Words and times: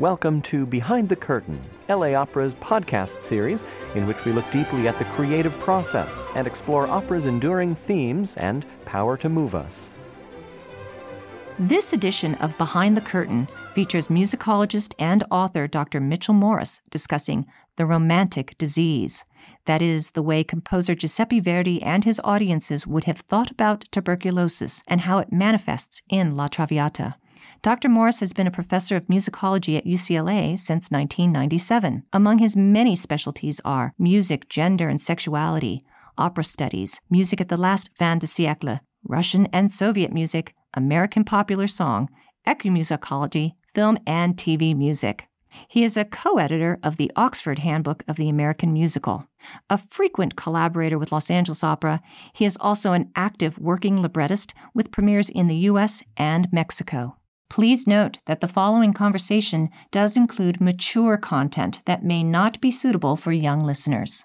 Welcome 0.00 0.40
to 0.44 0.64
Behind 0.64 1.10
the 1.10 1.14
Curtain, 1.14 1.62
LA 1.90 2.14
Opera's 2.14 2.54
podcast 2.54 3.20
series, 3.20 3.66
in 3.94 4.06
which 4.06 4.24
we 4.24 4.32
look 4.32 4.50
deeply 4.50 4.88
at 4.88 4.98
the 4.98 5.04
creative 5.04 5.52
process 5.58 6.24
and 6.34 6.46
explore 6.46 6.86
opera's 6.86 7.26
enduring 7.26 7.74
themes 7.74 8.34
and 8.38 8.64
power 8.86 9.18
to 9.18 9.28
move 9.28 9.54
us. 9.54 9.92
This 11.58 11.92
edition 11.92 12.34
of 12.36 12.56
Behind 12.56 12.96
the 12.96 13.02
Curtain 13.02 13.46
features 13.74 14.06
musicologist 14.06 14.94
and 14.98 15.22
author 15.30 15.66
Dr. 15.66 16.00
Mitchell 16.00 16.32
Morris 16.32 16.80
discussing 16.88 17.44
the 17.76 17.84
romantic 17.84 18.56
disease. 18.56 19.26
That 19.66 19.82
is, 19.82 20.12
the 20.12 20.22
way 20.22 20.44
composer 20.44 20.94
Giuseppe 20.94 21.40
Verdi 21.40 21.82
and 21.82 22.04
his 22.04 22.22
audiences 22.24 22.86
would 22.86 23.04
have 23.04 23.18
thought 23.18 23.50
about 23.50 23.84
tuberculosis 23.92 24.82
and 24.88 25.02
how 25.02 25.18
it 25.18 25.30
manifests 25.30 26.00
in 26.08 26.36
La 26.36 26.48
Traviata. 26.48 27.16
Dr. 27.62 27.90
Morris 27.90 28.20
has 28.20 28.32
been 28.32 28.46
a 28.46 28.50
professor 28.50 28.96
of 28.96 29.06
musicology 29.08 29.76
at 29.76 29.84
UCLA 29.84 30.58
since 30.58 30.90
1997. 30.90 32.04
Among 32.10 32.38
his 32.38 32.56
many 32.56 32.96
specialties 32.96 33.60
are 33.66 33.92
music, 33.98 34.48
gender, 34.48 34.88
and 34.88 34.98
sexuality, 34.98 35.84
opera 36.16 36.44
studies, 36.44 37.02
music 37.10 37.38
at 37.38 37.50
the 37.50 37.58
last 37.58 37.90
fin 37.98 38.18
de 38.18 38.26
siècle, 38.26 38.80
Russian 39.04 39.46
and 39.52 39.70
Soviet 39.70 40.10
music, 40.10 40.54
American 40.72 41.22
popular 41.22 41.66
song, 41.66 42.08
ecomusicology, 42.46 43.52
film 43.74 43.98
and 44.06 44.38
TV 44.38 44.74
music. 44.74 45.26
He 45.68 45.84
is 45.84 45.98
a 45.98 46.06
co 46.06 46.38
editor 46.38 46.78
of 46.82 46.96
the 46.96 47.12
Oxford 47.14 47.58
Handbook 47.58 48.04
of 48.08 48.16
the 48.16 48.30
American 48.30 48.72
Musical. 48.72 49.26
A 49.68 49.76
frequent 49.76 50.34
collaborator 50.34 50.98
with 50.98 51.12
Los 51.12 51.30
Angeles 51.30 51.62
Opera, 51.62 52.00
he 52.32 52.46
is 52.46 52.56
also 52.58 52.92
an 52.92 53.10
active 53.14 53.58
working 53.58 54.00
librettist 54.00 54.54
with 54.72 54.92
premieres 54.92 55.28
in 55.28 55.48
the 55.48 55.56
U.S. 55.56 56.02
and 56.16 56.48
Mexico. 56.50 57.16
Please 57.50 57.84
note 57.84 58.18
that 58.26 58.40
the 58.40 58.46
following 58.46 58.92
conversation 58.92 59.70
does 59.90 60.16
include 60.16 60.60
mature 60.60 61.16
content 61.16 61.82
that 61.84 62.04
may 62.04 62.22
not 62.22 62.60
be 62.60 62.70
suitable 62.70 63.16
for 63.16 63.32
young 63.32 63.60
listeners. 63.60 64.24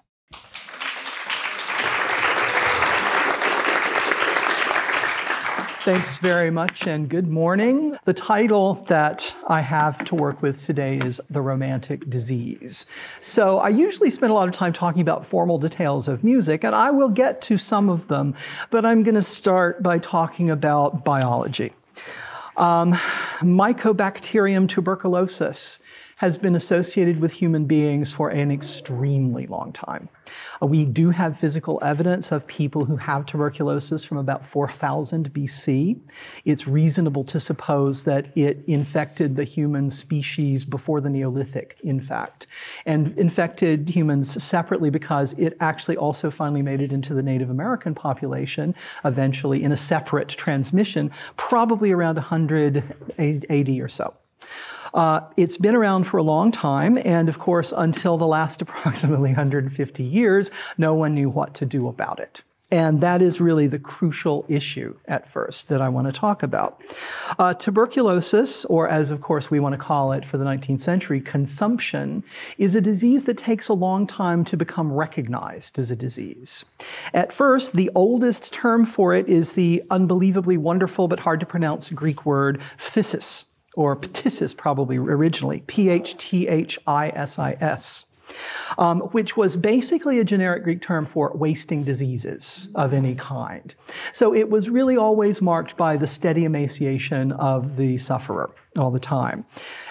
Thanks 5.82 6.18
very 6.18 6.50
much 6.50 6.86
and 6.86 7.08
good 7.08 7.28
morning. 7.28 7.96
The 8.04 8.14
title 8.14 8.74
that 8.88 9.34
I 9.48 9.60
have 9.60 10.04
to 10.06 10.14
work 10.14 10.40
with 10.42 10.64
today 10.64 10.98
is 10.98 11.20
The 11.28 11.40
Romantic 11.40 12.08
Disease. 12.08 12.86
So, 13.20 13.58
I 13.58 13.68
usually 13.68 14.10
spend 14.10 14.30
a 14.30 14.34
lot 14.34 14.48
of 14.48 14.54
time 14.54 14.72
talking 14.72 15.00
about 15.00 15.26
formal 15.26 15.58
details 15.58 16.08
of 16.08 16.24
music, 16.24 16.64
and 16.64 16.74
I 16.74 16.90
will 16.90 17.08
get 17.08 17.40
to 17.42 17.56
some 17.56 17.88
of 17.88 18.08
them, 18.08 18.34
but 18.70 18.84
I'm 18.84 19.04
going 19.04 19.14
to 19.14 19.22
start 19.22 19.80
by 19.80 19.98
talking 19.98 20.50
about 20.50 21.04
biology. 21.04 21.72
Um, 22.56 22.94
Mycobacterium 23.40 24.66
tuberculosis 24.66 25.78
has 26.16 26.38
been 26.38 26.54
associated 26.54 27.20
with 27.20 27.30
human 27.30 27.66
beings 27.66 28.10
for 28.10 28.30
an 28.30 28.50
extremely 28.50 29.46
long 29.46 29.70
time. 29.70 30.08
Uh, 30.62 30.66
we 30.66 30.84
do 30.84 31.10
have 31.10 31.38
physical 31.38 31.78
evidence 31.82 32.32
of 32.32 32.46
people 32.46 32.86
who 32.86 32.96
have 32.96 33.26
tuberculosis 33.26 34.02
from 34.02 34.16
about 34.16 34.44
4000 34.44 35.32
BC. 35.32 36.00
It's 36.46 36.66
reasonable 36.66 37.22
to 37.24 37.38
suppose 37.38 38.04
that 38.04 38.34
it 38.34 38.64
infected 38.66 39.36
the 39.36 39.44
human 39.44 39.90
species 39.90 40.64
before 40.64 41.02
the 41.02 41.10
Neolithic, 41.10 41.76
in 41.82 42.00
fact, 42.00 42.46
and 42.86 43.16
infected 43.18 43.90
humans 43.90 44.42
separately 44.42 44.88
because 44.88 45.34
it 45.34 45.54
actually 45.60 45.98
also 45.98 46.30
finally 46.30 46.62
made 46.62 46.80
it 46.80 46.92
into 46.92 47.12
the 47.12 47.22
Native 47.22 47.50
American 47.50 47.94
population, 47.94 48.74
eventually 49.04 49.62
in 49.62 49.70
a 49.70 49.76
separate 49.76 50.28
transmission, 50.28 51.10
probably 51.36 51.92
around 51.92 52.16
100 52.16 52.82
AD 53.18 53.68
or 53.80 53.88
so. 53.90 54.14
Uh, 54.94 55.20
it's 55.36 55.56
been 55.56 55.74
around 55.74 56.04
for 56.04 56.18
a 56.18 56.22
long 56.22 56.50
time, 56.50 56.98
and 57.04 57.28
of 57.28 57.38
course, 57.38 57.72
until 57.76 58.16
the 58.18 58.26
last 58.26 58.62
approximately 58.66 59.30
150 59.30 60.02
years, 60.02 60.50
no 60.78 60.94
one 60.94 61.14
knew 61.14 61.30
what 61.30 61.54
to 61.54 61.66
do 61.66 61.88
about 61.88 62.20
it. 62.20 62.42
And 62.72 63.00
that 63.00 63.22
is 63.22 63.40
really 63.40 63.68
the 63.68 63.78
crucial 63.78 64.44
issue 64.48 64.96
at 65.06 65.30
first 65.30 65.68
that 65.68 65.80
I 65.80 65.88
want 65.88 66.08
to 66.08 66.12
talk 66.12 66.42
about. 66.42 66.82
Uh, 67.38 67.54
tuberculosis, 67.54 68.64
or 68.64 68.88
as 68.88 69.12
of 69.12 69.20
course 69.20 69.52
we 69.52 69.60
want 69.60 69.74
to 69.74 69.78
call 69.78 70.10
it 70.10 70.24
for 70.24 70.36
the 70.36 70.44
19th 70.44 70.80
century, 70.80 71.20
consumption, 71.20 72.24
is 72.58 72.74
a 72.74 72.80
disease 72.80 73.24
that 73.26 73.38
takes 73.38 73.68
a 73.68 73.72
long 73.72 74.04
time 74.04 74.44
to 74.46 74.56
become 74.56 74.92
recognized 74.92 75.78
as 75.78 75.92
a 75.92 75.96
disease. 75.96 76.64
At 77.14 77.32
first, 77.32 77.74
the 77.74 77.90
oldest 77.94 78.52
term 78.52 78.84
for 78.84 79.14
it 79.14 79.28
is 79.28 79.52
the 79.52 79.84
unbelievably 79.90 80.56
wonderful 80.56 81.06
but 81.06 81.20
hard 81.20 81.38
to 81.40 81.46
pronounce 81.46 81.90
Greek 81.90 82.26
word 82.26 82.60
phthisis 82.78 83.45
or 83.76 83.94
phthisis 83.94 84.56
probably 84.56 84.96
originally, 84.96 85.62
P 85.68 85.88
H 85.88 86.16
T 86.18 86.48
H 86.48 86.78
I 86.86 87.10
S 87.10 87.38
I 87.38 87.56
S. 87.60 88.06
Um, 88.76 89.02
which 89.12 89.36
was 89.36 89.54
basically 89.54 90.18
a 90.18 90.24
generic 90.24 90.64
Greek 90.64 90.82
term 90.82 91.06
for 91.06 91.30
wasting 91.36 91.84
diseases 91.84 92.68
of 92.74 92.92
any 92.92 93.14
kind. 93.14 93.72
So 94.12 94.34
it 94.34 94.50
was 94.50 94.68
really 94.68 94.96
always 94.96 95.40
marked 95.40 95.76
by 95.76 95.96
the 95.96 96.08
steady 96.08 96.44
emaciation 96.44 97.30
of 97.30 97.76
the 97.76 97.98
sufferer 97.98 98.50
all 98.78 98.90
the 98.90 99.00
time. 99.00 99.44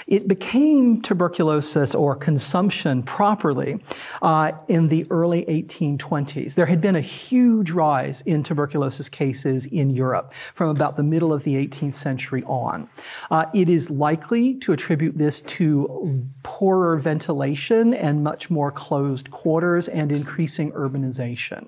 It 0.07 0.27
became 0.27 1.01
tuberculosis 1.01 1.95
or 1.95 2.15
consumption 2.15 3.01
properly 3.01 3.79
uh, 4.21 4.51
in 4.67 4.89
the 4.89 5.07
early 5.09 5.45
1820s. 5.45 6.53
There 6.53 6.67
had 6.67 6.79
been 6.79 6.95
a 6.95 7.01
huge 7.01 7.71
rise 7.71 8.21
in 8.21 8.43
tuberculosis 8.43 9.09
cases 9.09 9.65
in 9.65 9.89
Europe 9.89 10.33
from 10.53 10.69
about 10.69 10.95
the 10.95 11.03
middle 11.03 11.33
of 11.33 11.43
the 11.43 11.55
18th 11.55 11.95
century 11.95 12.43
on. 12.43 12.87
Uh, 13.31 13.45
it 13.55 13.67
is 13.67 13.89
likely 13.89 14.55
to 14.55 14.73
attribute 14.73 15.17
this 15.17 15.41
to 15.43 16.23
poorer 16.43 16.97
ventilation 16.97 17.95
and 17.95 18.23
much 18.23 18.51
more 18.51 18.71
closed 18.71 19.31
quarters 19.31 19.87
and 19.87 20.11
increasing 20.11 20.71
urbanization, 20.73 21.67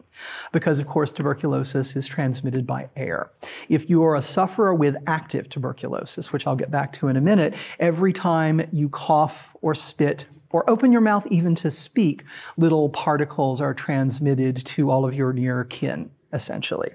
because 0.52 0.78
of 0.78 0.88
course 0.88 1.12
tuberculosis 1.12 1.96
is 1.96 2.06
transmitted 2.06 2.68
by 2.68 2.88
air. 2.96 3.32
If 3.68 3.90
you 3.90 4.04
are 4.04 4.16
a 4.16 4.22
sufferer 4.22 4.76
with 4.76 4.96
active 5.08 5.50
tuberculosis, 5.50 6.32
which 6.32 6.46
I'll 6.46 6.56
get 6.56 6.70
back 6.70 6.94
to 6.94 7.07
in 7.08 7.18
a 7.18 7.22
minute, 7.22 7.54
every 7.80 8.14
time 8.14 8.68
you 8.72 8.90
cough 8.90 9.56
or 9.62 9.76
spit 9.76 10.26
or 10.52 10.70
open 10.70 10.92
your 10.92 11.02
mouth 11.02 11.28
even 11.28 11.56
to 11.56 11.72
speak, 11.72 12.24
little 12.58 12.90
particles 12.90 13.60
are 13.62 13.74
transmitted 13.74 14.58
to 14.66 14.90
all 14.90 15.06
of 15.06 15.14
your 15.14 15.34
near 15.34 15.66
kin, 15.66 16.10
essentially. 16.34 16.92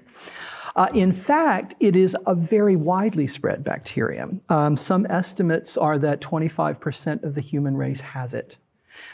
Uh, 0.75 0.89
in 0.93 1.13
fact, 1.13 1.75
it 1.79 1.95
is 1.95 2.17
a 2.25 2.33
very 2.33 2.75
widely 2.75 3.27
spread 3.27 3.63
bacterium. 3.63 4.41
Um, 4.49 4.75
some 4.75 5.05
estimates 5.07 5.77
are 5.77 5.99
that 5.99 6.19
25% 6.19 7.23
of 7.23 7.35
the 7.35 7.41
human 7.41 7.77
race 7.77 8.01
has 8.01 8.33
it 8.33 8.57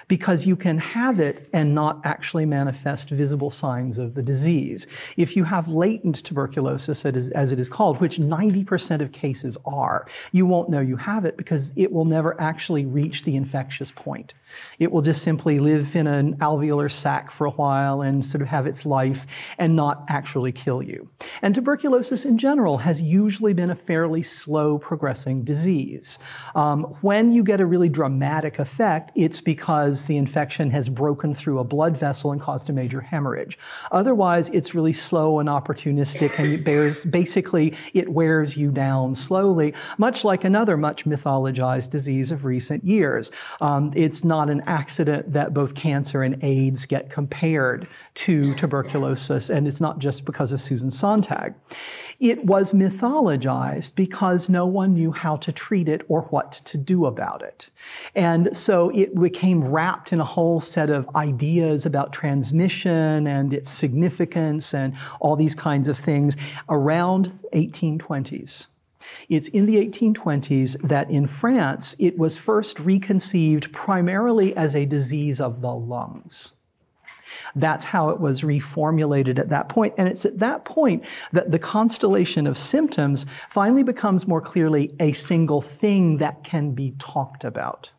because 0.07 0.45
you 0.45 0.55
can 0.55 0.77
have 0.77 1.19
it 1.19 1.49
and 1.53 1.73
not 1.73 2.01
actually 2.03 2.45
manifest 2.45 3.09
visible 3.09 3.51
signs 3.51 3.97
of 3.97 4.15
the 4.15 4.21
disease. 4.21 4.87
If 5.17 5.35
you 5.35 5.43
have 5.43 5.67
latent 5.69 6.23
tuberculosis, 6.23 7.05
as 7.05 7.51
it 7.51 7.59
is 7.59 7.69
called, 7.69 7.99
which 8.01 8.17
90% 8.17 9.01
of 9.01 9.11
cases 9.11 9.57
are, 9.65 10.07
you 10.31 10.45
won't 10.45 10.69
know 10.69 10.79
you 10.79 10.97
have 10.97 11.25
it 11.25 11.37
because 11.37 11.73
it 11.75 11.91
will 11.91 12.05
never 12.05 12.39
actually 12.41 12.85
reach 12.85 13.23
the 13.23 13.35
infectious 13.35 13.91
point. 13.91 14.33
It 14.79 14.91
will 14.91 15.01
just 15.01 15.21
simply 15.21 15.59
live 15.59 15.95
in 15.95 16.07
an 16.07 16.35
alveolar 16.37 16.91
sac 16.91 17.31
for 17.31 17.45
a 17.45 17.51
while 17.51 18.01
and 18.01 18.25
sort 18.25 18.41
of 18.41 18.47
have 18.47 18.65
its 18.65 18.85
life 18.85 19.25
and 19.57 19.75
not 19.75 20.03
actually 20.09 20.51
kill 20.51 20.81
you. 20.81 21.09
And 21.41 21.53
tuberculosis 21.53 22.25
in 22.25 22.37
general 22.37 22.77
has 22.79 23.01
usually 23.01 23.53
been 23.53 23.69
a 23.69 23.75
fairly 23.75 24.23
slow 24.23 24.77
progressing 24.77 25.43
disease. 25.43 26.19
Um, 26.55 26.83
when 27.01 27.31
you 27.31 27.43
get 27.43 27.61
a 27.61 27.65
really 27.65 27.89
dramatic 27.89 28.59
effect, 28.59 29.11
it's 29.15 29.41
because 29.41 29.78
because 29.79 30.03
the 30.05 30.17
infection 30.17 30.69
has 30.71 30.89
broken 30.89 31.33
through 31.33 31.57
a 31.57 31.63
blood 31.63 31.95
vessel 31.95 32.33
and 32.33 32.41
caused 32.41 32.69
a 32.69 32.73
major 32.73 32.99
hemorrhage. 32.99 33.57
Otherwise, 33.93 34.49
it's 34.49 34.75
really 34.75 34.91
slow 34.91 35.39
and 35.39 35.47
opportunistic, 35.47 36.37
and 36.37 36.51
it 36.51 36.65
bears, 36.65 37.05
basically, 37.19 37.73
it 37.93 38.09
wears 38.09 38.57
you 38.57 38.71
down 38.71 39.15
slowly, 39.15 39.73
much 39.97 40.25
like 40.25 40.43
another 40.43 40.75
much 40.75 41.05
mythologized 41.05 41.91
disease 41.91 42.29
of 42.29 42.43
recent 42.43 42.83
years. 42.83 43.31
Um, 43.61 43.93
it's 43.95 44.25
not 44.25 44.49
an 44.49 44.61
accident 44.65 45.31
that 45.31 45.53
both 45.53 45.75
cancer 45.75 46.23
and 46.23 46.43
AIDS 46.43 46.85
get 46.85 47.09
compared 47.09 47.87
to 48.15 48.53
tuberculosis, 48.55 49.49
and 49.49 49.65
it's 49.65 49.79
not 49.79 49.99
just 49.99 50.25
because 50.25 50.51
of 50.51 50.61
Susan 50.61 50.91
Sontag. 50.91 51.53
It 52.19 52.43
was 52.43 52.73
mythologized 52.73 53.95
because 53.95 54.49
no 54.49 54.65
one 54.65 54.93
knew 54.93 55.13
how 55.13 55.37
to 55.37 55.53
treat 55.53 55.87
it 55.87 56.01
or 56.09 56.23
what 56.23 56.51
to 56.65 56.77
do 56.77 57.05
about 57.05 57.41
it. 57.41 57.69
And 58.13 58.55
so 58.57 58.89
it 58.89 59.17
became 59.19 59.58
wrapped 59.63 60.13
in 60.13 60.19
a 60.19 60.25
whole 60.25 60.59
set 60.59 60.89
of 60.89 61.07
ideas 61.15 61.85
about 61.85 62.13
transmission 62.13 63.27
and 63.27 63.53
its 63.53 63.69
significance 63.69 64.73
and 64.73 64.95
all 65.19 65.35
these 65.35 65.55
kinds 65.55 65.87
of 65.87 65.97
things 65.97 66.35
around 66.69 67.31
1820s. 67.53 68.67
It's 69.27 69.47
in 69.47 69.65
the 69.65 69.77
1820s 69.77 70.87
that 70.87 71.09
in 71.09 71.27
France 71.27 71.95
it 71.99 72.17
was 72.17 72.37
first 72.37 72.79
reconceived 72.79 73.71
primarily 73.73 74.55
as 74.55 74.75
a 74.75 74.85
disease 74.85 75.41
of 75.41 75.61
the 75.61 75.73
lungs. 75.73 76.53
That's 77.55 77.85
how 77.85 78.09
it 78.09 78.19
was 78.19 78.41
reformulated 78.41 79.39
at 79.39 79.49
that 79.49 79.69
point. 79.69 79.93
And 79.97 80.07
it's 80.07 80.25
at 80.25 80.39
that 80.39 80.65
point 80.65 81.05
that 81.31 81.51
the 81.51 81.59
constellation 81.59 82.47
of 82.47 82.57
symptoms 82.57 83.25
finally 83.49 83.83
becomes 83.83 84.27
more 84.27 84.41
clearly 84.41 84.93
a 84.99 85.13
single 85.13 85.61
thing 85.61 86.17
that 86.17 86.43
can 86.43 86.71
be 86.71 86.95
talked 86.99 87.43
about. 87.43 87.91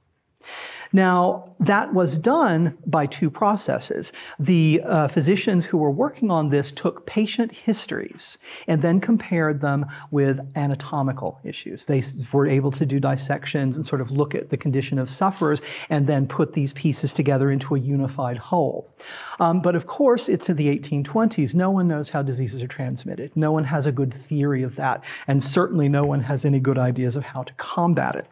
Now, 0.93 1.51
that 1.61 1.93
was 1.93 2.19
done 2.19 2.77
by 2.87 3.07
two 3.07 3.31
processes. 3.31 4.13
The 4.39 4.83
uh, 4.85 5.09
physicians 5.09 5.67
who 5.67 5.79
were 5.79 5.91
working 5.91 6.31
on 6.31 6.49
this 6.49 6.73
took 6.73 7.07
patient 7.07 7.53
histories 7.53 8.39
and 8.67 8.83
then 8.83 9.01
compared 9.01 9.61
them 9.61 9.87
with 10.11 10.41
anatomical 10.57 11.39
issues. 11.45 11.85
They 11.85 12.03
were 12.33 12.47
able 12.47 12.71
to 12.73 12.87
do 12.87 12.99
dissections 12.99 13.77
and 13.77 13.87
sort 13.87 14.01
of 14.01 14.11
look 14.11 14.35
at 14.35 14.51
the 14.51 14.57
condition 14.57 14.99
of 14.99 15.11
sufferers 15.11 15.61
and 15.91 16.07
then 16.07 16.27
put 16.27 16.55
these 16.55 16.73
pieces 16.73 17.13
together 17.13 17.51
into 17.51 17.75
a 17.75 17.79
unified 17.79 18.39
whole. 18.39 18.91
Um, 19.39 19.61
but 19.61 19.77
of 19.77 19.87
course, 19.87 20.29
it's 20.29 20.49
in 20.49 20.57
the 20.57 20.77
1820s. 20.77 21.55
No 21.55 21.71
one 21.71 21.89
knows 21.89 22.09
how 22.09 22.23
diseases 22.23 22.63
are 22.63 22.69
transmitted. 22.69 23.37
No 23.37 23.53
one 23.53 23.65
has 23.65 23.87
a 23.87 23.93
good 23.93 24.13
theory 24.13 24.63
of 24.63 24.77
that. 24.77 25.05
And 25.29 25.43
certainly 25.43 25.89
no 25.89 26.05
one 26.05 26.23
has 26.23 26.45
any 26.45 26.59
good 26.59 26.79
ideas 26.79 27.17
of 27.17 27.25
how 27.25 27.43
to 27.43 27.53
combat 27.55 28.17
it. 28.17 28.27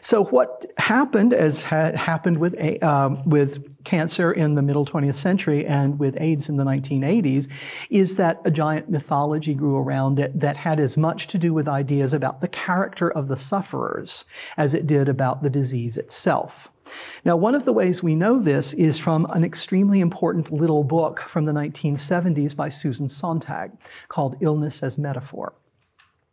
So 0.00 0.24
what 0.24 0.70
happened, 0.78 1.32
as 1.32 1.62
ha- 1.62 1.92
happened 1.92 2.38
with 2.38 2.82
um, 2.82 3.22
with 3.28 3.66
cancer 3.84 4.32
in 4.32 4.54
the 4.54 4.62
middle 4.62 4.84
20th 4.84 5.14
century 5.14 5.66
and 5.66 5.98
with 5.98 6.20
AIDS 6.20 6.48
in 6.48 6.56
the 6.56 6.64
1980s, 6.64 7.48
is 7.90 8.16
that 8.16 8.40
a 8.44 8.50
giant 8.50 8.88
mythology 8.90 9.54
grew 9.54 9.76
around 9.76 10.18
it 10.18 10.38
that 10.38 10.56
had 10.56 10.80
as 10.80 10.96
much 10.96 11.26
to 11.28 11.38
do 11.38 11.52
with 11.52 11.68
ideas 11.68 12.12
about 12.12 12.40
the 12.40 12.48
character 12.48 13.10
of 13.10 13.28
the 13.28 13.36
sufferers 13.36 14.24
as 14.56 14.74
it 14.74 14.86
did 14.86 15.08
about 15.08 15.42
the 15.42 15.50
disease 15.50 15.96
itself. 15.96 16.68
Now, 17.24 17.36
one 17.36 17.54
of 17.54 17.64
the 17.64 17.72
ways 17.72 18.02
we 18.02 18.14
know 18.14 18.40
this 18.40 18.72
is 18.74 18.98
from 18.98 19.26
an 19.26 19.44
extremely 19.44 20.00
important 20.00 20.52
little 20.52 20.82
book 20.82 21.20
from 21.20 21.44
the 21.44 21.52
1970s 21.52 22.56
by 22.56 22.68
Susan 22.68 23.08
Sontag 23.08 23.72
called 24.08 24.36
Illness 24.40 24.82
as 24.82 24.98
Metaphor 24.98 25.52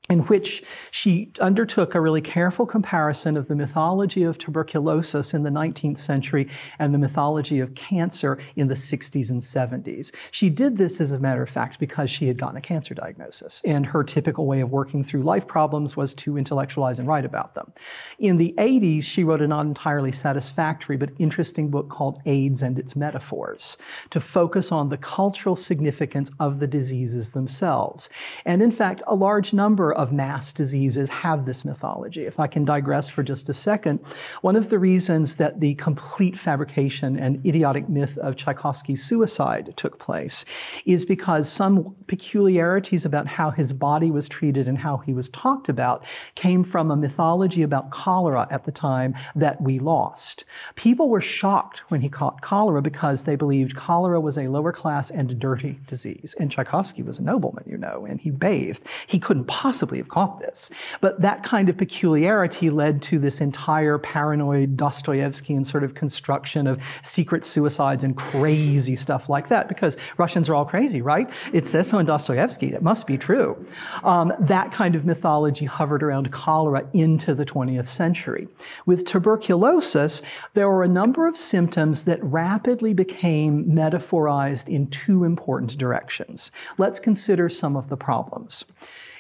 in 0.09 0.19
which 0.19 0.63
she 0.91 1.31
undertook 1.41 1.93
a 1.93 2.01
really 2.01 2.21
careful 2.21 2.65
comparison 2.65 3.35
of 3.35 3.47
the 3.47 3.55
mythology 3.55 4.23
of 4.23 4.37
tuberculosis 4.37 5.33
in 5.33 5.43
the 5.43 5.49
19th 5.49 5.97
century 5.97 6.47
and 6.79 6.93
the 6.93 6.97
mythology 6.97 7.59
of 7.59 7.75
cancer 7.75 8.39
in 8.55 8.67
the 8.67 8.73
60s 8.73 9.29
and 9.29 9.41
70s. 9.41 10.11
She 10.31 10.49
did 10.49 10.77
this, 10.77 11.01
as 11.01 11.11
a 11.11 11.19
matter 11.19 11.43
of 11.43 11.49
fact, 11.49 11.79
because 11.79 12.09
she 12.09 12.27
had 12.27 12.37
gotten 12.37 12.57
a 12.57 12.61
cancer 12.61 12.93
diagnosis, 12.93 13.61
and 13.65 13.85
her 13.85 14.03
typical 14.03 14.45
way 14.45 14.61
of 14.61 14.71
working 14.71 15.03
through 15.03 15.23
life 15.23 15.45
problems 15.45 15.97
was 15.97 16.13
to 16.15 16.37
intellectualize 16.37 16.99
and 16.99 17.07
write 17.07 17.25
about 17.25 17.53
them. 17.53 17.73
In 18.19 18.37
the 18.37 18.53
80s, 18.57 19.03
she 19.03 19.23
wrote 19.23 19.41
a 19.41 19.47
not 19.47 19.65
entirely 19.65 20.11
satisfactory 20.11 20.95
but 20.95 21.09
interesting 21.19 21.69
book 21.69 21.89
called 21.89 22.19
AIDS 22.25 22.61
and 22.61 22.79
Its 22.79 22.95
Metaphors 22.95 23.77
to 24.11 24.19
focus 24.19 24.71
on 24.71 24.89
the 24.89 24.97
cultural 24.97 25.55
significance 25.55 26.31
of 26.39 26.59
the 26.59 26.67
diseases 26.67 27.31
themselves. 27.31 28.09
And 28.45 28.61
in 28.61 28.71
fact, 28.71 29.01
a 29.07 29.15
large 29.15 29.53
number 29.53 29.96
of 29.97 30.13
mass 30.13 30.53
diseases 30.53 31.09
have 31.09 31.45
this 31.45 31.65
mythology. 31.65 32.25
If 32.25 32.39
I 32.39 32.47
can 32.47 32.63
digress 32.63 33.09
for 33.09 33.23
just 33.23 33.49
a 33.49 33.53
second, 33.53 33.99
one 34.41 34.55
of 34.55 34.69
the 34.69 34.79
reasons 34.79 35.35
that 35.35 35.59
the 35.59 35.73
complete 35.75 36.37
fabrication 36.37 37.17
and 37.17 37.43
idiotic 37.45 37.89
myth 37.89 38.17
of 38.19 38.35
Tchaikovsky's 38.35 39.03
suicide 39.03 39.73
took 39.75 39.97
place 39.99 40.45
is 40.85 41.03
because 41.03 41.51
some 41.51 41.95
peculiarities 42.05 43.05
about 43.05 43.27
how 43.27 43.49
his 43.49 43.73
body 43.73 44.11
was 44.11 44.29
treated 44.29 44.67
and 44.67 44.77
how 44.77 44.97
he 44.97 45.13
was 45.13 45.29
talked 45.29 45.67
about 45.67 46.05
came 46.35 46.63
from 46.63 46.91
a 46.91 46.95
mythology 46.95 47.63
about 47.63 47.89
cholera 47.89 48.47
at 48.51 48.65
the 48.65 48.71
time 48.71 49.15
that 49.35 49.59
we 49.59 49.79
lost. 49.79 50.45
People 50.75 51.09
were 51.09 51.21
shocked 51.21 51.79
when 51.89 52.01
he 52.01 52.09
caught 52.09 52.41
cholera 52.41 52.81
because 52.81 53.23
they 53.23 53.35
believed 53.35 53.75
cholera 53.75 54.21
was 54.21 54.37
a 54.37 54.47
lower 54.47 54.71
class 54.71 55.09
and 55.09 55.39
dirty 55.39 55.79
disease. 55.87 56.35
And 56.39 56.51
Tchaikovsky 56.51 57.01
was 57.01 57.17
a 57.17 57.23
nobleman, 57.23 57.63
you 57.65 57.77
know, 57.77 58.05
and 58.07 58.21
he 58.21 58.29
bathed. 58.29 58.83
He 59.07 59.17
couldn't 59.17 59.45
possibly 59.45 59.86
possibly 59.87 59.99
have 59.99 60.09
caught 60.09 60.39
this. 60.39 60.69
But 60.99 61.21
that 61.21 61.43
kind 61.43 61.69
of 61.69 61.77
peculiarity 61.77 62.69
led 62.69 63.01
to 63.03 63.19
this 63.19 63.39
entire 63.39 63.97
paranoid 63.97 64.75
Dostoevskian 64.75 65.65
sort 65.65 65.83
of 65.83 65.93
construction 65.93 66.67
of 66.67 66.83
secret 67.03 67.45
suicides 67.45 68.03
and 68.03 68.17
crazy 68.17 68.95
stuff 68.95 69.29
like 69.29 69.47
that, 69.47 69.67
because 69.69 69.97
Russians 70.17 70.49
are 70.49 70.55
all 70.55 70.65
crazy, 70.65 71.01
right? 71.01 71.29
It 71.53 71.67
says 71.67 71.87
so 71.87 71.99
in 71.99 72.05
Dostoevsky. 72.05 72.73
It 72.73 72.81
must 72.81 73.07
be 73.07 73.17
true. 73.17 73.65
Um, 74.03 74.33
that 74.39 74.73
kind 74.73 74.95
of 74.95 75.05
mythology 75.05 75.65
hovered 75.65 76.03
around 76.03 76.31
cholera 76.31 76.87
into 76.93 77.33
the 77.33 77.45
20th 77.45 77.87
century. 77.87 78.47
With 78.85 79.05
tuberculosis, 79.05 80.21
there 80.53 80.67
were 80.67 80.83
a 80.83 80.87
number 80.87 81.27
of 81.27 81.37
symptoms 81.37 82.03
that 82.03 82.21
rapidly 82.23 82.93
became 82.93 83.65
metaphorized 83.65 84.67
in 84.67 84.87
two 84.87 85.23
important 85.23 85.77
directions. 85.77 86.51
Let's 86.77 86.99
consider 86.99 87.47
some 87.47 87.77
of 87.77 87.87
the 87.87 87.97
problems. 87.97 88.65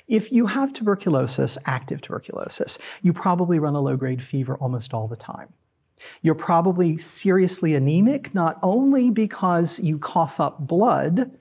If 0.07 0.31
you 0.31 0.45
have 0.45 0.73
tuberculosis, 0.73 1.57
active 1.65 2.01
tuberculosis, 2.01 2.79
you 3.01 3.11
probably 3.11 3.59
run 3.59 3.75
a 3.75 3.81
low 3.81 3.97
grade 3.97 4.23
fever 4.23 4.55
almost 4.57 4.93
all 4.93 5.07
the 5.07 5.17
time. 5.17 5.49
You're 6.21 6.35
probably 6.35 6.97
seriously 6.97 7.73
anemic, 7.73 8.33
not 8.33 8.59
only 8.61 9.09
because 9.09 9.79
you 9.79 9.97
cough 9.97 10.39
up 10.39 10.59
blood, 10.59 11.31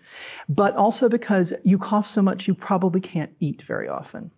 but 0.49 0.75
also 0.77 1.09
because 1.09 1.53
you 1.63 1.79
cough 1.79 2.09
so 2.09 2.23
much 2.23 2.49
you 2.49 2.55
probably 2.55 3.01
can't 3.01 3.35
eat 3.39 3.63
very 3.63 3.89
often. 3.89 4.31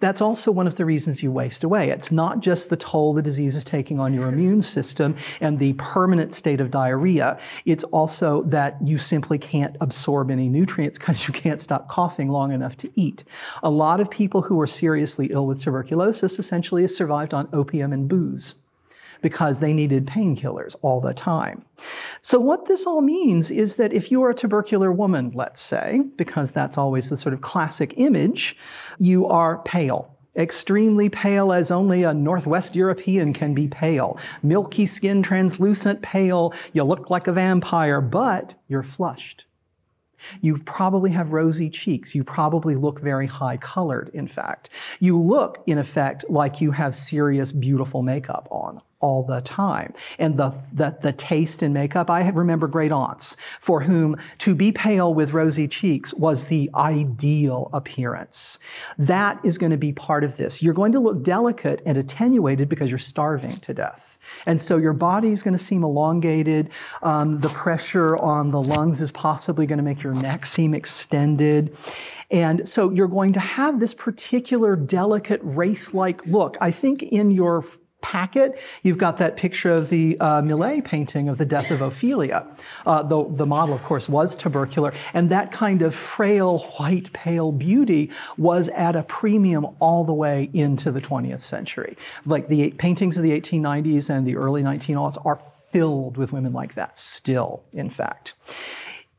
That's 0.00 0.20
also 0.20 0.50
one 0.50 0.66
of 0.66 0.76
the 0.76 0.84
reasons 0.84 1.22
you 1.22 1.30
waste 1.30 1.64
away. 1.64 1.90
It's 1.90 2.10
not 2.10 2.40
just 2.40 2.70
the 2.70 2.76
toll 2.76 3.14
the 3.14 3.22
disease 3.22 3.56
is 3.56 3.64
taking 3.64 4.00
on 4.00 4.14
your 4.14 4.28
immune 4.28 4.62
system 4.62 5.16
and 5.40 5.58
the 5.58 5.74
permanent 5.74 6.34
state 6.34 6.60
of 6.60 6.70
diarrhea. 6.70 7.38
It's 7.64 7.84
also 7.84 8.42
that 8.44 8.76
you 8.82 8.98
simply 8.98 9.38
can't 9.38 9.76
absorb 9.80 10.30
any 10.30 10.48
nutrients 10.48 10.98
because 10.98 11.26
you 11.26 11.34
can't 11.34 11.60
stop 11.60 11.88
coughing 11.88 12.28
long 12.28 12.52
enough 12.52 12.76
to 12.78 12.90
eat. 12.94 13.24
A 13.62 13.70
lot 13.70 14.00
of 14.00 14.10
people 14.10 14.42
who 14.42 14.60
are 14.60 14.66
seriously 14.66 15.28
ill 15.30 15.46
with 15.46 15.62
tuberculosis 15.62 16.38
essentially 16.38 16.86
survived 16.88 17.34
on 17.34 17.48
opium 17.52 17.92
and 17.92 18.08
booze 18.08 18.54
because 19.22 19.60
they 19.60 19.72
needed 19.72 20.06
painkillers 20.06 20.76
all 20.82 21.00
the 21.00 21.14
time. 21.14 21.64
So, 22.22 22.38
what 22.38 22.66
this 22.66 22.86
all 22.86 23.00
means 23.00 23.50
is 23.50 23.76
that 23.76 23.92
if 23.92 24.10
you 24.10 24.22
are 24.22 24.30
a 24.30 24.34
tubercular 24.34 24.92
woman, 24.92 25.32
let's 25.34 25.60
say, 25.60 26.02
because 26.16 26.52
that's 26.52 26.78
always 26.78 27.10
the 27.10 27.16
sort 27.16 27.34
of 27.34 27.40
classic 27.40 27.94
image, 27.96 28.56
you 28.98 29.26
are 29.26 29.58
pale 29.58 30.16
extremely 30.36 31.08
pale 31.08 31.52
as 31.52 31.70
only 31.70 32.02
a 32.02 32.14
Northwest 32.14 32.76
European 32.76 33.32
can 33.32 33.54
be 33.54 33.68
pale. 33.68 34.18
Milky 34.42 34.86
skin, 34.86 35.22
translucent, 35.22 36.02
pale. 36.02 36.54
You 36.72 36.84
look 36.84 37.10
like 37.10 37.26
a 37.26 37.32
vampire, 37.32 38.00
but 38.00 38.54
you're 38.68 38.82
flushed. 38.82 39.44
You 40.40 40.58
probably 40.58 41.10
have 41.10 41.32
rosy 41.32 41.70
cheeks. 41.70 42.14
You 42.14 42.24
probably 42.24 42.74
look 42.76 43.00
very 43.00 43.26
high 43.26 43.56
colored, 43.56 44.10
in 44.12 44.28
fact. 44.28 44.70
You 45.00 45.18
look, 45.18 45.62
in 45.66 45.78
effect, 45.78 46.24
like 46.28 46.60
you 46.60 46.70
have 46.72 46.94
serious, 46.94 47.52
beautiful 47.52 48.02
makeup 48.02 48.46
on 48.50 48.82
all 49.00 49.22
the 49.22 49.40
time. 49.40 49.94
And 50.18 50.36
the, 50.36 50.52
the, 50.72 50.96
the 51.02 51.12
taste 51.12 51.62
in 51.62 51.72
makeup, 51.72 52.10
I 52.10 52.28
remember 52.28 52.66
great 52.66 52.92
aunts 52.92 53.36
for 53.60 53.80
whom 53.80 54.16
to 54.38 54.54
be 54.54 54.72
pale 54.72 55.12
with 55.12 55.32
rosy 55.32 55.66
cheeks 55.66 56.12
was 56.14 56.46
the 56.46 56.70
ideal 56.74 57.70
appearance. 57.72 58.58
That 58.98 59.40
is 59.42 59.58
going 59.58 59.72
to 59.72 59.78
be 59.78 59.92
part 59.92 60.22
of 60.22 60.36
this. 60.36 60.62
You're 60.62 60.74
going 60.74 60.92
to 60.92 61.00
look 61.00 61.22
delicate 61.22 61.82
and 61.86 61.96
attenuated 61.96 62.68
because 62.68 62.90
you're 62.90 62.98
starving 62.98 63.58
to 63.60 63.74
death. 63.74 64.18
And 64.46 64.60
so 64.60 64.76
your 64.76 64.92
body 64.92 65.30
is 65.30 65.42
going 65.42 65.56
to 65.56 65.64
seem 65.64 65.82
elongated. 65.82 66.70
Um, 67.02 67.40
the 67.40 67.48
pressure 67.48 68.16
on 68.16 68.50
the 68.50 68.62
lungs 68.62 69.00
is 69.00 69.10
possibly 69.10 69.66
going 69.66 69.78
to 69.78 69.82
make 69.82 70.02
your 70.02 70.14
neck 70.14 70.46
seem 70.46 70.74
extended. 70.74 71.76
And 72.30 72.68
so 72.68 72.90
you're 72.90 73.08
going 73.08 73.32
to 73.32 73.40
have 73.40 73.80
this 73.80 73.92
particular 73.92 74.76
delicate 74.76 75.40
wraith 75.42 75.94
like 75.94 76.24
look. 76.26 76.56
I 76.60 76.70
think 76.70 77.02
in 77.02 77.30
your 77.30 77.64
packet, 78.02 78.58
you've 78.82 78.98
got 78.98 79.18
that 79.18 79.36
picture 79.36 79.72
of 79.72 79.90
the 79.90 80.18
uh, 80.20 80.42
Millais 80.42 80.80
painting 80.82 81.28
of 81.28 81.38
the 81.38 81.44
death 81.44 81.70
of 81.70 81.80
Ophelia. 81.80 82.46
Uh, 82.86 83.02
the, 83.02 83.24
the 83.30 83.46
model, 83.46 83.74
of 83.74 83.82
course, 83.82 84.08
was 84.08 84.34
tubercular, 84.34 84.92
and 85.14 85.30
that 85.30 85.52
kind 85.52 85.82
of 85.82 85.94
frail, 85.94 86.58
white, 86.78 87.12
pale 87.12 87.52
beauty 87.52 88.10
was 88.36 88.68
at 88.70 88.96
a 88.96 89.02
premium 89.04 89.66
all 89.80 90.04
the 90.04 90.12
way 90.12 90.50
into 90.52 90.90
the 90.90 91.00
20th 91.00 91.40
century. 91.40 91.96
Like 92.26 92.48
the 92.48 92.70
paintings 92.72 93.16
of 93.16 93.22
the 93.22 93.38
1890s 93.38 94.10
and 94.10 94.26
the 94.26 94.36
early 94.36 94.62
1900s 94.62 95.24
are 95.24 95.40
filled 95.70 96.16
with 96.16 96.32
women 96.32 96.52
like 96.52 96.74
that, 96.74 96.98
still, 96.98 97.62
in 97.72 97.90
fact. 97.90 98.34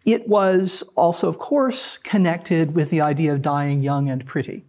It 0.05 0.27
was 0.27 0.83
also, 0.95 1.29
of 1.29 1.37
course, 1.37 1.97
connected 1.97 2.73
with 2.75 2.89
the 2.89 3.01
idea 3.01 3.33
of 3.33 3.41
dying 3.41 3.81
young 3.81 4.09
and 4.09 4.25
pretty 4.25 4.65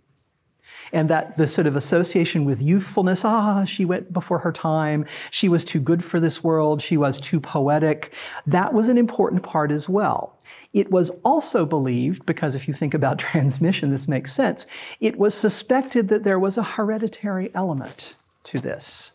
and 0.92 1.08
that 1.08 1.36
the 1.36 1.46
sort 1.46 1.66
of 1.66 1.76
association 1.76 2.44
with 2.44 2.60
youthfulness 2.60 3.24
ah, 3.24 3.64
she 3.64 3.84
went 3.84 4.12
before 4.12 4.38
her 4.40 4.52
time, 4.52 5.04
she 5.30 5.48
was 5.48 5.64
too 5.64 5.80
good 5.80 6.04
for 6.04 6.20
this 6.20 6.44
world, 6.44 6.82
she 6.82 6.96
was 6.96 7.20
too 7.20 7.40
poetic. 7.40 8.12
That 8.46 8.74
was 8.74 8.88
an 8.88 8.98
important 8.98 9.42
part 9.42 9.70
as 9.70 9.88
well. 9.88 10.38
It 10.72 10.90
was 10.90 11.10
also 11.24 11.66
believed, 11.66 12.26
because 12.26 12.54
if 12.54 12.68
you 12.68 12.74
think 12.74 12.94
about 12.94 13.18
transmission, 13.30 13.90
this 13.90 14.08
makes 14.08 14.32
sense, 14.32 14.66
it 15.00 15.16
was 15.16 15.34
suspected 15.34 16.08
that 16.08 16.24
there 16.24 16.38
was 16.38 16.58
a 16.58 16.62
hereditary 16.62 17.50
element 17.54 18.16
to 18.44 18.58
this 18.58 19.12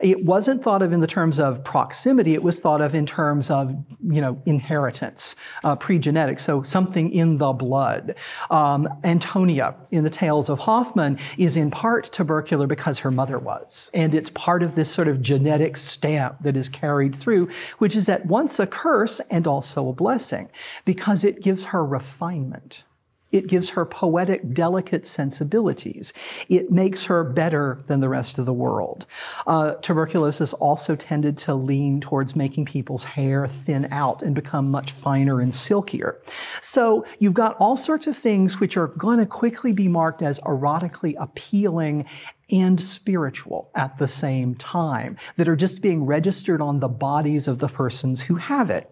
It 0.00 0.24
wasn't 0.24 0.62
thought 0.62 0.82
of 0.82 0.92
in 0.92 1.00
the 1.00 1.06
terms 1.06 1.38
of 1.38 1.62
proximity, 1.64 2.34
it 2.34 2.42
was 2.42 2.60
thought 2.60 2.80
of 2.80 2.94
in 2.94 3.06
terms 3.06 3.50
of, 3.50 3.74
you 4.08 4.20
know, 4.20 4.40
inheritance, 4.46 5.36
uh, 5.64 5.76
pre-genetic, 5.76 6.38
so 6.38 6.62
something 6.62 7.12
in 7.12 7.38
the 7.38 7.52
blood. 7.52 8.14
Um, 8.50 8.88
Antonia 9.04 9.74
in 9.90 10.04
the 10.04 10.10
Tales 10.10 10.48
of 10.48 10.58
Hoffmann 10.58 11.18
is 11.38 11.56
in 11.56 11.70
part 11.70 12.10
tubercular 12.12 12.66
because 12.66 12.98
her 12.98 13.10
mother 13.10 13.38
was. 13.38 13.90
And 13.94 14.14
it's 14.14 14.30
part 14.30 14.62
of 14.62 14.74
this 14.74 14.90
sort 14.90 15.08
of 15.08 15.22
genetic 15.22 15.76
stamp 15.76 16.36
that 16.40 16.56
is 16.56 16.68
carried 16.68 17.14
through, 17.14 17.48
which 17.78 17.96
is 17.96 18.08
at 18.08 18.26
once 18.26 18.58
a 18.58 18.66
curse 18.66 19.20
and 19.30 19.46
also 19.46 19.88
a 19.88 19.92
blessing 19.92 20.48
because 20.84 21.24
it 21.24 21.42
gives 21.42 21.64
her 21.64 21.84
refinement. 21.84 22.84
It 23.32 23.48
gives 23.48 23.70
her 23.70 23.84
poetic, 23.84 24.54
delicate 24.54 25.06
sensibilities. 25.06 26.12
It 26.48 26.70
makes 26.70 27.04
her 27.04 27.24
better 27.24 27.82
than 27.86 28.00
the 28.00 28.08
rest 28.08 28.38
of 28.38 28.46
the 28.46 28.52
world. 28.52 29.06
Uh, 29.46 29.74
tuberculosis 29.74 30.52
also 30.54 30.94
tended 30.96 31.36
to 31.38 31.54
lean 31.54 32.00
towards 32.00 32.36
making 32.36 32.66
people's 32.66 33.04
hair 33.04 33.46
thin 33.48 33.88
out 33.90 34.22
and 34.22 34.34
become 34.34 34.70
much 34.70 34.92
finer 34.92 35.40
and 35.40 35.54
silkier. 35.54 36.20
So 36.62 37.04
you've 37.18 37.34
got 37.34 37.56
all 37.58 37.76
sorts 37.76 38.06
of 38.06 38.16
things 38.16 38.60
which 38.60 38.76
are 38.76 38.88
going 38.88 39.18
to 39.18 39.26
quickly 39.26 39.72
be 39.72 39.88
marked 39.88 40.22
as 40.22 40.38
erotically 40.40 41.14
appealing 41.18 42.06
and 42.50 42.80
spiritual 42.80 43.70
at 43.74 43.98
the 43.98 44.06
same 44.06 44.54
time 44.54 45.16
that 45.36 45.48
are 45.48 45.56
just 45.56 45.80
being 45.80 46.04
registered 46.06 46.60
on 46.60 46.80
the 46.80 46.88
bodies 46.88 47.48
of 47.48 47.58
the 47.58 47.68
persons 47.68 48.20
who 48.20 48.36
have 48.36 48.70
it. 48.70 48.90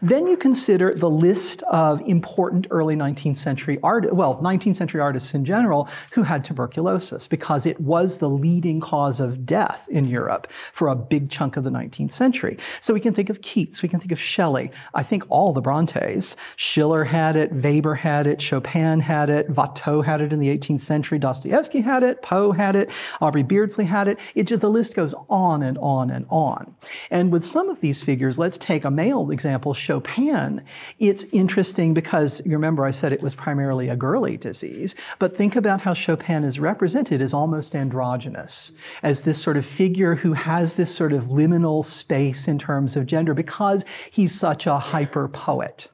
Then 0.00 0.26
you 0.26 0.36
consider 0.36 0.92
the 0.92 1.10
list 1.10 1.62
of 1.64 2.00
important 2.02 2.66
early 2.70 2.94
19th 2.94 3.36
century 3.36 3.78
art, 3.82 4.12
well, 4.14 4.40
19th 4.42 4.76
century 4.76 5.00
artists 5.00 5.34
in 5.34 5.44
general 5.44 5.88
who 6.12 6.22
had 6.22 6.44
tuberculosis 6.44 7.26
because 7.26 7.66
it 7.66 7.80
was 7.80 8.18
the 8.18 8.28
leading 8.28 8.80
cause 8.80 9.20
of 9.20 9.44
death 9.44 9.86
in 9.88 10.04
Europe 10.04 10.50
for 10.72 10.88
a 10.88 10.94
big 10.94 11.30
chunk 11.30 11.56
of 11.56 11.64
the 11.64 11.70
19th 11.70 12.12
century. 12.12 12.58
So 12.80 12.94
we 12.94 13.00
can 13.00 13.14
think 13.14 13.30
of 13.30 13.42
Keats, 13.42 13.82
we 13.82 13.88
can 13.88 13.98
think 13.98 14.12
of 14.12 14.20
Shelley, 14.20 14.70
I 14.94 15.02
think 15.02 15.24
all 15.28 15.52
the 15.52 15.60
Brontes. 15.60 16.36
Schiller 16.56 17.04
had 17.04 17.36
it, 17.36 17.52
Weber 17.52 17.94
had 17.94 18.26
it, 18.26 18.40
Chopin 18.40 19.00
had 19.00 19.28
it, 19.28 19.48
Watteau 19.50 20.04
had 20.04 20.20
it 20.20 20.32
in 20.32 20.38
the 20.38 20.56
18th 20.56 20.80
century, 20.80 21.18
Dostoevsky 21.18 21.80
had 21.80 22.02
it, 22.02 22.22
Poe 22.22 22.52
had 22.52 22.76
it, 22.76 22.87
Aubrey 23.20 23.42
Beardsley 23.42 23.84
had 23.84 24.08
it. 24.08 24.18
it 24.34 24.44
just, 24.44 24.60
the 24.60 24.70
list 24.70 24.94
goes 24.94 25.14
on 25.28 25.62
and 25.62 25.78
on 25.78 26.10
and 26.10 26.26
on. 26.30 26.74
And 27.10 27.32
with 27.32 27.44
some 27.44 27.68
of 27.68 27.80
these 27.80 28.02
figures, 28.02 28.38
let's 28.38 28.58
take 28.58 28.84
a 28.84 28.90
male 28.90 29.30
example, 29.30 29.74
Chopin. 29.74 30.62
It's 30.98 31.24
interesting 31.32 31.94
because 31.94 32.42
you 32.44 32.52
remember 32.52 32.84
I 32.84 32.90
said 32.90 33.12
it 33.12 33.22
was 33.22 33.34
primarily 33.34 33.88
a 33.88 33.96
girly 33.96 34.36
disease, 34.36 34.94
but 35.18 35.36
think 35.36 35.56
about 35.56 35.80
how 35.80 35.94
Chopin 35.94 36.44
is 36.44 36.58
represented 36.58 37.22
as 37.22 37.34
almost 37.34 37.74
androgynous, 37.74 38.72
as 39.02 39.22
this 39.22 39.40
sort 39.40 39.56
of 39.56 39.66
figure 39.66 40.14
who 40.14 40.32
has 40.32 40.74
this 40.74 40.94
sort 40.94 41.12
of 41.12 41.24
liminal 41.24 41.84
space 41.84 42.48
in 42.48 42.58
terms 42.58 42.96
of 42.96 43.06
gender 43.06 43.34
because 43.34 43.84
he's 44.10 44.38
such 44.38 44.66
a 44.66 44.78
hyper 44.78 45.28
poet. 45.28 45.88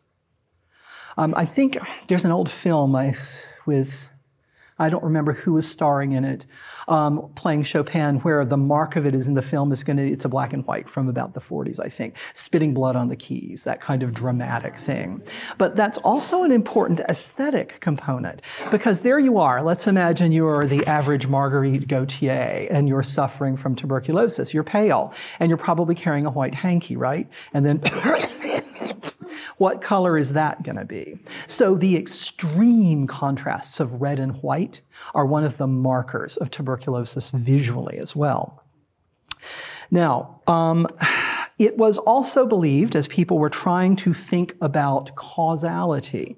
Um, 1.16 1.34
I 1.36 1.44
think 1.44 1.78
there's 2.08 2.24
an 2.24 2.32
old 2.32 2.50
film 2.50 2.96
I, 2.96 3.14
with 3.66 4.08
I 4.78 4.88
don't 4.88 5.04
remember 5.04 5.32
who 5.32 5.52
was 5.52 5.70
starring 5.70 6.12
in 6.12 6.24
it, 6.24 6.46
um, 6.88 7.30
playing 7.36 7.62
Chopin, 7.62 8.16
where 8.20 8.44
the 8.44 8.56
mark 8.56 8.96
of 8.96 9.06
it 9.06 9.14
is 9.14 9.28
in 9.28 9.34
the 9.34 9.42
film 9.42 9.72
is 9.72 9.84
going 9.84 9.96
to, 9.96 10.10
it's 10.10 10.24
a 10.24 10.28
black 10.28 10.52
and 10.52 10.66
white 10.66 10.88
from 10.88 11.08
about 11.08 11.34
the 11.34 11.40
40s, 11.40 11.78
I 11.78 11.88
think, 11.88 12.16
spitting 12.34 12.74
blood 12.74 12.96
on 12.96 13.08
the 13.08 13.16
keys, 13.16 13.64
that 13.64 13.80
kind 13.80 14.02
of 14.02 14.12
dramatic 14.12 14.76
thing. 14.76 15.22
But 15.58 15.76
that's 15.76 15.98
also 15.98 16.42
an 16.42 16.50
important 16.52 17.00
aesthetic 17.00 17.80
component 17.80 18.42
because 18.70 19.02
there 19.02 19.18
you 19.18 19.38
are. 19.38 19.62
Let's 19.62 19.86
imagine 19.86 20.32
you're 20.32 20.66
the 20.66 20.84
average 20.86 21.26
Marguerite 21.26 21.86
Gautier 21.86 22.66
and 22.70 22.88
you're 22.88 23.02
suffering 23.02 23.56
from 23.56 23.76
tuberculosis. 23.76 24.52
You're 24.52 24.64
pale 24.64 25.14
and 25.38 25.50
you're 25.50 25.56
probably 25.56 25.94
carrying 25.94 26.26
a 26.26 26.30
white 26.30 26.54
hanky, 26.54 26.96
right? 26.96 27.28
And 27.52 27.64
then 27.64 27.80
what 29.58 29.80
color 29.80 30.18
is 30.18 30.32
that 30.32 30.62
going 30.62 30.76
to 30.76 30.84
be? 30.84 31.18
So 31.46 31.74
the 31.74 31.96
extreme 31.96 33.06
contrasts 33.06 33.80
of 33.80 34.00
red 34.00 34.18
and 34.18 34.42
white 34.42 34.80
are 35.14 35.26
one 35.26 35.44
of 35.44 35.56
the 35.56 35.66
markers 35.66 36.36
of 36.36 36.50
tuberculosis 36.50 37.30
visually 37.30 37.98
as 37.98 38.16
well. 38.16 38.62
Now, 39.90 40.40
um, 40.46 40.88
it 41.58 41.76
was 41.76 41.98
also 41.98 42.46
believed, 42.46 42.96
as 42.96 43.06
people 43.06 43.38
were 43.38 43.50
trying 43.50 43.96
to 43.96 44.12
think 44.12 44.56
about 44.60 45.14
causality, 45.14 46.36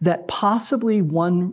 that 0.00 0.26
possibly 0.28 1.00
one 1.02 1.52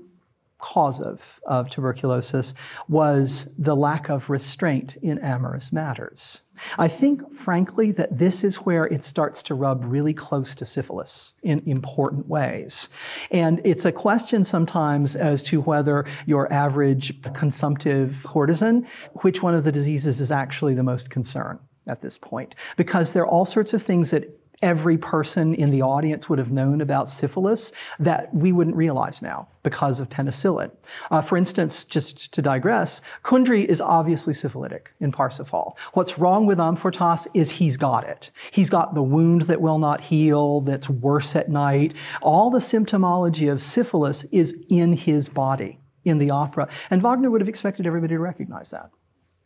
cause 0.66 1.00
of, 1.00 1.40
of 1.46 1.70
tuberculosis 1.70 2.56
was 2.88 3.48
the 3.56 3.76
lack 3.76 4.10
of 4.10 4.32
restraint 4.32 4.96
in 5.04 5.20
amorous 5.20 5.72
matters. 5.72 6.42
I 6.80 6.88
think, 6.88 7.36
frankly, 7.36 7.92
that 7.92 8.18
this 8.18 8.44
is 8.44 8.56
where 8.56 8.86
it 8.86 9.04
starts 9.04 9.44
to 9.44 9.54
rub 9.54 9.86
really 9.86 10.14
close 10.14 10.56
to 10.56 10.66
syphilis 10.66 11.34
in 11.44 11.62
important 11.68 12.28
ways. 12.28 12.90
And 13.30 13.62
it's 13.64 13.86
a 13.86 13.92
question 13.92 14.44
sometimes 14.44 15.16
as 15.16 15.44
to 15.44 15.62
whether 15.62 16.04
your 16.26 16.52
average 16.52 17.14
consumptive 17.36 18.22
courtesan, 18.24 18.88
which 19.22 19.44
one 19.44 19.54
of 19.54 19.66
the 19.66 19.72
diseases 19.72 20.20
is 20.20 20.32
actually 20.32 20.74
the 20.74 20.82
most 20.82 21.12
concern 21.12 21.60
at 21.86 22.02
this 22.02 22.18
point. 22.18 22.56
Because 22.76 23.14
there 23.14 23.22
are 23.22 23.28
all 23.28 23.46
sorts 23.46 23.74
of 23.76 23.84
things 23.84 24.10
that 24.10 24.24
every 24.62 24.98
person 24.98 25.54
in 25.56 25.72
the 25.72 25.82
audience 25.82 26.30
would 26.30 26.40
have 26.40 26.52
known 26.52 26.82
about 26.82 27.10
syphilis 27.10 27.72
that 28.00 28.34
we 28.34 28.52
wouldn't 28.52 28.76
realize 28.76 29.22
now 29.22 29.48
because 29.64 30.00
of 30.00 30.10
penicillin. 30.10 30.72
Uh, 31.12 31.22
for 31.22 31.38
instance, 31.38 31.84
just 31.84 32.32
to 32.32 32.42
digress, 32.42 33.02
Kundry 33.24 33.66
is 33.66 33.82
obviously 33.82 34.34
syphilitic 34.34 34.92
in 35.00 35.12
Parsifal. 35.12 35.78
What's 35.94 36.18
wrong 36.20 36.46
with 36.46 36.60
Amfortas 36.60 37.28
is 37.34 37.52
he's 37.52 37.78
got 37.78 38.08
it. 38.08 38.32
He's 38.52 38.70
got 38.70 38.94
the 38.94 39.04
wound 39.04 39.44
that 39.44 39.62
will 39.62 39.80
not 39.80 40.02
heal, 40.02 40.62
that's 40.62 40.90
worse 40.90 41.36
at 41.36 41.50
night. 41.50 41.94
All 42.22 42.50
the 42.50 42.60
symptomology 42.60 43.52
of 43.52 43.62
syphilis 43.62 44.24
is 44.26 44.56
in 44.70 44.94
his 44.94 45.30
body 45.30 45.80
in 46.04 46.20
the 46.20 46.30
opera. 46.30 46.70
And 46.90 47.02
Wagner 47.02 47.32
would 47.32 47.42
have 47.42 47.50
expected 47.50 47.88
everybody 47.88 48.14
to 48.14 48.20
recognize 48.20 48.70
that. 48.70 48.92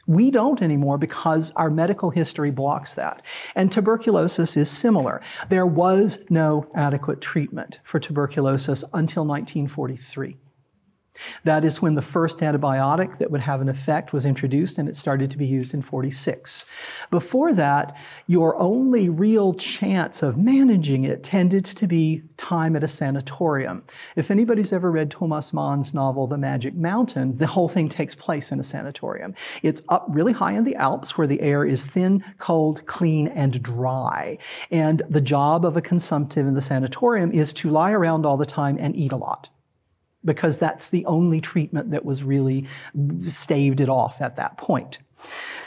We 0.09 0.31
don't 0.31 0.59
anymore 0.63 0.97
because 0.97 1.51
our 1.51 1.69
medical 1.69 2.09
history 2.09 2.49
blocks 2.49 2.95
that. 2.95 3.21
And 3.53 3.71
tuberculosis 3.71 4.57
is 4.57 4.67
similar. 4.67 5.21
There 5.49 5.67
was 5.67 6.17
no 6.31 6.67
adequate 6.73 7.21
treatment 7.21 7.79
for 7.83 7.99
tuberculosis 7.99 8.83
until 8.91 9.23
1943. 9.23 10.35
That 11.43 11.65
is 11.65 11.81
when 11.81 11.95
the 11.95 12.01
first 12.01 12.39
antibiotic 12.39 13.17
that 13.17 13.31
would 13.31 13.41
have 13.41 13.61
an 13.61 13.69
effect 13.69 14.13
was 14.13 14.25
introduced 14.25 14.77
and 14.77 14.87
it 14.87 14.95
started 14.95 15.31
to 15.31 15.37
be 15.37 15.45
used 15.45 15.73
in 15.73 15.81
46. 15.81 16.65
Before 17.11 17.53
that, 17.53 17.95
your 18.27 18.55
only 18.57 19.09
real 19.09 19.53
chance 19.53 20.21
of 20.23 20.37
managing 20.37 21.03
it 21.03 21.23
tended 21.23 21.65
to 21.65 21.87
be 21.87 22.23
time 22.37 22.75
at 22.75 22.83
a 22.83 22.87
sanatorium. 22.87 23.83
If 24.15 24.31
anybody's 24.31 24.73
ever 24.73 24.91
read 24.91 25.11
Thomas 25.11 25.53
Mann's 25.53 25.93
novel, 25.93 26.27
The 26.27 26.37
Magic 26.37 26.75
Mountain, 26.75 27.37
the 27.37 27.47
whole 27.47 27.69
thing 27.69 27.89
takes 27.89 28.15
place 28.15 28.51
in 28.51 28.59
a 28.59 28.63
sanatorium. 28.63 29.35
It's 29.63 29.81
up 29.89 30.05
really 30.09 30.33
high 30.33 30.53
in 30.53 30.63
the 30.63 30.75
Alps 30.75 31.17
where 31.17 31.27
the 31.27 31.41
air 31.41 31.65
is 31.65 31.85
thin, 31.85 32.23
cold, 32.37 32.85
clean, 32.85 33.27
and 33.29 33.61
dry. 33.61 34.37
And 34.71 35.01
the 35.09 35.21
job 35.21 35.65
of 35.65 35.77
a 35.77 35.81
consumptive 35.81 36.47
in 36.47 36.53
the 36.53 36.61
sanatorium 36.61 37.31
is 37.31 37.53
to 37.53 37.69
lie 37.69 37.91
around 37.91 38.25
all 38.25 38.37
the 38.37 38.45
time 38.45 38.77
and 38.79 38.95
eat 38.95 39.11
a 39.11 39.17
lot 39.17 39.49
because 40.25 40.57
that's 40.57 40.89
the 40.89 41.05
only 41.05 41.41
treatment 41.41 41.91
that 41.91 42.05
was 42.05 42.23
really 42.23 42.65
staved 43.23 43.81
it 43.81 43.89
off 43.89 44.21
at 44.21 44.35
that 44.35 44.57
point. 44.57 44.99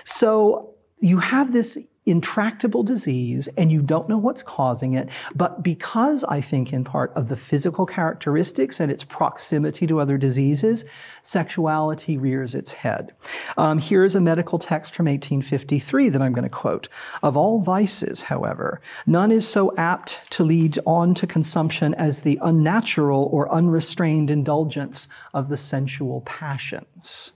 So 0.05 0.75
you 1.01 1.19
have 1.19 1.53
this 1.53 1.79
intractable 2.05 2.83
disease 2.83 3.49
and 3.57 3.71
you 3.71 3.81
don't 3.81 4.09
know 4.09 4.19
what's 4.19 4.43
causing 4.43 4.95
it. 4.95 5.09
But 5.35 5.63
because 5.63 6.25
I 6.25 6.41
think 6.41 6.73
in 6.73 6.85
part 6.85 7.13
of 7.15 7.29
the 7.29 7.37
physical 7.37 7.87
characteristics 7.87 8.81
and 8.81 8.91
its 8.91 9.05
proximity 9.05 9.87
to 9.87 10.01
other 10.01 10.19
diseases, 10.19 10.85
sexuality 11.23 12.19
rears 12.19 12.55
its 12.55 12.73
head. 12.73 13.15
Um, 13.57 13.79
here's 13.79 14.15
a 14.15 14.21
medical 14.21 14.59
text 14.59 14.95
from 14.95 15.07
1853 15.07 16.09
that 16.09 16.23
I'm 16.23 16.33
going 16.33 16.43
to 16.43 16.49
quote. 16.49 16.89
Of 17.23 17.37
all 17.37 17.61
vices, 17.61 18.23
however, 18.23 18.81
none 19.07 19.31
is 19.31 19.47
so 19.47 19.75
apt 19.77 20.19
to 20.31 20.45
lead 20.45 20.79
on 20.85 21.15
to 21.15 21.27
consumption 21.27 21.95
as 21.95 22.21
the 22.21 22.39
unnatural 22.43 23.29
or 23.33 23.53
unrestrained 23.53 24.31
indulgence 24.31 25.07
of 25.35 25.49
the 25.49 25.57
sensual 25.57 26.23
passions. 26.23 27.33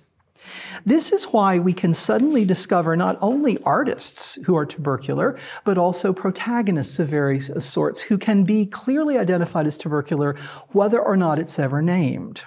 This 0.85 1.13
is 1.13 1.25
why 1.25 1.59
we 1.59 1.73
can 1.73 1.95
suddenly 1.95 2.45
discover 2.45 2.97
not 2.97 3.19
only 3.21 3.59
artists 3.65 4.39
who 4.45 4.57
are 4.57 4.67
tubercular, 4.67 5.39
but 5.65 5.79
also 5.79 6.13
protagonists 6.13 6.99
of 6.99 7.09
various 7.09 7.51
sorts 7.59 8.03
who 8.03 8.19
can 8.19 8.45
be 8.45 8.67
clearly 8.67 9.19
identified 9.19 9.67
as 9.67 9.77
tubercular, 9.77 10.37
whether 10.69 11.01
or 11.01 11.17
not 11.17 11.39
it's 11.39 11.59
ever 11.59 11.83
named. 11.83 12.43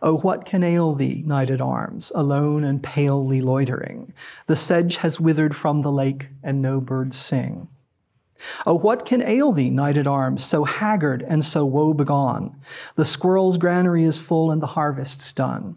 Oh, 0.00 0.16
what 0.18 0.44
can 0.44 0.62
ail 0.62 0.94
thee, 0.94 1.24
knight 1.26 1.50
at 1.50 1.60
arms, 1.60 2.12
alone 2.14 2.62
and 2.62 2.82
palely 2.82 3.40
loitering? 3.40 4.12
The 4.46 4.54
sedge 4.54 4.96
has 4.96 5.18
withered 5.18 5.56
from 5.56 5.82
the 5.82 5.90
lake, 5.90 6.28
and 6.42 6.62
no 6.62 6.80
birds 6.80 7.16
sing. 7.16 7.68
Oh, 8.64 8.74
what 8.74 9.04
can 9.04 9.22
ail 9.22 9.50
thee, 9.50 9.70
knight 9.70 9.96
at 9.96 10.06
arms, 10.06 10.44
so 10.44 10.62
haggard 10.62 11.24
and 11.26 11.44
so 11.44 11.64
woe 11.64 11.92
begone? 11.92 12.54
The 12.94 13.04
squirrel's 13.04 13.58
granary 13.58 14.04
is 14.04 14.20
full, 14.20 14.52
and 14.52 14.62
the 14.62 14.68
harvest's 14.68 15.32
done. 15.32 15.76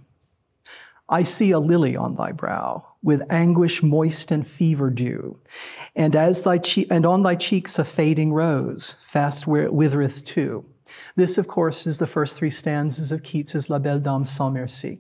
I 1.11 1.23
see 1.23 1.51
a 1.51 1.59
lily 1.59 1.95
on 1.95 2.15
thy 2.15 2.31
brow, 2.31 2.87
with 3.03 3.21
anguish 3.29 3.83
moist 3.83 4.31
and 4.31 4.47
fever 4.47 4.89
dew, 4.89 5.37
and 5.95 6.15
as 6.15 6.43
thy 6.43 6.57
che- 6.57 6.87
and 6.89 7.05
on 7.05 7.21
thy 7.23 7.35
cheeks 7.35 7.77
a 7.77 7.83
fading 7.83 8.31
rose, 8.31 8.95
fast 9.07 9.45
withereth 9.45 10.23
too. 10.23 10.65
This, 11.15 11.37
of 11.37 11.47
course, 11.47 11.85
is 11.85 11.97
the 11.97 12.07
first 12.07 12.35
three 12.37 12.49
stanzas 12.49 13.11
of 13.11 13.23
Keats's 13.23 13.69
La 13.69 13.79
Belle 13.79 13.99
Dame 13.99 14.25
sans 14.25 14.53
merci. 14.53 14.99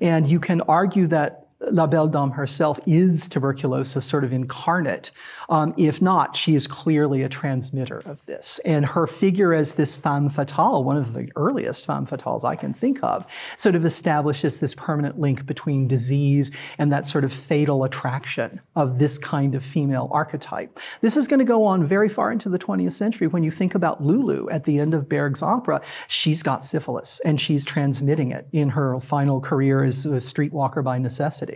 And 0.00 0.26
you 0.26 0.40
can 0.40 0.60
argue 0.62 1.06
that 1.08 1.41
La 1.70 1.86
Belle 1.86 2.08
Dame 2.08 2.30
herself 2.30 2.80
is 2.86 3.28
tuberculosis 3.28 4.04
sort 4.04 4.24
of 4.24 4.32
incarnate. 4.32 5.10
Um, 5.48 5.74
if 5.76 6.02
not, 6.02 6.34
she 6.34 6.54
is 6.54 6.66
clearly 6.66 7.22
a 7.22 7.28
transmitter 7.28 7.98
of 8.04 8.24
this. 8.26 8.58
And 8.64 8.84
her 8.84 9.06
figure 9.06 9.54
as 9.54 9.74
this 9.74 9.94
femme 9.94 10.28
fatale, 10.28 10.82
one 10.82 10.96
of 10.96 11.12
the 11.12 11.30
earliest 11.36 11.86
femme 11.86 12.06
fatales 12.06 12.44
I 12.44 12.56
can 12.56 12.74
think 12.74 12.98
of, 13.02 13.26
sort 13.56 13.74
of 13.74 13.84
establishes 13.84 14.60
this 14.60 14.74
permanent 14.74 15.20
link 15.20 15.46
between 15.46 15.86
disease 15.86 16.50
and 16.78 16.92
that 16.92 17.06
sort 17.06 17.24
of 17.24 17.32
fatal 17.32 17.84
attraction 17.84 18.60
of 18.74 18.98
this 18.98 19.18
kind 19.18 19.54
of 19.54 19.64
female 19.64 20.08
archetype. 20.12 20.80
This 21.00 21.16
is 21.16 21.28
going 21.28 21.38
to 21.38 21.44
go 21.44 21.64
on 21.64 21.86
very 21.86 22.08
far 22.08 22.32
into 22.32 22.48
the 22.48 22.58
20th 22.58 22.92
century. 22.92 23.26
When 23.26 23.44
you 23.44 23.50
think 23.50 23.74
about 23.74 24.02
Lulu 24.02 24.48
at 24.50 24.64
the 24.64 24.78
end 24.80 24.94
of 24.94 25.08
Berg's 25.08 25.42
opera, 25.42 25.80
she's 26.08 26.42
got 26.42 26.64
syphilis 26.64 27.20
and 27.24 27.40
she's 27.40 27.64
transmitting 27.64 28.32
it 28.32 28.48
in 28.52 28.70
her 28.70 28.98
final 29.00 29.40
career 29.40 29.84
as 29.84 30.06
a 30.06 30.10
streetwalker 30.10 30.82
by 30.82 30.98
necessity. 30.98 31.51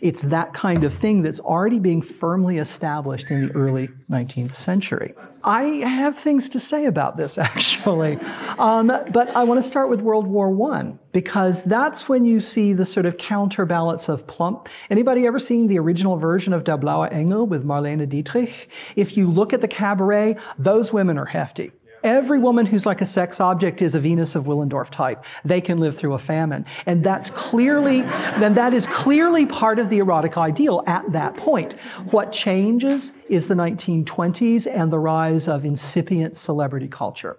It's 0.00 0.22
that 0.22 0.52
kind 0.54 0.84
of 0.84 0.94
thing 0.94 1.22
that's 1.22 1.40
already 1.40 1.78
being 1.78 2.02
firmly 2.02 2.58
established 2.58 3.30
in 3.30 3.46
the 3.46 3.52
early 3.54 3.88
19th 4.10 4.52
century. 4.52 5.14
I 5.44 5.62
have 5.62 6.18
things 6.18 6.48
to 6.50 6.60
say 6.60 6.86
about 6.86 7.16
this, 7.16 7.38
actually. 7.50 8.18
Um, 8.58 8.88
but 8.88 9.34
I 9.36 9.44
want 9.44 9.62
to 9.62 9.68
start 9.68 9.88
with 9.88 10.00
World 10.00 10.26
War 10.26 10.72
I, 10.72 10.92
because 11.12 11.62
that's 11.64 12.08
when 12.08 12.24
you 12.24 12.40
see 12.40 12.72
the 12.72 12.84
sort 12.84 13.06
of 13.06 13.16
counterbalance 13.18 14.08
of 14.08 14.26
plump. 14.26 14.68
Anybody 14.90 15.26
ever 15.26 15.38
seen 15.38 15.66
the 15.66 15.78
original 15.78 16.16
version 16.16 16.52
of 16.52 16.64
Der 16.64 16.76
Blaue 16.76 17.04
Engel 17.04 17.46
with 17.46 17.64
Marlene 17.64 18.08
Dietrich? 18.08 18.70
If 18.96 19.16
you 19.16 19.30
look 19.30 19.52
at 19.52 19.60
the 19.60 19.68
cabaret, 19.68 20.36
those 20.58 20.92
women 20.92 21.18
are 21.18 21.26
hefty. 21.26 21.72
Every 22.02 22.38
woman 22.38 22.66
who's 22.66 22.86
like 22.86 23.00
a 23.00 23.06
sex 23.06 23.40
object 23.40 23.82
is 23.82 23.94
a 23.94 24.00
Venus 24.00 24.34
of 24.34 24.44
Willendorf 24.44 24.90
type. 24.90 25.24
They 25.44 25.60
can 25.60 25.78
live 25.78 25.96
through 25.96 26.14
a 26.14 26.18
famine. 26.18 26.64
And 26.86 27.02
that's 27.04 27.30
clearly, 27.30 28.02
then 28.02 28.54
that 28.54 28.72
is 28.72 28.86
clearly 28.86 29.46
part 29.46 29.78
of 29.78 29.90
the 29.90 29.98
erotic 29.98 30.36
ideal 30.36 30.82
at 30.86 31.10
that 31.12 31.36
point. 31.36 31.74
What 32.10 32.32
changes 32.32 33.12
is 33.28 33.48
the 33.48 33.54
1920s 33.54 34.66
and 34.66 34.92
the 34.92 34.98
rise 34.98 35.48
of 35.48 35.64
incipient 35.64 36.36
celebrity 36.36 36.88
culture. 36.88 37.38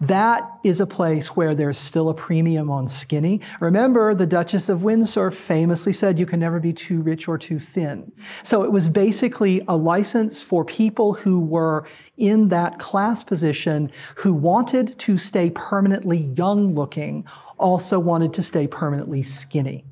That 0.00 0.48
is 0.64 0.80
a 0.80 0.86
place 0.86 1.36
where 1.36 1.54
there's 1.54 1.78
still 1.78 2.08
a 2.08 2.14
premium 2.14 2.70
on 2.70 2.88
skinny. 2.88 3.40
Remember, 3.60 4.14
the 4.14 4.26
Duchess 4.26 4.68
of 4.68 4.82
Windsor 4.82 5.30
famously 5.30 5.92
said 5.92 6.18
you 6.18 6.26
can 6.26 6.40
never 6.40 6.60
be 6.60 6.72
too 6.72 7.00
rich 7.02 7.28
or 7.28 7.38
too 7.38 7.58
thin. 7.58 8.10
So 8.42 8.64
it 8.64 8.72
was 8.72 8.88
basically 8.88 9.62
a 9.68 9.76
license 9.76 10.42
for 10.42 10.64
people 10.64 11.14
who 11.14 11.40
were 11.40 11.86
in 12.16 12.48
that 12.48 12.78
class 12.78 13.24
position 13.24 13.90
who 14.16 14.32
wanted 14.32 14.98
to 15.00 15.18
stay 15.18 15.50
permanently 15.50 16.30
young 16.36 16.74
looking, 16.74 17.24
also 17.58 17.98
wanted 17.98 18.32
to 18.34 18.42
stay 18.42 18.66
permanently 18.66 19.22
skinny. 19.22 19.84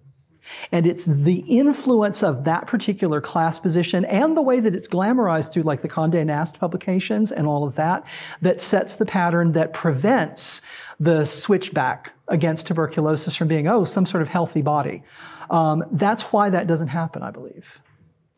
And 0.72 0.86
it's 0.86 1.04
the 1.04 1.44
influence 1.48 2.22
of 2.22 2.44
that 2.44 2.66
particular 2.66 3.20
class 3.20 3.58
position 3.58 4.04
and 4.06 4.36
the 4.36 4.42
way 4.42 4.60
that 4.60 4.74
it's 4.74 4.88
glamorized 4.88 5.52
through 5.52 5.64
like 5.64 5.82
the 5.82 5.88
Condé 5.88 6.24
Nast 6.24 6.58
publications 6.58 7.32
and 7.32 7.46
all 7.46 7.66
of 7.66 7.74
that 7.76 8.04
that 8.42 8.60
sets 8.60 8.96
the 8.96 9.06
pattern 9.06 9.52
that 9.52 9.72
prevents 9.72 10.60
the 11.00 11.24
switchback 11.24 12.12
against 12.28 12.66
tuberculosis 12.66 13.34
from 13.34 13.48
being, 13.48 13.68
oh, 13.68 13.84
some 13.84 14.06
sort 14.06 14.22
of 14.22 14.28
healthy 14.28 14.62
body. 14.62 15.02
Um, 15.50 15.84
that's 15.92 16.22
why 16.24 16.50
that 16.50 16.66
doesn't 16.66 16.88
happen, 16.88 17.22
I 17.22 17.30
believe. 17.30 17.80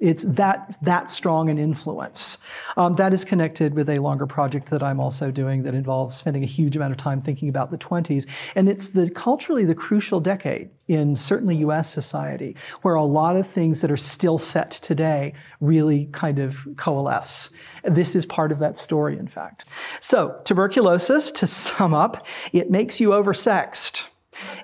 It's 0.00 0.24
that, 0.24 0.76
that 0.82 1.10
strong 1.10 1.50
an 1.50 1.58
influence. 1.58 2.38
Um, 2.78 2.96
that 2.96 3.12
is 3.12 3.24
connected 3.24 3.74
with 3.74 3.88
a 3.90 3.98
longer 3.98 4.26
project 4.26 4.70
that 4.70 4.82
I'm 4.82 4.98
also 4.98 5.30
doing 5.30 5.62
that 5.64 5.74
involves 5.74 6.16
spending 6.16 6.42
a 6.42 6.46
huge 6.46 6.74
amount 6.74 6.92
of 6.92 6.98
time 6.98 7.20
thinking 7.20 7.50
about 7.50 7.70
the 7.70 7.76
20s. 7.78 8.26
And 8.54 8.68
it's 8.68 8.88
the 8.88 9.10
culturally 9.10 9.66
the 9.66 9.74
crucial 9.74 10.18
decade 10.18 10.70
in 10.88 11.14
certainly 11.14 11.56
US 11.56 11.92
society 11.92 12.56
where 12.82 12.94
a 12.94 13.04
lot 13.04 13.36
of 13.36 13.46
things 13.46 13.82
that 13.82 13.90
are 13.90 13.96
still 13.96 14.38
set 14.38 14.70
today 14.70 15.34
really 15.60 16.06
kind 16.06 16.38
of 16.38 16.66
coalesce. 16.76 17.50
This 17.84 18.16
is 18.16 18.24
part 18.24 18.52
of 18.52 18.58
that 18.58 18.78
story, 18.78 19.18
in 19.18 19.28
fact. 19.28 19.66
So, 20.00 20.40
tuberculosis, 20.44 21.30
to 21.32 21.46
sum 21.46 21.94
up, 21.94 22.26
it 22.52 22.70
makes 22.70 23.00
you 23.00 23.10
oversexed. 23.10 24.06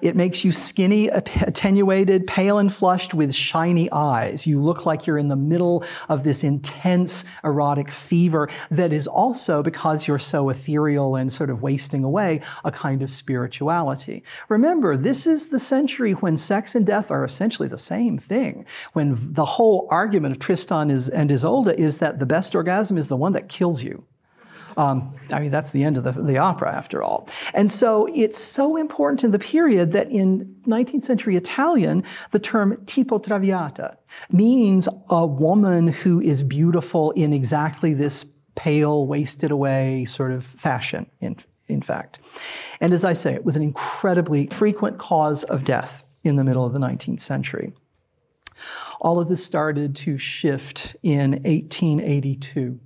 It 0.03 0.17
makes 0.17 0.45
you 0.45 0.53
skinny, 0.53 1.09
attenuated, 1.09 2.27
pale 2.27 2.59
and 2.59 2.73
flushed 2.73 3.15
with 3.15 3.35
shiny 3.35 3.91
eyes. 3.93 4.47
You 4.47 4.61
look 4.61 4.87
like 4.87 5.07
you're 5.07 5.19
in 5.19 5.29
the 5.29 5.37
middle 5.37 5.85
of 6.09 6.25
this 6.25 6.45
intense 6.45 7.25
erotic 7.45 7.91
fever 7.91 8.49
that 8.71 8.93
is 8.93 9.07
also, 9.07 9.63
because 9.63 10.07
you're 10.07 10.19
so 10.19 10.49
ethereal 10.51 11.17
and 11.17 11.33
sort 11.33 11.51
of 11.51 11.63
wasting 11.63 12.05
away, 12.05 12.41
a 12.65 12.71
kind 12.71 13.03
of 13.03 13.11
spirituality. 13.11 14.23
Remember, 14.49 14.97
this 14.97 15.27
is 15.27 15.47
the 15.47 15.59
century 15.59 16.13
when 16.13 16.37
sex 16.37 16.75
and 16.75 16.87
death 16.87 17.11
are 17.11 17.25
essentially 17.25 17.69
the 17.69 17.79
same 17.79 18.19
thing. 18.19 18.67
When 18.93 19.33
the 19.33 19.45
whole 19.45 19.89
argument 19.91 20.37
of 20.37 20.41
Tristan 20.41 20.91
is, 20.91 21.09
and 21.09 21.31
Isolde 21.31 21.75
is 21.79 21.99
that 21.99 22.19
the 22.19 22.27
best 22.27 22.55
orgasm 22.55 22.99
is 22.99 23.09
the 23.09 23.17
one 23.17 23.33
that 23.33 23.49
kills 23.49 23.83
you. 23.83 24.05
Um, 24.77 25.15
I 25.31 25.41
mean, 25.41 25.51
that's 25.51 25.71
the 25.71 25.85
end 25.85 25.97
of 25.97 26.05
the, 26.05 26.13
the 26.13 26.37
opera, 26.39 26.75
after 26.75 27.03
all. 27.03 27.29
And 27.55 27.73
so 27.73 28.07
it's 28.15 28.39
so 28.39 28.77
important 28.77 29.25
in 29.25 29.31
the 29.31 29.39
period 29.39 29.93
that 29.93 30.11
in 30.11 30.55
19th 30.67 31.03
century 31.03 31.37
Italian, 31.37 32.05
the 32.31 32.39
term 32.39 32.77
tipo 32.85 33.19
traviata 33.19 33.97
means 34.31 34.89
a 35.09 35.27
woman 35.27 35.89
who 35.89 36.21
is 36.21 36.43
beautiful 36.43 37.13
in 37.13 37.33
exactly 37.33 37.95
this 37.95 38.27
pale, 38.55 39.07
wasted 39.07 39.51
away 39.51 40.05
sort 40.05 40.33
of 40.33 40.45
fashion, 40.45 41.07
in, 41.21 41.37
in 41.69 41.81
fact. 41.81 42.19
And 42.81 42.93
as 42.93 43.05
I 43.05 43.13
say, 43.15 43.35
it 43.35 43.45
was 43.45 43.57
an 43.57 43.63
incredibly 43.63 44.49
frequent 44.49 44.99
cause 44.99 45.43
of 45.45 45.65
death 45.65 46.05
in 46.25 46.37
the 46.37 46.45
middle 46.45 46.65
of 46.65 46.73
the 46.73 46.79
19th 46.79 47.21
century. 47.21 47.73
All 49.01 49.21
of 49.21 49.29
this 49.29 49.45
started 49.45 49.95
to 49.97 50.19
shift 50.19 50.97
in 51.03 51.33
1882 51.45 52.81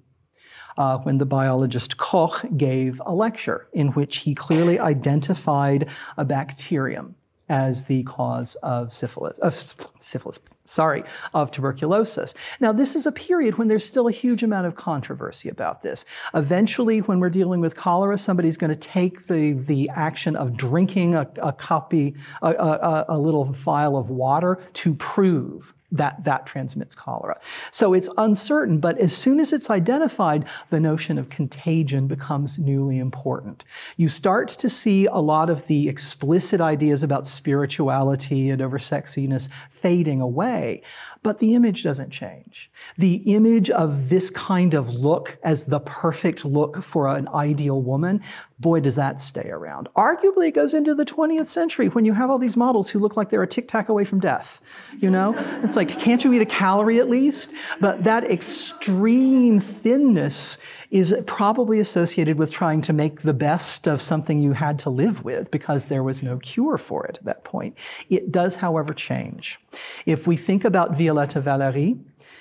uh, 0.80 0.96
when 0.96 1.18
the 1.18 1.26
biologist 1.26 1.98
Koch 1.98 2.42
gave 2.56 3.02
a 3.04 3.14
lecture 3.14 3.68
in 3.74 3.88
which 3.88 4.18
he 4.18 4.34
clearly 4.34 4.78
identified 4.78 5.86
a 6.16 6.24
bacterium 6.24 7.14
as 7.50 7.84
the 7.84 8.02
cause 8.04 8.54
of 8.62 8.94
syphilis, 8.94 9.36
of 9.40 9.54
syphilis, 10.00 10.38
sorry, 10.64 11.04
of 11.34 11.50
tuberculosis. 11.50 12.32
Now, 12.60 12.72
this 12.72 12.94
is 12.94 13.04
a 13.04 13.12
period 13.12 13.58
when 13.58 13.68
there's 13.68 13.84
still 13.84 14.08
a 14.08 14.12
huge 14.12 14.42
amount 14.42 14.68
of 14.68 14.74
controversy 14.74 15.50
about 15.50 15.82
this. 15.82 16.06
Eventually, 16.32 17.00
when 17.00 17.20
we're 17.20 17.28
dealing 17.28 17.60
with 17.60 17.76
cholera, 17.76 18.16
somebody's 18.16 18.56
going 18.56 18.70
to 18.70 18.76
take 18.76 19.26
the, 19.26 19.52
the 19.52 19.90
action 19.90 20.34
of 20.34 20.56
drinking 20.56 21.14
a, 21.14 21.28
a 21.42 21.52
copy, 21.52 22.14
a, 22.40 22.52
a, 22.52 23.04
a 23.10 23.18
little 23.18 23.44
vial 23.44 23.98
of 23.98 24.08
water 24.08 24.62
to 24.74 24.94
prove 24.94 25.74
that 25.92 26.24
that 26.24 26.46
transmits 26.46 26.94
cholera. 26.94 27.38
So 27.70 27.92
it's 27.94 28.08
uncertain, 28.16 28.78
but 28.78 28.98
as 28.98 29.16
soon 29.16 29.40
as 29.40 29.52
it's 29.52 29.70
identified, 29.70 30.44
the 30.70 30.80
notion 30.80 31.18
of 31.18 31.28
contagion 31.28 32.06
becomes 32.06 32.58
newly 32.58 32.98
important. 32.98 33.64
You 33.96 34.08
start 34.08 34.48
to 34.48 34.68
see 34.68 35.06
a 35.06 35.16
lot 35.16 35.50
of 35.50 35.66
the 35.66 35.88
explicit 35.88 36.60
ideas 36.60 37.02
about 37.02 37.26
spirituality 37.26 38.50
and 38.50 38.62
over 38.62 38.78
sexiness 38.78 39.48
fading 39.70 40.20
away, 40.20 40.82
but 41.22 41.38
the 41.38 41.54
image 41.54 41.82
doesn't 41.82 42.10
change. 42.10 42.70
The 42.96 43.16
image 43.34 43.68
of 43.68 44.08
this 44.08 44.30
kind 44.30 44.72
of 44.72 44.88
look 44.88 45.38
as 45.42 45.64
the 45.64 45.80
perfect 45.80 46.44
look 46.44 46.82
for 46.82 47.08
an 47.08 47.28
ideal 47.28 47.82
woman, 47.82 48.22
boy, 48.58 48.80
does 48.80 48.96
that 48.96 49.20
stay 49.20 49.48
around. 49.50 49.88
Arguably, 49.96 50.48
it 50.48 50.54
goes 50.54 50.72
into 50.72 50.94
the 50.94 51.04
20th 51.04 51.46
century 51.46 51.88
when 51.88 52.04
you 52.06 52.14
have 52.14 52.30
all 52.30 52.38
these 52.38 52.56
models 52.56 52.88
who 52.88 52.98
look 52.98 53.16
like 53.16 53.28
they're 53.28 53.42
a 53.42 53.46
tic 53.46 53.68
tac 53.68 53.88
away 53.90 54.04
from 54.04 54.18
death. 54.18 54.62
You 54.98 55.10
know? 55.10 55.34
It's 55.62 55.76
like, 55.76 55.98
can't 55.98 56.24
you 56.24 56.32
eat 56.32 56.42
a 56.42 56.46
calorie 56.46 56.98
at 56.98 57.10
least? 57.10 57.52
But 57.80 58.04
that 58.04 58.24
extreme 58.24 59.60
thinness 59.60 60.56
is 60.90 61.14
probably 61.26 61.78
associated 61.78 62.36
with 62.36 62.50
trying 62.50 62.82
to 62.82 62.92
make 62.92 63.22
the 63.22 63.32
best 63.32 63.86
of 63.86 64.02
something 64.02 64.42
you 64.42 64.52
had 64.52 64.78
to 64.80 64.90
live 64.90 65.24
with 65.24 65.50
because 65.50 65.86
there 65.86 66.02
was 66.02 66.22
no 66.22 66.38
cure 66.38 66.76
for 66.76 67.06
it 67.06 67.18
at 67.18 67.24
that 67.24 67.44
point. 67.44 67.76
It 68.08 68.32
does, 68.32 68.56
however, 68.56 68.92
change. 68.92 69.58
If 70.04 70.26
we 70.26 70.36
think 70.36 70.64
about 70.64 70.96
Violetta 70.96 71.40
Valéry 71.40 71.98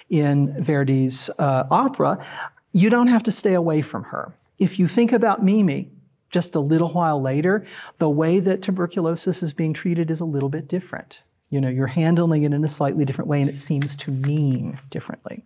in 0.10 0.56
Verdi's 0.64 1.30
uh, 1.38 1.66
opera, 1.70 2.26
you 2.72 2.90
don't 2.90 3.08
have 3.08 3.24
to 3.24 3.32
stay 3.32 3.54
away 3.54 3.82
from 3.82 4.04
her. 4.06 4.34
If 4.58 4.80
you 4.80 4.88
think 4.88 5.12
about 5.12 5.44
Mimi, 5.44 5.92
just 6.30 6.56
a 6.56 6.60
little 6.60 6.90
while 6.90 7.22
later, 7.22 7.66
the 7.98 8.10
way 8.10 8.40
that 8.40 8.62
tuberculosis 8.62 9.42
is 9.42 9.54
being 9.54 9.74
treated 9.74 10.12
is 10.12 10.20
a 10.20 10.26
little 10.26 10.50
bit 10.50 10.68
different. 10.68 11.22
You 11.50 11.60
know, 11.60 11.70
you're 11.70 11.88
handling 11.88 12.44
it 12.44 12.54
in 12.54 12.64
a 12.64 12.68
slightly 12.68 13.06
different 13.06 13.28
way 13.28 13.42
and 13.42 13.50
it 13.50 13.58
seems 13.58 13.96
to 13.98 14.12
mean 14.12 14.80
differently. 14.92 15.44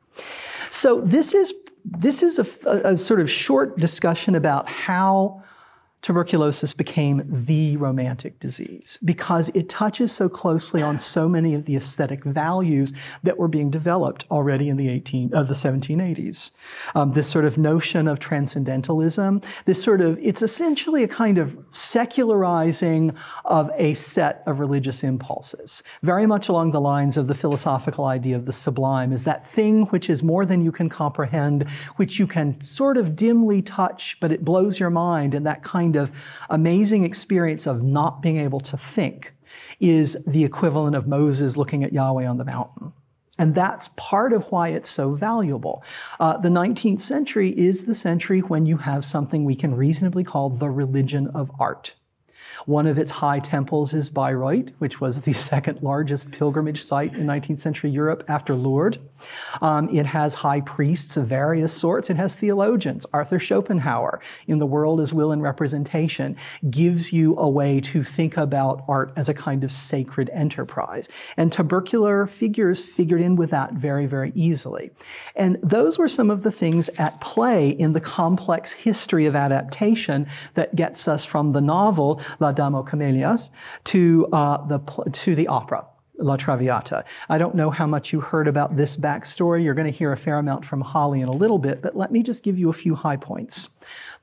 So 0.70 1.00
this 1.02 1.34
is 1.34 1.54
this 1.86 2.24
is 2.24 2.40
a, 2.40 2.48
a, 2.66 2.98
sort 2.98 3.20
of 3.20 3.30
short 3.30 3.78
discussion 3.78 4.36
about 4.36 4.70
how 4.70 5.44
tuberculosis 6.04 6.74
became 6.74 7.24
the 7.26 7.78
romantic 7.78 8.38
disease 8.40 9.00
because 9.06 9.50
it 9.56 9.70
touches 9.70 10.12
so 10.12 10.28
closely 10.28 10.82
on 10.82 11.00
so 11.00 11.30
many 11.30 11.56
of 11.56 11.64
the 11.64 11.78
aesthetic 11.78 12.26
values 12.26 12.92
that 13.24 13.38
were 13.38 13.48
being 13.48 13.72
developed 13.72 14.26
already 14.30 14.68
in 14.68 14.76
the 14.76 14.90
18 14.90 15.34
uh, 15.34 15.44
the 15.44 15.54
1780s. 15.54 16.52
Um, 16.94 17.14
this 17.14 17.30
sort 17.30 17.46
of 17.46 17.58
notion 17.58 18.10
of 18.10 18.20
transcendentalism, 18.20 19.42
this 19.66 19.82
sort 19.82 20.02
of 20.02 20.20
it's 20.22 20.42
essentially 20.42 21.04
a 21.04 21.08
kind 21.08 21.38
of 21.38 21.58
secularizing 21.72 23.16
of 23.46 23.72
a 23.78 23.94
set 23.94 24.44
of 24.46 24.60
religious 24.60 25.04
impulses, 25.04 25.84
very 26.02 26.26
much 26.26 26.50
along 26.50 26.72
the 26.72 26.82
lines 26.82 27.16
of 27.16 27.28
the 27.28 27.36
philosophical 27.36 28.06
idea 28.06 28.36
of 28.36 28.46
the 28.46 28.54
sublime, 28.54 29.14
is 29.14 29.24
that 29.24 29.50
thing 29.52 29.84
which 29.86 30.10
is 30.10 30.22
more 30.22 30.46
than 30.46 30.66
you 30.66 30.72
can 30.72 30.90
comprehend, 30.90 31.64
which 31.96 32.20
you 32.20 32.28
can 32.28 32.60
sort 32.62 32.98
of 32.98 33.16
dimly 33.16 33.62
touch, 33.62 34.18
but 34.20 34.34
it 34.34 34.44
blows 34.44 34.82
your 34.82 34.90
mind, 34.90 35.34
and 35.34 35.46
that 35.46 35.64
kind 35.64 35.93
of 35.96 36.12
amazing 36.50 37.04
experience 37.04 37.68
of 37.68 37.84
not 37.84 38.22
being 38.22 38.38
able 38.40 38.60
to 38.62 38.78
think 38.78 39.34
is 39.80 40.18
the 40.26 40.44
equivalent 40.44 40.96
of 40.96 41.08
Moses 41.08 41.58
looking 41.58 41.84
at 41.84 41.94
Yahweh 41.94 42.26
on 42.26 42.38
the 42.38 42.46
mountain. 42.46 42.94
And 43.40 43.56
that's 43.56 43.90
part 43.96 44.32
of 44.32 44.44
why 44.52 44.70
it's 44.70 44.90
so 44.90 45.16
valuable. 45.16 45.84
Uh, 46.20 46.38
the 46.38 46.50
19th 46.50 47.02
century 47.02 47.58
is 47.58 47.86
the 47.86 47.96
century 47.96 48.42
when 48.42 48.66
you 48.66 48.78
have 48.78 49.04
something 49.04 49.44
we 49.44 49.56
can 49.56 49.76
reasonably 49.76 50.24
call 50.24 50.50
the 50.50 50.70
religion 50.70 51.28
of 51.34 51.52
art. 51.60 51.94
One 52.66 52.88
of 52.88 52.98
its 52.98 53.12
high 53.12 53.40
temples 53.40 53.94
is 53.94 54.10
Bayreuth, 54.10 54.72
which 54.80 55.02
was 55.02 55.22
the 55.22 55.34
second 55.54 55.82
largest 55.82 56.32
pilgrimage 56.32 56.84
site 56.84 57.14
in 57.16 57.26
19th 57.26 57.60
century 57.60 57.90
Europe 57.90 58.24
after 58.28 58.56
Lourdes. 58.56 58.98
Um, 59.62 59.90
it 59.90 60.06
has 60.06 60.34
high 60.34 60.62
priests 60.62 61.18
of 61.18 61.28
various 61.28 61.74
sorts. 61.74 62.10
It 62.10 62.18
has 62.18 62.36
theologians. 62.36 63.06
Arthur 63.14 63.40
Schopenhauer, 63.40 64.20
in 64.48 64.60
The 64.60 64.66
World 64.66 65.00
as 65.00 65.14
Will 65.14 65.32
and 65.32 65.42
Representation, 65.42 66.36
gives 66.70 67.14
you 67.14 67.38
a 67.38 67.50
way 67.50 67.80
to 67.82 68.04
think 68.04 68.38
about 68.38 68.84
art 68.88 69.14
as 69.16 69.30
a 69.30 69.34
kind 69.34 69.64
of 69.64 69.72
sacred 69.72 70.30
enterprise. 70.34 71.10
And 71.38 71.52
tubercular 71.52 72.28
figures 72.28 72.84
figured 72.84 73.22
in 73.22 73.36
with 73.36 73.52
that 73.52 73.74
very, 73.74 74.06
very 74.06 74.32
easily. 74.36 74.92
And 75.36 75.58
those 75.64 75.98
were 75.98 76.08
some 76.08 76.30
of 76.30 76.44
the 76.44 76.52
things 76.52 76.90
at 76.98 77.22
play 77.22 77.70
in 77.70 77.94
the 77.94 78.02
complex 78.02 78.72
history 78.72 79.26
of 79.26 79.36
adaptation 79.36 80.28
that 80.56 80.76
gets 80.76 81.08
us 81.08 81.26
from 81.26 81.54
the 81.54 81.62
novel 81.62 82.22
La 82.40 82.52
Dame 82.52 82.76
aux 82.76 82.84
Camélias 82.84 83.50
to, 83.86 84.28
uh, 84.34 84.66
the, 84.68 84.80
to 85.12 85.36
the 85.36 85.48
opera. 85.48 85.86
La 86.20 86.38
Traviata. 86.38 87.04
I 87.28 87.40
don't 87.40 87.56
know 87.56 87.72
how 87.72 87.88
much 87.88 88.14
you 88.14 88.22
heard 88.22 88.48
about 88.48 88.78
this 88.78 88.96
backstory. 88.96 89.64
You're 89.64 89.74
going 89.74 89.92
to 89.92 89.98
hear 89.98 90.12
a 90.12 90.18
fair 90.18 90.38
amount 90.38 90.64
from 90.64 90.82
Holly 90.82 91.22
in 91.22 91.28
a 91.28 91.34
little 91.34 91.58
bit, 91.58 91.82
but 91.82 91.98
let 91.98 92.12
me 92.12 92.22
just 92.22 92.44
give 92.44 92.58
you 92.58 92.70
a 92.70 92.74
few 92.74 92.94
high 92.94 93.18
points. 93.18 93.70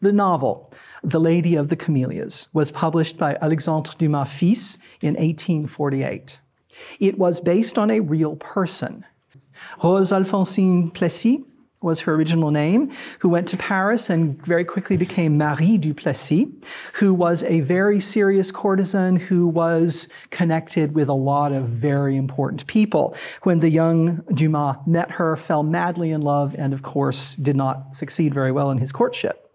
The 0.00 0.12
novel, 0.12 0.72
The 1.02 1.18
Lady 1.18 1.56
of 1.56 1.68
the 1.68 1.76
Camellias, 1.76 2.48
was 2.52 2.70
published 2.70 3.18
by 3.18 3.36
Alexandre 3.42 3.92
Dumas 3.98 4.30
fils 4.30 4.78
in 5.02 5.14
1848. 5.14 6.38
It 7.00 7.18
was 7.18 7.40
based 7.40 7.76
on 7.76 7.90
a 7.90 8.00
real 8.00 8.36
person. 8.36 9.04
Rose 9.82 10.12
Alphonsine 10.12 10.94
Plessis 10.94 11.40
was 11.82 12.00
her 12.00 12.14
original 12.14 12.50
name, 12.50 12.90
who 13.20 13.28
went 13.28 13.48
to 13.48 13.56
Paris 13.56 14.10
and 14.10 14.44
very 14.44 14.64
quickly 14.64 14.96
became 14.96 15.38
Marie 15.38 15.78
Duplessis, 15.78 16.46
who 16.94 17.14
was 17.14 17.42
a 17.44 17.60
very 17.60 18.00
serious 18.00 18.50
courtesan 18.50 19.16
who 19.16 19.46
was 19.46 20.08
connected 20.30 20.94
with 20.94 21.08
a 21.08 21.14
lot 21.14 21.52
of 21.52 21.68
very 21.68 22.16
important 22.16 22.66
people. 22.66 23.16
When 23.44 23.60
the 23.60 23.70
young 23.70 24.22
Dumas 24.34 24.76
met 24.86 25.10
her, 25.12 25.36
fell 25.36 25.62
madly 25.62 26.10
in 26.10 26.20
love, 26.20 26.54
and 26.58 26.72
of 26.72 26.82
course 26.82 27.34
did 27.34 27.56
not 27.56 27.96
succeed 27.96 28.34
very 28.34 28.52
well 28.52 28.70
in 28.70 28.78
his 28.78 28.92
courtship. 28.92 29.49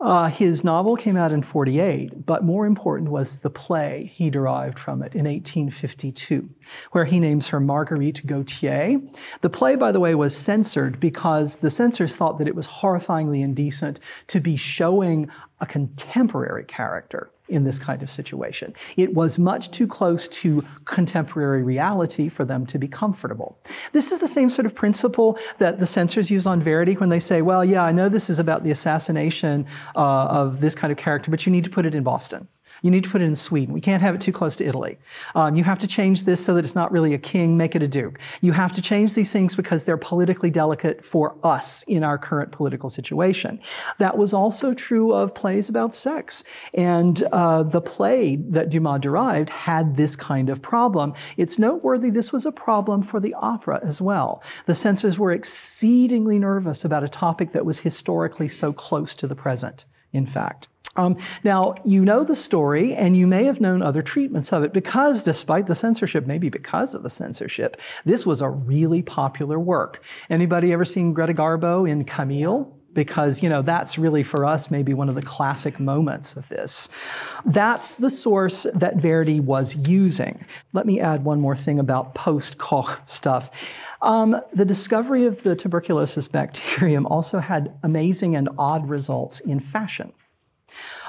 Uh, 0.00 0.28
his 0.28 0.64
novel 0.64 0.96
came 0.96 1.16
out 1.16 1.30
in 1.30 1.42
48, 1.42 2.24
but 2.24 2.42
more 2.42 2.64
important 2.64 3.10
was 3.10 3.40
the 3.40 3.50
play 3.50 4.10
he 4.14 4.30
derived 4.30 4.78
from 4.78 5.02
it 5.02 5.14
in 5.14 5.26
1852, 5.26 6.48
where 6.92 7.04
he 7.04 7.20
names 7.20 7.48
her 7.48 7.60
Marguerite 7.60 8.26
Gautier. 8.26 8.98
The 9.42 9.50
play, 9.50 9.76
by 9.76 9.92
the 9.92 10.00
way, 10.00 10.14
was 10.14 10.34
censored 10.34 10.98
because 11.00 11.56
the 11.56 11.70
censors 11.70 12.16
thought 12.16 12.38
that 12.38 12.48
it 12.48 12.54
was 12.56 12.66
horrifyingly 12.66 13.42
indecent 13.42 14.00
to 14.28 14.40
be 14.40 14.56
showing 14.56 15.28
a 15.60 15.66
contemporary 15.66 16.64
character 16.64 17.30
in 17.50 17.64
this 17.64 17.78
kind 17.78 18.02
of 18.02 18.10
situation. 18.10 18.74
It 18.96 19.14
was 19.14 19.38
much 19.38 19.70
too 19.70 19.86
close 19.86 20.28
to 20.28 20.64
contemporary 20.84 21.62
reality 21.62 22.28
for 22.28 22.44
them 22.44 22.66
to 22.66 22.78
be 22.78 22.88
comfortable. 22.88 23.58
This 23.92 24.12
is 24.12 24.18
the 24.18 24.28
same 24.28 24.50
sort 24.50 24.66
of 24.66 24.74
principle 24.74 25.38
that 25.58 25.78
the 25.78 25.86
censors 25.86 26.30
use 26.30 26.46
on 26.46 26.62
Verdi 26.62 26.94
when 26.94 27.08
they 27.08 27.20
say, 27.20 27.42
well, 27.42 27.64
yeah, 27.64 27.84
I 27.84 27.92
know 27.92 28.08
this 28.08 28.30
is 28.30 28.38
about 28.38 28.64
the 28.64 28.70
assassination 28.70 29.66
uh, 29.96 30.26
of 30.26 30.60
this 30.60 30.74
kind 30.74 30.90
of 30.90 30.98
character, 30.98 31.30
but 31.30 31.46
you 31.46 31.52
need 31.52 31.64
to 31.64 31.70
put 31.70 31.86
it 31.86 31.94
in 31.94 32.02
Boston. 32.02 32.48
You 32.82 32.90
need 32.90 33.04
to 33.04 33.10
put 33.10 33.22
it 33.22 33.26
in 33.26 33.36
Sweden. 33.36 33.74
We 33.74 33.80
can't 33.80 34.02
have 34.02 34.14
it 34.14 34.20
too 34.20 34.32
close 34.32 34.56
to 34.56 34.64
Italy. 34.64 34.98
Um, 35.34 35.56
you 35.56 35.64
have 35.64 35.78
to 35.80 35.86
change 35.86 36.24
this 36.24 36.44
so 36.44 36.54
that 36.54 36.64
it's 36.64 36.74
not 36.74 36.92
really 36.92 37.14
a 37.14 37.18
king, 37.18 37.56
make 37.56 37.74
it 37.74 37.82
a 37.82 37.88
duke. 37.88 38.18
You 38.40 38.52
have 38.52 38.72
to 38.74 38.82
change 38.82 39.14
these 39.14 39.32
things 39.32 39.54
because 39.54 39.84
they're 39.84 39.96
politically 39.96 40.50
delicate 40.50 41.04
for 41.04 41.36
us 41.42 41.82
in 41.84 42.04
our 42.04 42.18
current 42.18 42.52
political 42.52 42.90
situation. 42.90 43.60
That 43.98 44.16
was 44.16 44.32
also 44.32 44.74
true 44.74 45.12
of 45.12 45.34
plays 45.34 45.68
about 45.68 45.94
sex. 45.94 46.44
And 46.74 47.22
uh, 47.32 47.62
the 47.62 47.80
play 47.80 48.36
that 48.36 48.70
Dumas 48.70 49.00
derived 49.00 49.50
had 49.50 49.96
this 49.96 50.16
kind 50.16 50.48
of 50.48 50.62
problem. 50.62 51.14
It's 51.36 51.58
noteworthy 51.58 52.10
this 52.10 52.32
was 52.32 52.46
a 52.46 52.52
problem 52.52 53.02
for 53.02 53.20
the 53.20 53.34
opera 53.34 53.80
as 53.82 54.00
well. 54.00 54.42
The 54.66 54.74
censors 54.74 55.18
were 55.18 55.32
exceedingly 55.32 56.38
nervous 56.38 56.84
about 56.84 57.04
a 57.04 57.08
topic 57.08 57.52
that 57.52 57.64
was 57.64 57.80
historically 57.80 58.48
so 58.48 58.72
close 58.72 59.14
to 59.16 59.26
the 59.26 59.34
present, 59.34 59.84
in 60.12 60.26
fact. 60.26 60.68
Um, 60.96 61.16
now, 61.44 61.76
you 61.84 62.04
know 62.04 62.24
the 62.24 62.34
story, 62.34 62.94
and 62.94 63.16
you 63.16 63.26
may 63.26 63.44
have 63.44 63.60
known 63.60 63.80
other 63.80 64.02
treatments 64.02 64.52
of 64.52 64.64
it 64.64 64.72
because, 64.72 65.22
despite 65.22 65.68
the 65.68 65.74
censorship, 65.74 66.26
maybe 66.26 66.48
because 66.48 66.94
of 66.94 67.04
the 67.04 67.10
censorship, 67.10 67.80
this 68.04 68.26
was 68.26 68.40
a 68.40 68.48
really 68.48 69.00
popular 69.02 69.58
work. 69.58 70.02
Anybody 70.28 70.72
ever 70.72 70.84
seen 70.84 71.12
Greta 71.12 71.34
Garbo 71.34 71.88
in 71.88 72.04
Camille? 72.04 72.76
Because, 72.92 73.40
you 73.40 73.48
know, 73.48 73.62
that's 73.62 73.98
really 73.98 74.24
for 74.24 74.44
us 74.44 74.68
maybe 74.68 74.94
one 74.94 75.08
of 75.08 75.14
the 75.14 75.22
classic 75.22 75.78
moments 75.78 76.34
of 76.36 76.48
this. 76.48 76.88
That's 77.44 77.94
the 77.94 78.10
source 78.10 78.66
that 78.74 78.96
Verdi 78.96 79.38
was 79.38 79.76
using. 79.76 80.44
Let 80.72 80.86
me 80.86 80.98
add 80.98 81.24
one 81.24 81.40
more 81.40 81.56
thing 81.56 81.78
about 81.78 82.16
post 82.16 82.58
Koch 82.58 83.00
stuff. 83.04 83.52
Um, 84.02 84.40
the 84.52 84.64
discovery 84.64 85.24
of 85.24 85.44
the 85.44 85.54
tuberculosis 85.54 86.26
bacterium 86.26 87.06
also 87.06 87.38
had 87.38 87.72
amazing 87.84 88.34
and 88.34 88.48
odd 88.58 88.88
results 88.88 89.38
in 89.38 89.60
fashion. 89.60 90.12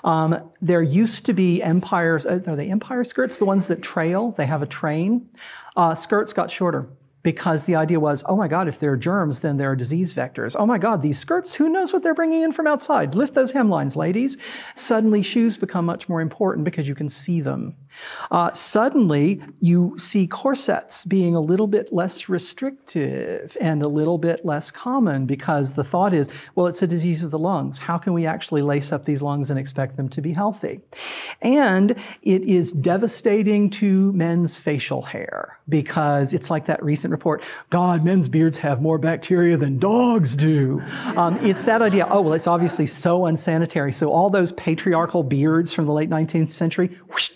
Um, 0.03 0.51
there 0.61 0.81
used 0.81 1.25
to 1.27 1.33
be 1.33 1.61
empires, 1.61 2.25
uh, 2.25 2.41
are 2.47 2.55
they 2.55 2.69
empire 2.69 3.03
skirts? 3.03 3.37
The 3.37 3.45
ones 3.45 3.67
that 3.67 3.81
trail, 3.81 4.31
they 4.31 4.45
have 4.45 4.61
a 4.61 4.65
train. 4.65 5.29
Uh, 5.75 5.95
skirts 5.95 6.33
got 6.33 6.49
shorter 6.51 6.87
because 7.23 7.65
the 7.65 7.75
idea 7.75 7.99
was, 7.99 8.23
oh 8.27 8.35
my 8.35 8.47
God, 8.47 8.67
if 8.67 8.79
there 8.79 8.91
are 8.91 8.97
germs, 8.97 9.39
then 9.39 9.57
there 9.57 9.71
are 9.71 9.75
disease 9.75 10.13
vectors. 10.13 10.55
Oh 10.57 10.65
my 10.65 10.77
God, 10.77 11.01
these 11.01 11.19
skirts, 11.19 11.53
who 11.53 11.69
knows 11.69 11.93
what 11.93 12.03
they're 12.03 12.15
bringing 12.15 12.41
in 12.41 12.51
from 12.51 12.67
outside? 12.67 13.15
Lift 13.15 13.33
those 13.33 13.51
hemlines, 13.51 13.95
ladies. 13.95 14.37
Suddenly, 14.75 15.21
shoes 15.23 15.57
become 15.57 15.85
much 15.85 16.09
more 16.09 16.21
important 16.21 16.65
because 16.65 16.87
you 16.87 16.95
can 16.95 17.09
see 17.09 17.41
them. 17.41 17.75
Uh, 18.29 18.51
suddenly, 18.53 19.41
you 19.59 19.95
see 19.97 20.25
corsets 20.25 21.03
being 21.05 21.35
a 21.35 21.41
little 21.41 21.67
bit 21.67 21.91
less 21.91 22.29
restrictive 22.29 23.55
and 23.59 23.83
a 23.83 23.87
little 23.87 24.17
bit 24.17 24.45
less 24.45 24.71
common 24.71 25.25
because 25.25 25.73
the 25.73 25.83
thought 25.83 26.13
is, 26.13 26.29
well, 26.55 26.67
it's 26.67 26.81
a 26.81 26.87
disease 26.87 27.23
of 27.23 27.31
the 27.31 27.39
lungs. 27.39 27.77
How 27.77 27.97
can 27.97 28.13
we 28.13 28.25
actually 28.25 28.61
lace 28.61 28.91
up 28.91 29.05
these 29.05 29.21
lungs 29.21 29.49
and 29.49 29.59
expect 29.59 29.97
them 29.97 30.09
to 30.09 30.21
be 30.21 30.33
healthy? 30.33 30.79
And 31.41 31.95
it 32.21 32.43
is 32.43 32.71
devastating 32.71 33.69
to 33.71 34.11
men's 34.13 34.57
facial 34.57 35.01
hair 35.01 35.59
because 35.67 36.33
it's 36.33 36.49
like 36.49 36.65
that 36.65 36.81
recent 36.83 37.10
report 37.11 37.43
God, 37.69 38.03
men's 38.03 38.29
beards 38.29 38.57
have 38.57 38.81
more 38.81 38.97
bacteria 38.97 39.57
than 39.57 39.79
dogs 39.79 40.35
do. 40.35 40.81
Um, 41.15 41.37
it's 41.45 41.63
that 41.63 41.81
idea, 41.81 42.07
oh, 42.09 42.21
well, 42.21 42.33
it's 42.33 42.47
obviously 42.47 42.85
so 42.85 43.25
unsanitary. 43.25 43.93
So 43.93 44.11
all 44.11 44.29
those 44.29 44.51
patriarchal 44.53 45.23
beards 45.23 45.73
from 45.73 45.85
the 45.85 45.93
late 45.93 46.09
19th 46.09 46.51
century, 46.51 46.97
whoosh, 47.09 47.31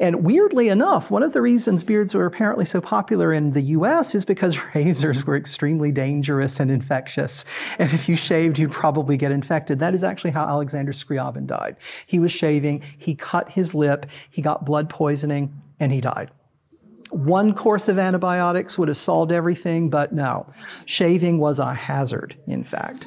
and 0.00 0.24
weirdly 0.24 0.68
enough, 0.68 1.10
one 1.10 1.22
of 1.22 1.32
the 1.32 1.42
reasons 1.42 1.82
beards 1.82 2.14
were 2.14 2.26
apparently 2.26 2.64
so 2.64 2.80
popular 2.80 3.32
in 3.32 3.52
the 3.52 3.62
US 3.62 4.14
is 4.14 4.24
because 4.24 4.56
razors 4.74 5.26
were 5.26 5.36
extremely 5.36 5.90
dangerous 5.90 6.60
and 6.60 6.70
infectious. 6.70 7.44
And 7.78 7.92
if 7.92 8.08
you 8.08 8.16
shaved, 8.16 8.58
you'd 8.58 8.72
probably 8.72 9.16
get 9.16 9.32
infected. 9.32 9.80
That 9.80 9.94
is 9.94 10.04
actually 10.04 10.30
how 10.30 10.46
Alexander 10.46 10.92
Scriabin 10.92 11.46
died. 11.46 11.76
He 12.06 12.18
was 12.18 12.32
shaving, 12.32 12.82
he 12.96 13.14
cut 13.14 13.50
his 13.50 13.74
lip, 13.74 14.06
he 14.30 14.42
got 14.42 14.64
blood 14.64 14.88
poisoning, 14.88 15.60
and 15.80 15.92
he 15.92 16.00
died. 16.00 16.30
One 17.10 17.54
course 17.54 17.88
of 17.88 17.98
antibiotics 17.98 18.78
would 18.78 18.88
have 18.88 18.98
solved 18.98 19.32
everything, 19.32 19.90
but 19.90 20.12
no. 20.12 20.46
Shaving 20.84 21.38
was 21.38 21.58
a 21.58 21.74
hazard, 21.74 22.36
in 22.46 22.64
fact. 22.64 23.06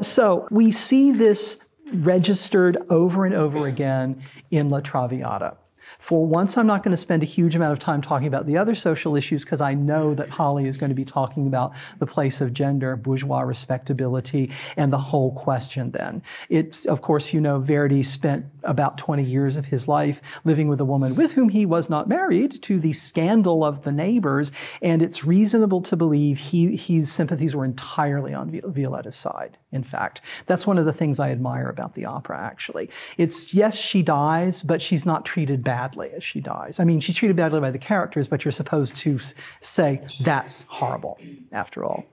So 0.00 0.46
we 0.50 0.70
see 0.70 1.12
this 1.12 1.58
registered 1.92 2.78
over 2.90 3.24
and 3.24 3.34
over 3.34 3.66
again 3.66 4.22
in 4.50 4.70
La 4.70 4.80
Traviata. 4.80 5.56
For 5.98 6.26
once, 6.26 6.58
I'm 6.58 6.66
not 6.66 6.82
going 6.82 6.90
to 6.90 6.98
spend 6.98 7.22
a 7.22 7.26
huge 7.26 7.56
amount 7.56 7.72
of 7.72 7.78
time 7.78 8.02
talking 8.02 8.26
about 8.26 8.46
the 8.46 8.58
other 8.58 8.74
social 8.74 9.16
issues 9.16 9.42
because 9.42 9.62
I 9.62 9.72
know 9.72 10.14
that 10.14 10.28
Holly 10.28 10.66
is 10.66 10.76
going 10.76 10.90
to 10.90 10.94
be 10.94 11.04
talking 11.04 11.46
about 11.46 11.72
the 11.98 12.06
place 12.06 12.42
of 12.42 12.52
gender, 12.52 12.94
bourgeois 12.96 13.40
respectability, 13.40 14.50
and 14.76 14.92
the 14.92 14.98
whole 14.98 15.32
question 15.32 15.92
then. 15.92 16.22
It's, 16.50 16.84
of 16.84 17.00
course, 17.00 17.32
you 17.32 17.40
know, 17.40 17.58
Verdi 17.58 18.02
spent 18.02 18.53
about 18.64 18.98
20 18.98 19.22
years 19.22 19.56
of 19.56 19.66
his 19.66 19.88
life 19.88 20.20
living 20.44 20.68
with 20.68 20.80
a 20.80 20.84
woman 20.84 21.14
with 21.14 21.32
whom 21.32 21.48
he 21.48 21.66
was 21.66 21.90
not 21.90 22.08
married 22.08 22.62
to 22.62 22.78
the 22.78 22.92
scandal 22.92 23.64
of 23.64 23.82
the 23.82 23.92
neighbors, 23.92 24.52
and 24.82 25.02
it's 25.02 25.24
reasonable 25.24 25.80
to 25.82 25.96
believe 25.96 26.38
he, 26.38 26.76
his 26.76 27.12
sympathies 27.12 27.54
were 27.54 27.64
entirely 27.64 28.34
on 28.34 28.50
Violetta's 28.50 29.16
side, 29.16 29.58
in 29.72 29.82
fact. 29.82 30.20
That's 30.46 30.66
one 30.66 30.78
of 30.78 30.84
the 30.84 30.92
things 30.92 31.20
I 31.20 31.30
admire 31.30 31.68
about 31.68 31.94
the 31.94 32.04
opera, 32.04 32.38
actually. 32.38 32.90
It's, 33.18 33.54
yes, 33.54 33.76
she 33.76 34.02
dies, 34.02 34.62
but 34.62 34.82
she's 34.82 35.06
not 35.06 35.24
treated 35.24 35.62
badly 35.62 36.10
as 36.12 36.24
she 36.24 36.40
dies. 36.40 36.80
I 36.80 36.84
mean, 36.84 37.00
she's 37.00 37.16
treated 37.16 37.36
badly 37.36 37.60
by 37.60 37.70
the 37.70 37.78
characters, 37.78 38.28
but 38.28 38.44
you're 38.44 38.52
supposed 38.52 38.96
to 38.96 39.18
say 39.60 40.00
that's 40.20 40.64
horrible, 40.68 41.18
after 41.52 41.84
all. 41.84 42.04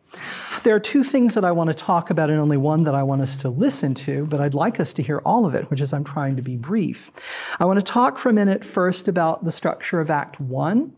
There 0.64 0.76
are 0.76 0.80
two 0.80 1.04
things 1.04 1.36
that 1.36 1.46
I 1.46 1.52
want 1.52 1.70
to 1.70 1.74
talk 1.74 2.10
about, 2.10 2.30
and 2.30 2.40
only 2.40 2.58
one 2.58 2.84
that 2.84 2.94
I 2.94 3.04
want 3.04 3.22
us 3.22 3.38
to 3.38 3.50
listen 3.50 3.94
to, 3.96 4.26
but 4.26 4.42
I'd 4.42 4.54
like 4.54 4.80
us 4.80 4.94
to 4.96 5.04
hear 5.04 5.20
all 5.20 5.46
of 5.46 5.56
it, 5.56 5.70
which 5.70 5.80
is 5.80 5.94
I'm 5.94 6.04
trying 6.04 6.36
to 6.36 6.41
be 6.42 6.58
brief. 6.58 7.12
I 7.60 7.66
want 7.66 7.80
to 7.80 7.84
talk 7.84 8.18
for 8.18 8.30
a 8.30 8.34
minute 8.34 8.66
first 8.66 9.08
about 9.08 9.46
the 9.46 9.52
structure 9.52 10.00
of 10.00 10.10
Act 10.10 10.40
One 10.40 10.94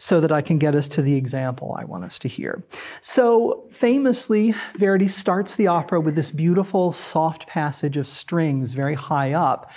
so 0.00 0.18
that 0.18 0.32
I 0.32 0.40
can 0.40 0.58
get 0.58 0.74
us 0.74 0.88
to 0.88 1.02
the 1.02 1.14
example 1.14 1.76
I 1.78 1.84
want 1.84 2.04
us 2.04 2.18
to 2.20 2.28
hear. 2.28 2.64
So, 3.02 3.68
famously, 3.70 4.54
Verdi 4.78 5.08
starts 5.08 5.56
the 5.56 5.66
opera 5.66 6.00
with 6.00 6.14
this 6.14 6.30
beautiful, 6.30 6.92
soft 6.92 7.46
passage 7.46 7.98
of 7.98 8.08
strings 8.08 8.72
very 8.72 8.94
high 8.94 9.34
up 9.34 9.70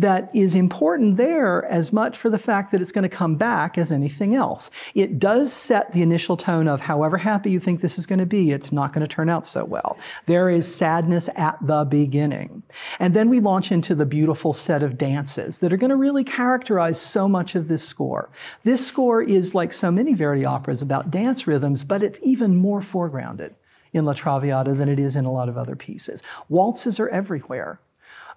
that 0.00 0.30
is 0.32 0.54
important 0.54 1.18
there 1.18 1.66
as 1.66 1.92
much 1.92 2.16
for 2.16 2.30
the 2.30 2.38
fact 2.38 2.72
that 2.72 2.80
it's 2.80 2.92
going 2.92 3.02
to 3.02 3.08
come 3.08 3.36
back 3.36 3.76
as 3.76 3.92
anything 3.92 4.34
else. 4.34 4.70
It 4.94 5.18
does 5.18 5.52
set 5.52 5.92
the 5.92 6.00
initial 6.00 6.38
tone 6.38 6.68
of 6.68 6.80
however 6.80 7.18
happy 7.18 7.50
you 7.50 7.60
think 7.60 7.82
this 7.82 7.98
is 7.98 8.06
going 8.06 8.18
to 8.18 8.26
be, 8.26 8.50
it's 8.50 8.72
not 8.72 8.94
going 8.94 9.06
to 9.06 9.14
turn 9.14 9.28
out 9.28 9.46
so 9.46 9.64
well. 9.64 9.98
There 10.24 10.48
is 10.48 10.74
sadness 10.74 11.28
at 11.36 11.58
the 11.60 11.84
beginning. 11.84 12.62
And 12.98 13.12
then 13.12 13.28
we 13.28 13.40
launch 13.40 13.70
into 13.70 13.94
the 13.94 14.06
beautiful 14.06 14.54
set 14.54 14.82
of 14.82 14.96
dances 14.96 15.58
that 15.58 15.70
are 15.70 15.76
going 15.76 15.90
to 15.90 15.96
really 15.96 16.24
characterize 16.24 16.98
so 16.98 17.28
much 17.28 17.54
of 17.54 17.68
this 17.68 17.86
score. 17.86 18.30
This 18.64 18.86
score 18.86 19.22
is 19.22 19.54
like 19.54 19.72
so 19.72 19.90
many 19.90 20.14
Verdi 20.14 20.46
operas 20.46 20.80
about 20.80 21.10
dance 21.10 21.46
rhythms, 21.46 21.84
but 21.84 22.02
it's 22.02 22.18
even 22.22 22.56
more 22.56 22.80
foregrounded 22.80 23.52
in 23.92 24.06
La 24.06 24.14
Traviata 24.14 24.72
than 24.72 24.88
it 24.88 24.98
is 24.98 25.14
in 25.14 25.26
a 25.26 25.32
lot 25.32 25.50
of 25.50 25.58
other 25.58 25.76
pieces. 25.76 26.22
Waltzes 26.48 26.98
are 26.98 27.08
everywhere. 27.10 27.80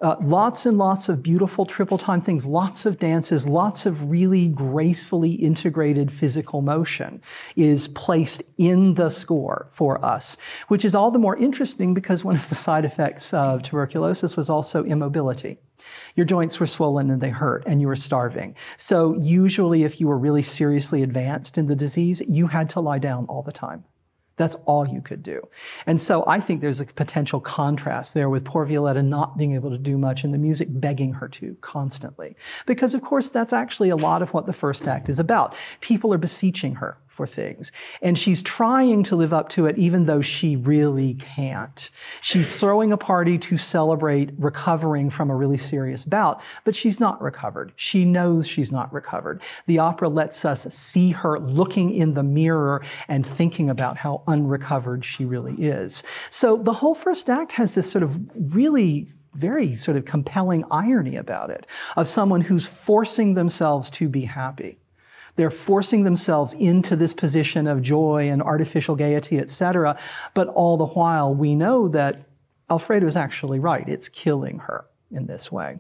Uh, 0.03 0.17
lots 0.21 0.65
and 0.65 0.77
lots 0.77 1.07
of 1.07 1.23
beautiful 1.23 1.65
triple 1.65 1.97
time 1.97 2.19
things, 2.19 2.45
lots 2.45 2.85
of 2.85 2.99
dances, 2.99 3.47
lots 3.47 3.85
of 3.85 4.11
really 4.11 4.49
gracefully 4.49 5.31
integrated 5.31 6.11
physical 6.11 6.61
motion 6.61 7.21
is 7.55 7.87
placed 7.87 8.43
in 8.57 8.95
the 8.95 9.09
score 9.09 9.69
for 9.71 10.03
us, 10.03 10.35
which 10.67 10.83
is 10.83 10.93
all 10.93 11.09
the 11.09 11.17
more 11.17 11.37
interesting 11.37 11.93
because 11.93 12.21
one 12.21 12.35
of 12.35 12.49
the 12.49 12.55
side 12.55 12.83
effects 12.83 13.33
of 13.33 13.63
tuberculosis 13.63 14.35
was 14.35 14.49
also 14.49 14.83
immobility. 14.83 15.57
Your 16.15 16.25
joints 16.25 16.59
were 16.59 16.67
swollen 16.67 17.09
and 17.09 17.21
they 17.21 17.29
hurt, 17.29 17.63
and 17.65 17.79
you 17.79 17.87
were 17.87 17.95
starving. 17.95 18.57
So, 18.75 19.17
usually, 19.21 19.83
if 19.83 20.01
you 20.01 20.07
were 20.07 20.17
really 20.17 20.43
seriously 20.43 21.01
advanced 21.01 21.57
in 21.57 21.67
the 21.67 21.75
disease, 21.77 22.21
you 22.27 22.47
had 22.47 22.69
to 22.71 22.81
lie 22.81 22.99
down 22.99 23.25
all 23.27 23.41
the 23.41 23.53
time. 23.53 23.85
That's 24.36 24.56
all 24.65 24.88
you 24.88 25.02
could 25.02 25.22
do. 25.22 25.48
And 25.86 26.02
so 26.02 26.24
I 26.26 26.39
think 26.39 26.62
there's 26.62 26.82
a 26.82 26.86
potential 26.86 27.39
contrast 27.39 28.13
there 28.13 28.30
with 28.30 28.43
poor 28.43 28.65
Violetta 28.65 29.04
not 29.04 29.38
being 29.38 29.54
able 29.54 29.69
to 29.69 29.78
do 29.78 29.98
much 29.98 30.24
and 30.24 30.34
the 30.34 30.39
music 30.39 30.67
begging 30.72 31.13
her 31.13 31.28
to 31.30 31.56
constantly. 31.62 32.36
Because, 32.65 32.93
of 32.93 33.02
course, 33.02 33.30
that's 33.30 33.54
actually 33.54 33.89
a 33.89 33.96
lot 33.96 34.22
of 34.22 34.34
what 34.34 34.46
the 34.46 34.54
first 34.54 34.88
act 34.88 35.08
is 35.08 35.19
about. 35.19 35.54
People 35.82 36.12
are 36.13 36.17
beseeching 36.17 36.76
her 36.76 36.98
for 37.13 37.28
things. 37.28 37.71
And 38.02 38.17
she's 38.17 38.41
trying 38.41 39.04
to 39.04 39.15
live 39.15 39.34
up 39.34 39.49
to 39.49 39.67
it, 39.67 39.78
even 39.78 40.06
though 40.06 40.21
she 40.21 40.56
really 40.56 41.13
can't. 41.13 41.91
She's 42.21 42.60
throwing 42.60 42.91
a 42.91 42.97
party 42.97 43.38
to 43.38 43.58
celebrate 43.58 44.32
recovering 44.39 45.12
from 45.12 45.30
a 45.30 45.36
really 45.36 45.60
serious 45.60 46.06
bout, 46.06 46.41
but 46.63 46.76
she's 46.76 46.99
not 46.99 47.21
recovered. 47.21 47.71
She 47.76 48.04
knows 48.04 48.47
she's 48.47 48.71
not 48.71 48.91
recovered. 48.91 49.43
The 49.67 49.78
opera 49.78 50.10
lets 50.10 50.43
us 50.43 50.63
see 50.73 51.12
her 51.12 51.39
looking 51.39 51.93
in 51.93 52.15
the 52.15 52.23
mirror 52.23 52.84
and 53.08 53.23
thinking 53.23 53.69
about 53.69 53.97
how 53.97 54.23
unrecovered 54.28 55.06
she 55.06 55.23
really 55.23 55.54
is. 55.54 56.02
So 56.32 56.58
the 56.58 56.73
whole 56.73 56.95
first 56.95 57.30
act 57.30 57.52
has 57.52 57.73
this 57.73 57.89
sort 57.89 58.04
of 58.04 58.19
really 58.56 59.08
very 59.36 59.76
sort 59.76 59.97
of 59.97 60.06
compelling 60.06 60.63
irony 60.71 61.15
about 61.15 61.49
it 61.49 61.67
of 61.95 62.08
someone 62.08 62.41
who's 62.41 62.67
forcing 62.67 63.34
themselves 63.34 63.89
to 63.91 64.08
be 64.08 64.26
happy. 64.26 64.80
They're 65.36 65.50
forcing 65.50 66.04
themselves 66.04 66.54
into 66.54 66.96
this 66.96 67.13
position 67.13 67.67
of 67.67 67.82
joy 67.82 68.30
and 68.30 68.41
artificial 68.41 68.96
gaiety, 68.96 69.39
etc. 69.39 69.98
But 70.34 70.48
all 70.50 70.78
the 70.78 70.86
while, 70.86 71.34
we 71.34 71.56
know 71.56 71.88
that 71.89 72.24
Alfredo 72.69 73.08
is 73.08 73.15
actually 73.15 73.60
right. 73.60 73.88
It's 73.88 74.08
killing 74.08 74.60
her 74.60 74.86
in 75.12 75.26
this 75.26 75.52
way. 75.52 75.80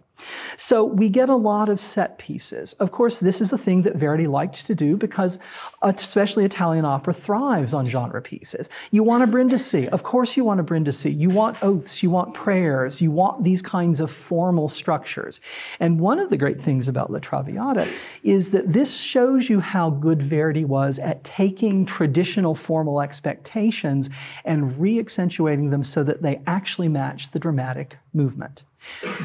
So 0.57 0.83
we 0.83 1.09
get 1.09 1.29
a 1.29 1.35
lot 1.35 1.69
of 1.69 1.79
set 1.79 2.17
pieces. 2.17 2.73
Of 2.73 2.91
course, 2.91 3.19
this 3.19 3.41
is 3.41 3.51
a 3.51 3.57
thing 3.57 3.81
that 3.81 3.95
Verdi 3.95 4.27
liked 4.27 4.65
to 4.67 4.75
do 4.75 4.95
because 4.95 5.39
uh, 5.81 5.93
especially 5.95 6.45
Italian 6.45 6.85
opera 6.85 7.13
thrives 7.13 7.73
on 7.73 7.87
genre 7.87 8.21
pieces. 8.21 8.69
You 8.91 9.03
want 9.03 9.23
a 9.23 9.27
Brindisi. 9.27 9.87
Of 9.89 10.03
course 10.03 10.37
you 10.37 10.43
want 10.43 10.59
a 10.59 10.63
Brindisi. 10.63 11.11
You 11.11 11.29
want 11.29 11.57
oaths, 11.63 12.03
you 12.03 12.09
want 12.09 12.33
prayers, 12.33 13.01
you 13.01 13.11
want 13.11 13.43
these 13.43 13.61
kinds 13.61 13.99
of 13.99 14.11
formal 14.11 14.69
structures. 14.69 15.41
And 15.79 15.99
one 15.99 16.19
of 16.19 16.29
the 16.29 16.37
great 16.37 16.61
things 16.61 16.87
about 16.87 17.11
La 17.11 17.19
Traviata 17.19 17.87
is 18.23 18.51
that 18.51 18.71
this 18.71 18.95
shows 18.95 19.49
you 19.49 19.59
how 19.59 19.89
good 19.89 20.21
Verdi 20.21 20.65
was 20.65 20.99
at 20.99 21.23
taking 21.23 21.85
traditional 21.85 22.55
formal 22.55 23.01
expectations 23.01 24.09
and 24.45 24.79
re-accentuating 24.79 25.71
them 25.71 25.83
so 25.83 26.03
that 26.03 26.21
they 26.21 26.41
actually 26.45 26.87
match 26.87 27.31
the 27.31 27.39
dramatic 27.39 27.97
movement. 28.13 28.63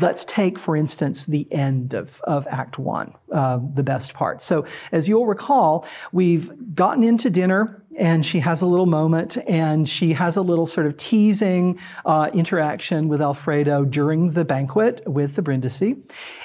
Let's 0.01 0.24
take, 0.24 0.59
for 0.59 0.77
instance, 0.79 1.27
the 1.27 1.47
end 1.53 1.93
of, 1.93 2.21
of 2.23 2.47
Act 2.49 2.79
One, 2.79 3.12
uh, 3.33 3.61
the 3.75 3.83
best 3.83 4.14
part. 4.14 4.41
So, 4.41 4.64
as 4.93 5.09
you'll 5.09 5.27
recall, 5.27 5.87
we've 6.12 6.75
gotten 6.75 7.05
into 7.05 7.29
dinner, 7.29 7.83
and 7.99 8.25
she 8.25 8.41
has 8.41 8.62
a 8.62 8.67
little 8.67 8.87
moment, 8.87 9.37
and 9.47 9.88
she 9.88 10.12
has 10.14 10.37
a 10.37 10.43
little 10.43 10.67
sort 10.67 10.87
of 10.87 10.97
teasing 10.97 11.79
uh, 12.07 12.31
interaction 12.33 13.09
with 13.09 13.21
Alfredo 13.21 13.85
during 13.85 14.31
the 14.31 14.45
banquet 14.45 15.03
with 15.07 15.35
the 15.35 15.43
Brindisi. 15.43 15.97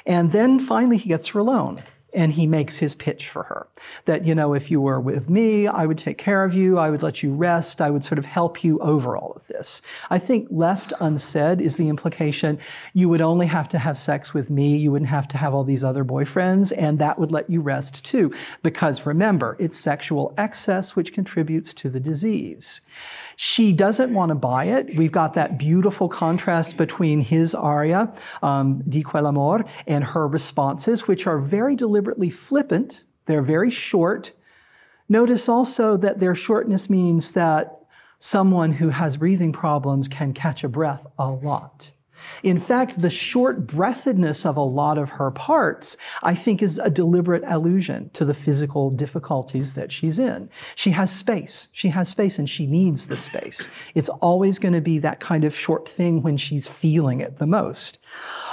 And 0.04 0.32
then 0.32 0.58
finally, 0.58 0.98
he 0.98 1.08
gets 1.08 1.28
her 1.28 1.38
alone 1.38 1.82
and 2.14 2.32
he 2.32 2.46
makes 2.46 2.78
his 2.78 2.94
pitch 2.94 3.28
for 3.28 3.42
her. 3.44 3.66
That 4.04 4.26
you 4.26 4.34
know 4.34 4.54
if 4.54 4.70
you 4.70 4.80
were 4.80 5.00
with 5.00 5.28
me 5.28 5.66
i 5.66 5.84
would 5.86 5.98
take 5.98 6.18
care 6.18 6.44
of 6.44 6.54
you 6.54 6.78
i 6.78 6.90
would 6.90 7.02
let 7.02 7.22
you 7.22 7.32
rest 7.32 7.80
i 7.80 7.90
would 7.90 8.04
sort 8.04 8.18
of 8.18 8.24
help 8.24 8.64
you 8.64 8.78
over 8.80 9.16
all 9.16 9.32
of 9.36 9.46
this. 9.48 9.82
I 10.10 10.18
think 10.18 10.48
left 10.50 10.92
unsaid 11.00 11.60
is 11.60 11.76
the 11.76 11.88
implication 11.88 12.58
you 12.92 13.08
would 13.08 13.20
only 13.20 13.46
have 13.46 13.68
to 13.70 13.78
have 13.78 13.98
sex 13.98 14.32
with 14.32 14.50
me 14.50 14.76
you 14.76 14.92
wouldn't 14.92 15.10
have 15.10 15.28
to 15.28 15.38
have 15.38 15.54
all 15.54 15.64
these 15.64 15.84
other 15.84 16.04
boyfriends 16.04 16.72
and 16.76 16.98
that 16.98 17.18
would 17.18 17.32
let 17.32 17.50
you 17.50 17.60
rest 17.60 18.04
too. 18.04 18.32
Because 18.62 19.06
remember 19.06 19.56
it's 19.58 19.78
sexual 19.78 20.34
excess 20.36 20.96
which 20.96 21.12
contributes 21.12 21.74
to 21.74 21.90
the 21.90 22.00
disease 22.00 22.80
she 23.36 23.72
doesn't 23.72 24.12
want 24.12 24.30
to 24.30 24.34
buy 24.34 24.64
it. 24.64 24.96
We've 24.96 25.12
got 25.12 25.34
that 25.34 25.58
beautiful 25.58 26.08
contrast 26.08 26.76
between 26.76 27.20
his 27.20 27.54
aria, 27.54 28.12
um, 28.42 28.82
Di 28.88 29.02
quell'amor, 29.02 29.66
and 29.86 30.04
her 30.04 30.26
responses, 30.28 31.06
which 31.06 31.26
are 31.26 31.38
very 31.38 31.76
deliberately 31.76 32.30
flippant. 32.30 33.04
They're 33.26 33.42
very 33.42 33.70
short. 33.70 34.32
Notice 35.08 35.48
also 35.48 35.96
that 35.98 36.20
their 36.20 36.34
shortness 36.34 36.88
means 36.88 37.32
that 37.32 37.80
someone 38.18 38.72
who 38.72 38.88
has 38.88 39.18
breathing 39.18 39.52
problems 39.52 40.08
can 40.08 40.32
catch 40.32 40.64
a 40.64 40.68
breath 40.68 41.06
a 41.18 41.28
lot. 41.28 41.90
In 42.42 42.60
fact, 42.60 43.00
the 43.00 43.10
short 43.10 43.66
breathedness 43.66 44.44
of 44.44 44.56
a 44.56 44.62
lot 44.62 44.98
of 44.98 45.10
her 45.10 45.30
parts, 45.30 45.96
I 46.22 46.34
think, 46.34 46.62
is 46.62 46.78
a 46.78 46.90
deliberate 46.90 47.42
allusion 47.46 48.10
to 48.14 48.24
the 48.24 48.34
physical 48.34 48.90
difficulties 48.90 49.74
that 49.74 49.92
she's 49.92 50.18
in. 50.18 50.48
She 50.74 50.90
has 50.90 51.10
space. 51.10 51.68
She 51.72 51.88
has 51.88 52.08
space 52.08 52.38
and 52.38 52.48
she 52.48 52.66
needs 52.66 53.06
the 53.06 53.16
space. 53.16 53.68
It's 53.94 54.08
always 54.08 54.58
going 54.58 54.74
to 54.74 54.80
be 54.80 54.98
that 54.98 55.20
kind 55.20 55.44
of 55.44 55.56
short 55.56 55.88
thing 55.88 56.22
when 56.22 56.36
she's 56.36 56.68
feeling 56.68 57.20
it 57.20 57.38
the 57.38 57.46
most. 57.46 57.98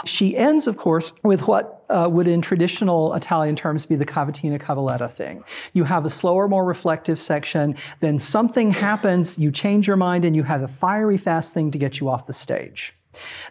She 0.05 0.35
ends, 0.35 0.67
of 0.67 0.77
course, 0.77 1.13
with 1.23 1.47
what 1.47 1.85
uh, 1.91 2.07
would 2.09 2.27
in 2.27 2.41
traditional 2.41 3.13
Italian 3.13 3.55
terms 3.55 3.85
be 3.85 3.95
the 3.95 4.05
cavatina 4.05 4.59
cabaletta 4.59 5.11
thing. 5.11 5.43
You 5.73 5.83
have 5.83 6.05
a 6.05 6.09
slower, 6.09 6.47
more 6.47 6.65
reflective 6.65 7.19
section, 7.19 7.75
then 7.99 8.17
something 8.17 8.71
happens, 8.71 9.37
you 9.37 9.51
change 9.51 9.87
your 9.87 9.97
mind, 9.97 10.25
and 10.25 10.35
you 10.35 10.43
have 10.43 10.63
a 10.63 10.67
fiery 10.67 11.17
fast 11.17 11.53
thing 11.53 11.71
to 11.71 11.77
get 11.77 11.99
you 11.99 12.09
off 12.09 12.27
the 12.27 12.33
stage. 12.33 12.93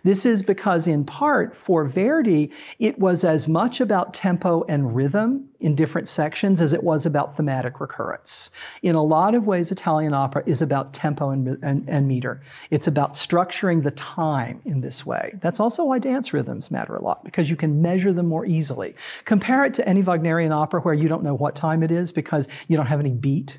This 0.02 0.24
is 0.24 0.42
because, 0.42 0.86
in 0.86 1.04
part, 1.04 1.56
for 1.56 1.84
Verdi, 1.84 2.50
it 2.78 2.98
was 2.98 3.24
as 3.24 3.46
much 3.46 3.80
about 3.80 4.14
tempo 4.14 4.64
and 4.68 4.94
rhythm 4.94 5.48
in 5.60 5.74
different 5.74 6.08
sections 6.08 6.60
as 6.60 6.72
it 6.72 6.82
was 6.82 7.04
about 7.04 7.36
thematic 7.36 7.80
recurrence. 7.80 8.50
In 8.82 8.94
a 8.94 9.02
lot 9.02 9.34
of 9.34 9.46
ways, 9.46 9.70
Italian 9.70 10.14
opera 10.14 10.42
is 10.46 10.62
about 10.62 10.94
tempo 10.94 11.30
and, 11.30 11.58
and, 11.62 11.88
and 11.88 12.08
meter. 12.08 12.42
It's 12.70 12.86
about 12.86 13.12
structuring 13.12 13.82
the 13.82 13.90
time 13.90 14.62
in 14.64 14.80
this 14.80 15.04
way. 15.04 15.34
That's 15.42 15.60
also 15.60 15.84
why 15.84 15.98
dance 15.98 16.32
rhythms 16.32 16.70
matter 16.70 16.96
a 16.96 17.02
lot, 17.02 17.24
because 17.24 17.50
you 17.50 17.56
can 17.56 17.82
measure 17.82 18.12
them 18.12 18.26
more 18.26 18.46
easily. 18.46 18.94
Compare 19.26 19.66
it 19.66 19.74
to 19.74 19.88
any 19.88 20.02
Wagnerian 20.02 20.52
opera 20.52 20.80
where 20.80 20.94
you 20.94 21.08
don't 21.08 21.22
know 21.22 21.34
what 21.34 21.54
time 21.54 21.82
it 21.82 21.90
is 21.90 22.10
because 22.12 22.48
you 22.68 22.76
don't 22.76 22.86
have 22.86 23.00
any 23.00 23.10
beat 23.10 23.58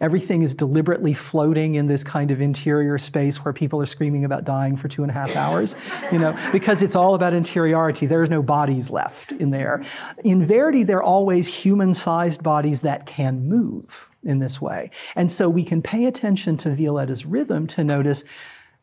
Everything 0.00 0.42
is 0.42 0.54
deliberately 0.54 1.14
floating 1.14 1.76
in 1.76 1.86
this 1.86 2.04
kind 2.04 2.30
of 2.30 2.40
interior 2.40 2.98
space 2.98 3.44
where 3.44 3.52
people 3.52 3.80
are 3.80 3.86
screaming 3.86 4.24
about 4.24 4.44
dying 4.44 4.76
for 4.76 4.88
two 4.88 5.02
and 5.02 5.10
a 5.10 5.14
half 5.14 5.36
hours, 5.36 5.74
you 6.12 6.18
know, 6.18 6.36
because 6.52 6.82
it's 6.82 6.96
all 6.96 7.14
about 7.14 7.32
interiority. 7.32 8.06
There's 8.06 8.30
no 8.30 8.42
bodies 8.42 8.90
left 8.90 9.32
in 9.32 9.50
there. 9.50 9.82
In 10.24 10.46
Verdi, 10.46 10.82
there 10.82 10.98
are 10.98 11.02
always 11.02 11.46
human 11.46 11.94
sized 11.94 12.42
bodies 12.42 12.82
that 12.82 13.06
can 13.06 13.48
move 13.48 14.08
in 14.22 14.38
this 14.40 14.60
way. 14.60 14.90
And 15.14 15.30
so 15.30 15.48
we 15.48 15.64
can 15.64 15.80
pay 15.82 16.04
attention 16.06 16.56
to 16.58 16.70
Violetta's 16.70 17.24
rhythm 17.24 17.66
to 17.68 17.84
notice 17.84 18.24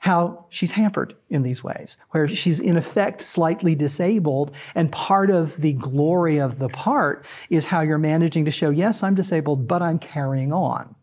how 0.03 0.45
she's 0.49 0.71
hampered 0.71 1.15
in 1.29 1.43
these 1.43 1.63
ways, 1.63 1.95
where 2.09 2.27
she's 2.27 2.59
in 2.59 2.75
effect 2.75 3.21
slightly 3.21 3.73
disabled. 3.73 4.51
And 4.75 4.91
part 4.91 5.29
of 5.29 5.55
the 5.61 5.71
glory 5.71 6.39
of 6.39 6.59
the 6.59 6.67
part 6.67 7.25
is 7.49 7.65
how 7.65 7.79
you're 7.79 7.97
managing 7.97 8.43
to 8.43 8.51
show, 8.51 8.69
yes, 8.69 9.01
I'm 9.01 9.15
disabled, 9.15 9.65
but 9.65 9.81
I'm 9.81 9.99
carrying 9.99 10.51
on. 10.51 10.93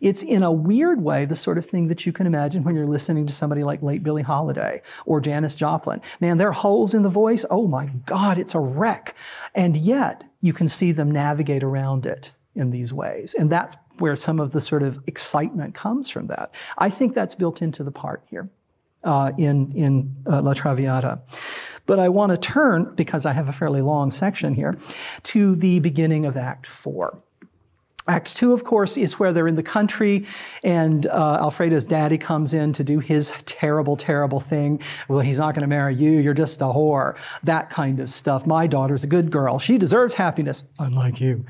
It's 0.00 0.22
in 0.22 0.42
a 0.42 0.52
weird 0.52 1.02
way 1.02 1.24
the 1.24 1.36
sort 1.36 1.58
of 1.58 1.66
thing 1.66 1.88
that 1.88 2.06
you 2.06 2.12
can 2.12 2.26
imagine 2.26 2.64
when 2.64 2.74
you're 2.74 2.86
listening 2.86 3.26
to 3.26 3.32
somebody 3.32 3.64
like 3.64 3.82
late 3.82 4.02
Billie 4.02 4.22
Holiday 4.22 4.82
or 5.06 5.20
Janis 5.20 5.56
Joplin. 5.56 6.00
Man, 6.20 6.38
there 6.38 6.48
are 6.48 6.52
holes 6.52 6.94
in 6.94 7.02
the 7.02 7.08
voice. 7.08 7.44
Oh 7.50 7.66
my 7.66 7.86
God, 8.06 8.38
it's 8.38 8.54
a 8.54 8.60
wreck. 8.60 9.14
And 9.54 9.76
yet 9.76 10.24
you 10.40 10.52
can 10.52 10.68
see 10.68 10.92
them 10.92 11.10
navigate 11.10 11.62
around 11.62 12.06
it 12.06 12.32
in 12.54 12.70
these 12.70 12.92
ways. 12.92 13.34
And 13.34 13.50
that's 13.50 13.76
where 13.98 14.16
some 14.16 14.40
of 14.40 14.52
the 14.52 14.60
sort 14.60 14.82
of 14.82 15.00
excitement 15.06 15.74
comes 15.74 16.08
from 16.08 16.28
that. 16.28 16.52
I 16.76 16.90
think 16.90 17.14
that's 17.14 17.34
built 17.34 17.62
into 17.62 17.82
the 17.84 17.92
part 17.92 18.22
here. 18.26 18.48
Uh, 19.04 19.30
in 19.38 19.70
in 19.76 20.12
uh, 20.26 20.42
La 20.42 20.52
Traviata. 20.52 21.20
But 21.86 22.00
I 22.00 22.08
want 22.08 22.32
to 22.32 22.36
turn, 22.36 22.92
because 22.96 23.26
I 23.26 23.32
have 23.32 23.48
a 23.48 23.52
fairly 23.52 23.80
long 23.80 24.10
section 24.10 24.54
here, 24.54 24.76
to 25.22 25.54
the 25.54 25.78
beginning 25.78 26.26
of 26.26 26.36
Act 26.36 26.66
Four. 26.66 27.22
Act 28.08 28.36
two, 28.36 28.52
of 28.52 28.64
course, 28.64 28.96
is 28.96 29.18
where 29.18 29.32
they're 29.32 29.48
in 29.48 29.56
the 29.56 29.62
country 29.62 30.24
and 30.64 31.06
uh, 31.06 31.38
Alfredo's 31.40 31.84
daddy 31.84 32.18
comes 32.18 32.54
in 32.54 32.72
to 32.72 32.84
do 32.84 32.98
his 32.98 33.32
terrible, 33.44 33.96
terrible 33.96 34.40
thing. 34.40 34.80
Well, 35.08 35.20
he's 35.20 35.38
not 35.38 35.54
going 35.54 35.62
to 35.62 35.68
marry 35.68 35.94
you. 35.94 36.12
You're 36.12 36.34
just 36.34 36.60
a 36.60 36.64
whore. 36.64 37.16
That 37.42 37.70
kind 37.70 38.00
of 38.00 38.10
stuff. 38.10 38.46
My 38.46 38.66
daughter's 38.66 39.04
a 39.04 39.06
good 39.06 39.30
girl. 39.30 39.58
She 39.58 39.78
deserves 39.78 40.14
happiness, 40.14 40.64
unlike 40.78 41.20
you 41.20 41.44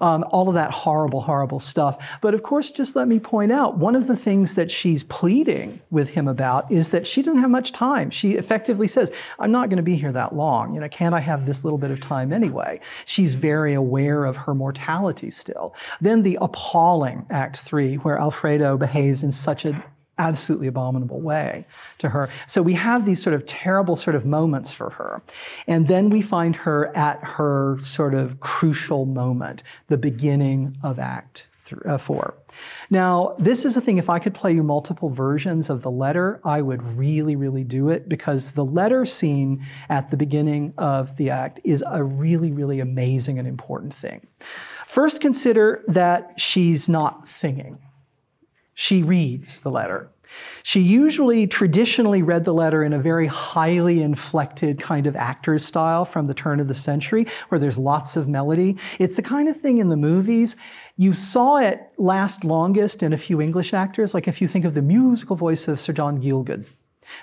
um, 0.00 0.24
all 0.30 0.48
of 0.48 0.54
that 0.54 0.70
horrible, 0.70 1.20
horrible 1.20 1.60
stuff. 1.60 2.18
But 2.20 2.34
of 2.34 2.42
course, 2.42 2.70
just 2.70 2.96
let 2.96 3.08
me 3.08 3.18
point 3.18 3.52
out 3.52 3.78
one 3.78 3.94
of 3.94 4.06
the 4.06 4.16
things 4.16 4.54
that 4.54 4.70
she's 4.70 5.02
pleading 5.04 5.80
with 5.90 6.10
him 6.10 6.28
about 6.28 6.70
is 6.70 6.88
that 6.88 7.06
she 7.06 7.22
doesn't 7.22 7.40
have 7.40 7.50
much 7.50 7.72
time. 7.72 8.10
She 8.10 8.32
effectively 8.32 8.88
says, 8.88 9.12
I'm 9.38 9.52
not 9.52 9.68
going 9.68 9.76
to 9.78 9.82
be 9.82 9.96
here 9.96 10.12
that 10.12 10.34
long. 10.34 10.74
You 10.74 10.80
know, 10.80 10.88
can't 10.88 11.14
I 11.14 11.20
have 11.20 11.46
this 11.46 11.64
little 11.64 11.78
bit 11.78 11.90
of 11.90 12.00
time 12.00 12.32
anyway? 12.32 12.80
She's 13.04 13.34
very 13.34 13.74
aware 13.74 14.24
of 14.24 14.36
her 14.36 14.54
mortality 14.54 15.30
still. 15.30 15.74
Then 16.04 16.22
the 16.22 16.36
appalling 16.40 17.26
Act 17.30 17.56
Three, 17.56 17.96
where 17.96 18.18
Alfredo 18.18 18.76
behaves 18.76 19.22
in 19.22 19.32
such 19.32 19.64
an 19.64 19.82
absolutely 20.18 20.66
abominable 20.66 21.20
way 21.20 21.66
to 21.98 22.08
her. 22.10 22.28
So 22.46 22.62
we 22.62 22.74
have 22.74 23.06
these 23.06 23.22
sort 23.22 23.34
of 23.34 23.46
terrible 23.46 23.96
sort 23.96 24.14
of 24.14 24.24
moments 24.24 24.70
for 24.70 24.90
her. 24.90 25.22
And 25.66 25.88
then 25.88 26.10
we 26.10 26.22
find 26.22 26.54
her 26.56 26.94
at 26.96 27.24
her 27.24 27.78
sort 27.82 28.14
of 28.14 28.38
crucial 28.40 29.06
moment, 29.06 29.62
the 29.88 29.96
beginning 29.96 30.76
of 30.82 30.98
Act 30.98 31.46
uh, 31.86 31.98
four. 31.98 32.34
Now, 32.90 33.34
this 33.38 33.64
is 33.64 33.76
a 33.76 33.80
thing, 33.80 33.98
if 33.98 34.10
I 34.10 34.18
could 34.18 34.34
play 34.34 34.52
you 34.52 34.62
multiple 34.62 35.08
versions 35.08 35.70
of 35.70 35.82
the 35.82 35.90
letter, 35.90 36.40
I 36.44 36.60
would 36.60 36.82
really, 36.96 37.36
really 37.36 37.64
do 37.64 37.88
it 37.88 38.08
because 38.08 38.52
the 38.52 38.64
letter 38.64 39.06
scene 39.06 39.64
at 39.88 40.10
the 40.10 40.16
beginning 40.16 40.74
of 40.76 41.16
the 41.16 41.30
act 41.30 41.60
is 41.64 41.82
a 41.86 42.04
really, 42.04 42.52
really 42.52 42.80
amazing 42.80 43.38
and 43.38 43.48
important 43.48 43.94
thing. 43.94 44.26
First, 44.94 45.20
consider 45.20 45.82
that 45.88 46.40
she's 46.40 46.88
not 46.88 47.26
singing 47.26 47.80
she 48.74 49.02
reads 49.02 49.58
the 49.60 49.70
letter. 49.70 50.08
She 50.62 50.80
usually 50.80 51.48
traditionally 51.48 52.22
read 52.22 52.44
the 52.44 52.54
letter 52.54 52.84
in 52.84 52.92
a 52.92 52.98
very 53.00 53.26
highly 53.26 54.02
inflected 54.02 54.80
kind 54.80 55.08
of 55.08 55.16
actor's 55.16 55.64
style 55.64 56.04
from 56.04 56.28
the 56.28 56.34
turn 56.34 56.60
of 56.60 56.68
the 56.68 56.76
century, 56.76 57.26
where 57.48 57.58
there's 57.58 57.78
lots 57.78 58.16
of 58.16 58.28
melody. 58.28 58.76
It's 59.00 59.16
the 59.16 59.22
kind 59.22 59.48
of 59.48 59.60
thing 59.60 59.78
in 59.78 59.88
the 59.88 59.96
movies 59.96 60.54
you 60.96 61.12
saw 61.12 61.56
it 61.56 61.80
last 61.98 62.44
longest 62.44 63.02
in 63.02 63.12
a 63.12 63.18
few 63.18 63.40
English 63.40 63.74
actors, 63.74 64.14
like 64.14 64.28
if 64.28 64.40
you 64.40 64.46
think 64.46 64.64
of 64.64 64.74
the 64.74 64.82
musical 64.82 65.34
voice 65.34 65.66
of 65.66 65.80
Sir 65.80 65.92
John 65.92 66.22
Gielgud 66.22 66.66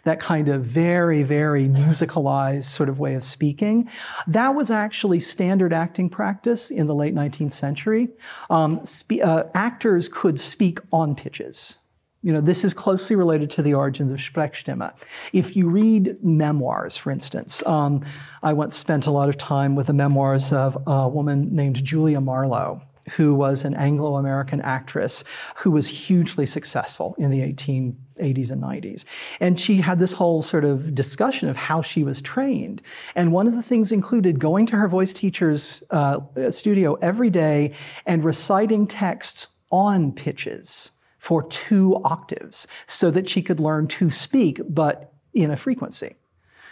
that 0.04 0.20
kind 0.20 0.48
of 0.48 0.64
very, 0.64 1.24
very 1.24 1.66
musicalized 1.68 2.66
sort 2.66 2.90
of 2.90 3.00
way 3.00 3.16
of 3.16 3.24
speaking. 3.24 3.90
That 4.28 4.56
was 4.56 4.72
actually 4.72 5.20
standard 5.20 5.74
acting 5.74 6.10
practice 6.10 6.72
in 6.72 6.88
the 6.88 6.96
late 6.96 7.16
19th 7.16 7.54
century. 7.54 8.10
Um, 8.50 8.86
spe- 8.86 9.22
uh, 9.24 9.46
actors 9.54 10.10
could 10.10 10.40
speak 10.40 10.80
on 10.92 11.16
pitches. 11.16 11.78
You 12.24 12.32
know, 12.32 12.42
this 12.42 12.64
is 12.64 12.74
closely 12.74 13.16
related 13.16 13.50
to 13.52 13.64
the 13.64 13.74
origins 13.74 14.12
of 14.12 14.20
Sprechstimme. 14.20 14.94
If 15.34 15.56
you 15.56 15.68
read 15.70 16.24
memoirs, 16.24 16.96
for 16.96 17.10
instance, 17.10 17.66
um, 17.66 18.06
I 18.44 18.54
once 18.54 18.78
spent 18.78 19.08
a 19.08 19.12
lot 19.12 19.28
of 19.28 19.38
time 19.38 19.76
with 19.76 19.88
the 19.88 19.94
memoirs 19.94 20.54
of 20.54 20.78
a 20.86 21.10
woman 21.10 21.56
named 21.56 21.84
Julia 21.84 22.22
Marlowe, 22.22 22.84
who 23.12 23.34
was 23.34 23.64
an 23.64 23.74
Anglo 23.74 24.16
American 24.16 24.62
actress 24.62 25.24
who 25.58 25.72
was 25.72 25.88
hugely 25.88 26.46
successful 26.46 27.16
in 27.18 27.30
the 27.30 27.40
1880s 27.40 28.52
and 28.52 28.62
90s. 28.62 29.06
And 29.40 29.60
she 29.60 29.78
had 29.78 30.00
this 30.00 30.14
whole 30.14 30.42
sort 30.42 30.66
of 30.66 30.94
discussion 30.94 31.50
of 31.50 31.56
how 31.56 31.82
she 31.82 32.04
was 32.04 32.22
trained. 32.22 32.82
And 33.16 33.32
one 33.32 33.48
of 33.48 33.56
the 33.56 33.64
things 33.64 33.92
included 33.92 34.40
going 34.40 34.66
to 34.68 34.76
her 34.76 34.88
voice 34.88 35.14
teacher's 35.14 35.84
uh, 35.90 36.20
studio 36.50 36.96
every 36.96 37.30
day 37.30 37.74
and 38.06 38.24
reciting 38.24 38.88
texts 38.88 39.48
on 39.72 40.12
pitches 40.12 40.92
for 41.18 41.44
two 41.44 42.02
octaves 42.04 42.68
so 42.88 43.12
that 43.12 43.30
she 43.30 43.42
could 43.42 43.60
learn 43.60 43.88
to 43.88 44.10
speak, 44.10 44.60
but 44.68 45.14
in 45.34 45.52
a 45.52 45.58
frequency. 45.58 46.16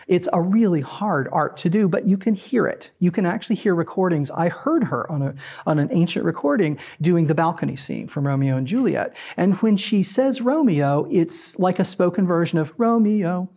It's 0.10 0.28
a 0.34 0.42
really 0.42 0.82
hard 0.82 1.30
art 1.32 1.56
to 1.58 1.70
do, 1.70 1.88
but 1.88 2.08
you 2.08 2.18
can 2.18 2.34
hear 2.34 2.66
it. 2.66 2.90
You 2.98 3.12
can 3.12 3.28
actually 3.28 3.58
hear 3.58 3.76
recordings. 3.76 4.32
I 4.32 4.50
heard 4.50 4.84
her 4.86 5.10
on, 5.10 5.22
a, 5.22 5.36
on 5.68 5.78
an 5.78 5.88
ancient 5.92 6.26
recording 6.26 6.80
doing 7.00 7.28
the 7.28 7.36
balcony 7.36 7.76
scene 7.76 8.08
from 8.08 8.26
Romeo 8.26 8.58
and 8.58 8.66
Juliet. 8.66 9.16
And 9.38 9.56
when 9.58 9.78
she 9.78 10.02
says 10.02 10.42
Romeo, 10.42 11.08
it's 11.12 11.60
like 11.60 11.78
a 11.78 11.84
spoken 11.84 12.26
version 12.26 12.58
of 12.58 12.74
Romeo. 12.78 13.50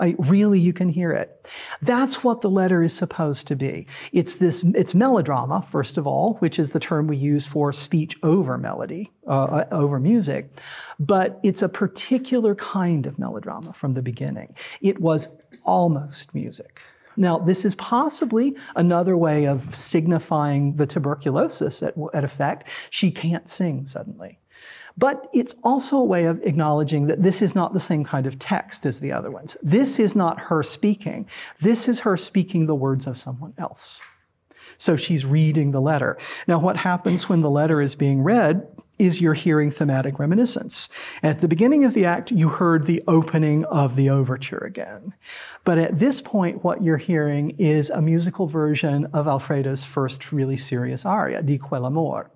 I, 0.00 0.16
really, 0.18 0.58
you 0.58 0.72
can 0.72 0.88
hear 0.88 1.12
it. 1.12 1.46
That's 1.82 2.24
what 2.24 2.40
the 2.40 2.50
letter 2.50 2.82
is 2.82 2.92
supposed 2.92 3.46
to 3.48 3.54
be. 3.54 3.86
It's 4.12 4.36
this. 4.36 4.64
It's 4.74 4.94
melodrama, 4.94 5.66
first 5.70 5.98
of 5.98 6.06
all, 6.06 6.34
which 6.36 6.58
is 6.58 6.70
the 6.70 6.80
term 6.80 7.06
we 7.06 7.18
use 7.18 7.46
for 7.46 7.70
speech 7.70 8.16
over 8.22 8.56
melody, 8.56 9.12
uh, 9.26 9.42
uh 9.42 9.68
over 9.70 10.00
music. 10.00 10.48
But 10.98 11.38
it's 11.42 11.60
a 11.60 11.68
particular 11.68 12.54
kind 12.54 13.06
of 13.06 13.18
melodrama 13.18 13.74
from 13.74 13.92
the 13.92 14.00
beginning. 14.00 14.56
It 14.80 14.98
was 14.98 15.28
almost 15.64 16.34
music. 16.34 16.80
Now, 17.16 17.38
this 17.38 17.64
is 17.64 17.74
possibly 17.74 18.56
another 18.76 19.16
way 19.16 19.46
of 19.46 19.74
signifying 19.74 20.76
the 20.76 20.86
tuberculosis 20.86 21.82
at, 21.82 21.94
at 22.14 22.24
effect. 22.24 22.68
She 22.88 23.10
can't 23.10 23.48
sing 23.48 23.86
suddenly. 23.86 24.38
But 24.96 25.28
it's 25.32 25.54
also 25.62 25.96
a 25.96 26.04
way 26.04 26.24
of 26.24 26.42
acknowledging 26.42 27.06
that 27.06 27.22
this 27.22 27.42
is 27.42 27.54
not 27.54 27.72
the 27.72 27.80
same 27.80 28.04
kind 28.04 28.26
of 28.26 28.38
text 28.38 28.86
as 28.86 29.00
the 29.00 29.12
other 29.12 29.30
ones. 29.30 29.56
This 29.62 29.98
is 29.98 30.14
not 30.14 30.40
her 30.40 30.62
speaking. 30.62 31.26
This 31.60 31.88
is 31.88 32.00
her 32.00 32.16
speaking 32.16 32.66
the 32.66 32.74
words 32.74 33.06
of 33.06 33.16
someone 33.16 33.54
else. 33.56 34.00
So 34.78 34.96
she's 34.96 35.24
reading 35.24 35.70
the 35.70 35.80
letter. 35.80 36.18
Now, 36.46 36.58
what 36.58 36.76
happens 36.76 37.28
when 37.28 37.40
the 37.40 37.50
letter 37.50 37.80
is 37.80 37.94
being 37.94 38.22
read 38.22 38.66
is 39.00 39.20
you're 39.20 39.34
hearing 39.34 39.70
thematic 39.70 40.18
reminiscence. 40.18 40.88
At 41.22 41.40
the 41.40 41.48
beginning 41.48 41.84
of 41.84 41.94
the 41.94 42.04
act, 42.04 42.30
you 42.30 42.48
heard 42.48 42.86
the 42.86 43.02
opening 43.08 43.64
of 43.64 43.96
the 43.96 44.10
overture 44.10 44.58
again. 44.58 45.14
But 45.64 45.78
at 45.78 45.98
this 45.98 46.20
point, 46.20 46.62
what 46.62 46.82
you're 46.82 46.96
hearing 46.98 47.50
is 47.58 47.90
a 47.90 48.02
musical 48.02 48.46
version 48.46 49.06
of 49.12 49.26
Alfredo's 49.26 49.84
first 49.84 50.32
really 50.32 50.56
serious 50.56 51.04
aria, 51.04 51.42
Di 51.42 51.58
quell'amor. 51.58 52.28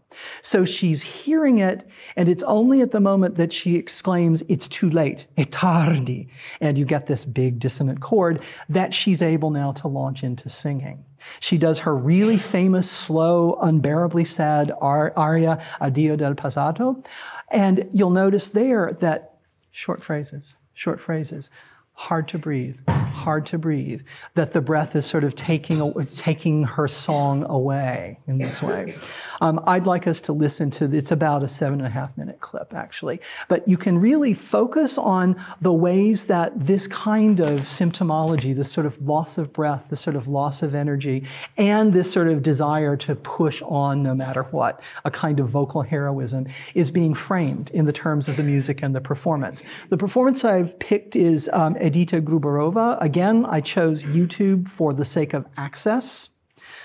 So 0.42 0.64
she's 0.64 1.03
hearing 1.03 1.59
it, 1.59 1.88
and 2.16 2.29
it's 2.29 2.44
only 2.44 2.81
at 2.81 2.92
the 2.92 3.00
moment 3.00 3.37
that 3.37 3.53
she 3.53 3.77
exclaims, 3.77 4.42
It's 4.48 4.68
too 4.68 4.88
late, 4.88 5.27
è 5.37 5.46
tardi, 5.50 6.29
and 6.61 6.79
you 6.79 6.85
get 6.85 7.07
this 7.07 7.24
big 7.24 7.59
dissonant 7.59 8.00
chord, 8.00 8.40
that 8.68 8.94
she's 8.94 9.22
able 9.22 9.50
now 9.50 9.72
to 9.72 9.88
launch 9.88 10.22
into 10.22 10.48
singing. 10.48 11.05
She 11.40 11.58
does 11.58 11.80
her 11.80 11.94
really 11.94 12.38
famous, 12.38 12.90
slow, 12.90 13.58
unbearably 13.60 14.24
sad 14.24 14.72
aria, 14.80 15.62
Addio 15.80 16.16
del 16.16 16.34
passato. 16.34 17.04
And 17.50 17.88
you'll 17.92 18.10
notice 18.10 18.48
there 18.48 18.92
that 19.00 19.34
short 19.70 20.02
phrases, 20.02 20.56
short 20.74 21.00
phrases. 21.00 21.50
Hard 21.96 22.28
to 22.28 22.38
breathe, 22.38 22.76
hard 22.88 23.46
to 23.46 23.57
breathe, 23.57 24.02
that 24.35 24.52
the 24.52 24.60
breath 24.60 24.96
is 24.96 25.06
sort 25.06 25.23
of 25.23 25.35
taking, 25.37 25.94
taking 26.16 26.64
her 26.64 26.88
song 26.88 27.46
away 27.48 28.18
in 28.27 28.37
this 28.37 28.60
way. 28.60 28.92
Um, 29.40 29.60
I'd 29.66 29.87
like 29.87 30.06
us 30.08 30.21
to 30.23 30.33
listen 30.33 30.71
to, 30.73 30.85
it's 30.92 31.12
about 31.12 31.44
a 31.44 31.48
seven 31.48 31.79
and 31.79 31.87
a 31.87 31.90
half 31.90 32.16
minute 32.18 32.40
clip 32.40 32.75
actually, 32.75 33.21
but 33.48 33.66
you 33.68 33.77
can 33.77 33.98
really 33.98 34.35
focus 34.35 34.98
on 34.98 35.42
the 35.60 35.73
ways 35.73 36.25
that 36.27 36.66
this 36.66 36.88
kind 36.88 37.38
of 37.40 37.60
symptomology, 37.60 38.54
this 38.54 38.71
sort 38.71 38.87
of 38.87 39.00
loss 39.00 39.38
of 39.38 39.52
breath, 39.52 39.87
this 39.88 40.00
sort 40.00 40.16
of 40.16 40.27
loss 40.27 40.62
of 40.62 40.75
energy, 40.75 41.25
and 41.56 41.92
this 41.92 42.10
sort 42.10 42.27
of 42.27 42.42
desire 42.42 42.96
to 42.96 43.14
push 43.14 43.62
on 43.62 44.02
no 44.02 44.14
matter 44.14 44.42
what, 44.44 44.81
a 45.04 45.10
kind 45.10 45.38
of 45.38 45.48
vocal 45.48 45.83
heroism, 45.83 46.46
is 46.75 46.90
being 46.90 47.14
framed 47.14 47.71
in 47.71 47.87
the 47.87 47.92
terms 47.92 48.29
of 48.29 48.37
the 48.37 48.42
music 48.42 48.83
and 48.83 48.94
the 48.94 49.00
performance. 49.00 49.62
The 49.90 49.96
performance 49.96 50.44
I've 50.44 50.77
picked 50.81 51.14
is 51.14 51.48
um, 51.52 51.77
Edita 51.85 52.20
Gruberova. 52.22 52.96
Again, 53.02 53.44
I 53.44 53.60
chose 53.60 54.04
YouTube 54.04 54.68
for 54.68 54.94
the 54.94 55.04
sake 55.04 55.35
of 55.35 55.46
access. 55.58 56.30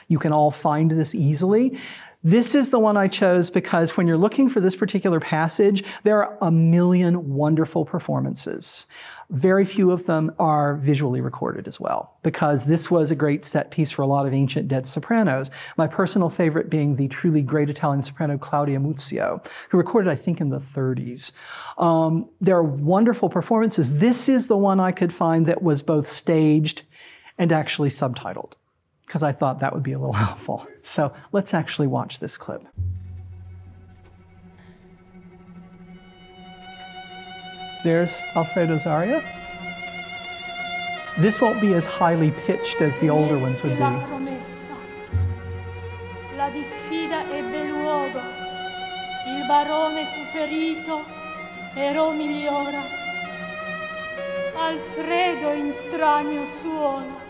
You 0.10 0.20
can 0.20 0.34
all 0.34 0.52
find 0.52 0.92
this 0.92 1.16
easily. 1.16 1.80
This 2.22 2.54
is 2.54 2.70
the 2.70 2.80
one 2.80 2.98
I 2.98 3.08
chose 3.08 3.50
because 3.50 3.96
when 3.96 4.06
you're 4.06 4.18
looking 4.18 4.50
for 4.50 4.60
this 4.60 4.76
particular 4.76 5.22
passage, 5.22 5.86
there 6.04 6.22
are 6.22 6.38
a 6.42 6.52
million 6.52 7.34
wonderful 7.34 7.86
performances. 7.86 8.88
Very 9.32 9.64
few 9.64 9.92
of 9.92 10.08
them 10.08 10.34
are 10.40 10.76
visually 10.78 11.22
recorded 11.22 11.68
as 11.68 11.80
well, 11.80 12.16
because 12.24 12.66
this 12.66 12.90
was 12.90 13.12
a 13.12 13.16
great 13.16 13.46
set 13.46 13.70
piece 13.70 13.92
for 13.92 14.02
a 14.02 14.08
lot 14.08 14.26
of 14.26 14.34
ancient 14.34 14.68
dead 14.68 14.88
sopranos. 14.88 15.52
My 15.78 15.86
personal 15.86 16.32
favorite 16.32 16.70
being 16.70 16.96
the 16.96 17.08
truly 17.08 17.44
great 17.44 17.70
Italian 17.70 18.02
soprano 18.02 18.40
Claudia 18.40 18.80
Muzio, 18.80 19.46
who 19.70 19.78
recorded, 19.78 20.10
I 20.10 20.16
think, 20.16 20.42
in 20.42 20.50
the 20.50 20.60
30s. 20.60 21.32
Um, 21.78 22.28
there 22.42 22.56
are 22.56 22.64
wonderful 22.64 23.30
performances. 23.30 23.96
This 23.96 24.28
is 24.28 24.48
the 24.48 24.58
one 24.58 24.80
I 24.80 24.92
could 24.92 25.14
find 25.14 25.46
that 25.46 25.62
was 25.62 25.84
both 25.84 26.08
staged 26.08 26.82
and 27.38 27.52
actually 27.52 27.90
subtitled 27.90 28.54
because 29.06 29.24
I 29.24 29.32
thought 29.32 29.60
that 29.60 29.74
would 29.74 29.84
be 29.84 29.94
a 29.94 30.00
little 30.00 30.14
helpful. 30.28 30.68
So 30.82 31.14
let's 31.32 31.54
actually 31.54 31.88
watch 31.88 32.20
this 32.20 32.36
clip. 32.36 32.64
There's 37.84 38.22
Alfredo's 38.36 38.86
aria. 38.86 39.24
This 41.18 41.40
won't 41.42 41.62
be 41.62 41.74
as 41.74 41.86
highly 41.86 42.32
pitched 42.32 42.82
as 42.82 42.98
the 43.00 43.10
older 43.10 43.38
ones 43.38 43.62
would 43.64 43.78
be. 43.78 43.84
La 46.38 46.50
disfida 46.52 47.24
ebbe 47.30 47.70
luogo. 47.70 48.22
Il 49.28 49.46
barone 49.48 50.06
fu 50.06 50.24
ferito 50.32 51.04
e 51.76 51.92
migliora. 52.14 52.82
Alfredo 54.56 55.52
in 55.54 55.74
strano 55.88 56.46
suono 56.62 57.28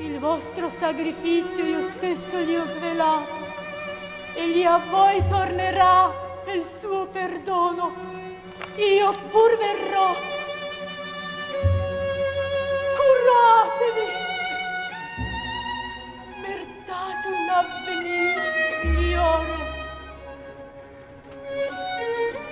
il 0.00 0.18
vostro 0.18 0.70
sacrificio 0.70 1.62
io 1.62 1.82
stesso 1.96 2.38
gli 2.38 2.54
ho 2.54 2.64
svelato, 2.64 3.32
egli 4.34 4.62
a 4.62 4.78
voi 4.78 5.22
tornerà 5.28 6.10
il 6.54 6.66
suo 6.80 7.06
perdono, 7.06 7.92
io 8.76 9.12
pur 9.30 9.56
verrò. 9.58 10.16
Curatevi! 12.96 14.08
Mertate 16.40 17.26
un 17.28 17.48
avvenire, 17.60 18.44
migliore. 18.84 19.58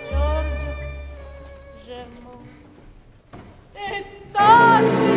Giorgio 0.09 0.74
Gemmo, 1.84 2.42
E 3.72 4.04
tanti! 4.32 5.07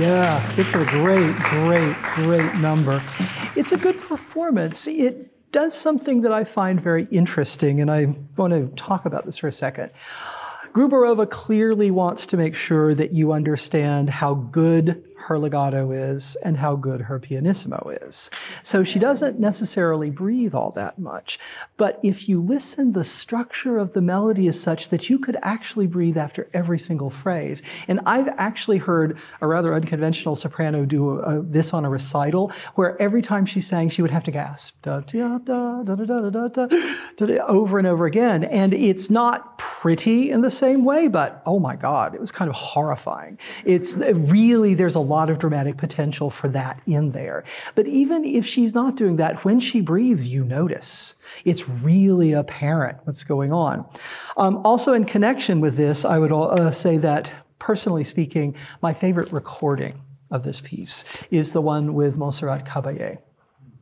Yeah, 0.00 0.54
it's 0.56 0.72
a 0.74 0.82
great, 0.86 1.36
great, 1.36 1.94
great 2.14 2.54
number. 2.54 3.02
It's 3.54 3.72
a 3.72 3.76
good 3.76 4.00
performance. 4.00 4.86
It 4.86 5.52
does 5.52 5.74
something 5.74 6.22
that 6.22 6.32
I 6.32 6.44
find 6.44 6.80
very 6.80 7.06
interesting, 7.10 7.82
and 7.82 7.90
I 7.90 8.14
want 8.34 8.54
to 8.54 8.68
talk 8.82 9.04
about 9.04 9.26
this 9.26 9.36
for 9.36 9.48
a 9.48 9.52
second. 9.52 9.90
Gruberova 10.72 11.28
clearly 11.28 11.90
wants 11.90 12.24
to 12.28 12.38
make 12.38 12.54
sure 12.54 12.94
that 12.94 13.12
you 13.12 13.32
understand 13.32 14.08
how 14.08 14.32
good 14.32 15.04
her 15.30 15.38
legato 15.38 15.92
is 15.92 16.36
and 16.42 16.56
how 16.56 16.74
good 16.74 17.02
her 17.02 17.20
pianissimo 17.20 17.88
is. 18.02 18.30
So 18.64 18.82
she 18.82 18.98
doesn't 18.98 19.38
necessarily 19.38 20.10
breathe 20.10 20.56
all 20.56 20.72
that 20.72 20.98
much. 20.98 21.38
But 21.76 22.00
if 22.02 22.28
you 22.28 22.42
listen, 22.42 22.92
the 22.92 23.04
structure 23.04 23.78
of 23.78 23.92
the 23.92 24.00
melody 24.00 24.48
is 24.48 24.60
such 24.60 24.88
that 24.88 25.08
you 25.08 25.20
could 25.20 25.36
actually 25.42 25.86
breathe 25.86 26.18
after 26.18 26.48
every 26.52 26.80
single 26.80 27.10
phrase. 27.10 27.62
And 27.86 28.00
I've 28.06 28.26
actually 28.38 28.78
heard 28.78 29.18
a 29.40 29.46
rather 29.46 29.72
unconventional 29.72 30.34
soprano 30.34 30.84
do 30.84 31.20
a, 31.20 31.40
this 31.40 31.72
on 31.72 31.84
a 31.84 31.90
recital 31.90 32.50
where 32.74 33.00
every 33.00 33.22
time 33.22 33.46
she 33.46 33.60
sang, 33.60 33.88
she 33.88 34.02
would 34.02 34.10
have 34.10 34.24
to 34.24 34.32
gasp 34.32 34.84
over 37.46 37.78
and 37.78 37.86
over 37.86 38.06
again. 38.06 38.42
And 38.42 38.74
it's 38.74 39.10
not 39.10 39.58
pretty 39.58 40.32
in 40.32 40.40
the 40.40 40.50
same 40.50 40.84
way, 40.84 41.06
but 41.06 41.40
oh 41.46 41.60
my 41.60 41.76
God, 41.76 42.16
it 42.16 42.20
was 42.20 42.32
kind 42.32 42.48
of 42.48 42.56
horrifying. 42.56 43.38
It's 43.64 43.94
really, 43.94 44.74
there's 44.74 44.96
a 44.96 45.00
lot 45.00 45.19
of 45.28 45.38
dramatic 45.38 45.76
potential 45.76 46.30
for 46.30 46.48
that 46.48 46.80
in 46.86 47.10
there. 47.10 47.44
But 47.74 47.86
even 47.86 48.24
if 48.24 48.46
she's 48.46 48.74
not 48.74 48.96
doing 48.96 49.16
that, 49.16 49.44
when 49.44 49.60
she 49.60 49.80
breathes, 49.80 50.28
you 50.28 50.44
notice. 50.44 51.14
It's 51.44 51.68
really 51.68 52.32
apparent 52.32 52.98
what's 53.04 53.24
going 53.24 53.52
on. 53.52 53.84
Um, 54.36 54.62
also, 54.64 54.94
in 54.94 55.04
connection 55.04 55.60
with 55.60 55.76
this, 55.76 56.04
I 56.04 56.18
would 56.18 56.32
uh, 56.32 56.70
say 56.70 56.96
that, 56.98 57.32
personally 57.58 58.04
speaking, 58.04 58.54
my 58.80 58.94
favorite 58.94 59.32
recording 59.32 60.00
of 60.30 60.44
this 60.44 60.60
piece 60.60 61.04
is 61.30 61.52
the 61.52 61.60
one 61.60 61.94
with 61.94 62.16
Montserrat 62.16 62.64
Caballé 62.64 63.18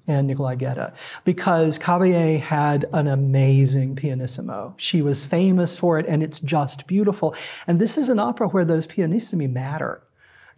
and 0.09 0.27
Nikolai 0.27 0.57
Gedda 0.57 0.95
because 1.25 1.79
Caballé 1.79 2.41
had 2.41 2.87
an 2.93 3.07
amazing 3.07 3.95
pianissimo. 3.95 4.75
She 4.79 5.03
was 5.03 5.25
famous 5.25 5.77
for 5.77 5.99
it 5.99 6.07
and 6.09 6.23
it's 6.23 6.41
just 6.41 6.87
beautiful. 6.87 7.35
And 7.67 7.79
this 7.79 7.99
is 7.99 8.09
an 8.09 8.19
opera 8.19 8.49
where 8.49 8.65
those 8.65 8.87
pianissimi 8.87 9.53
matter 9.53 10.03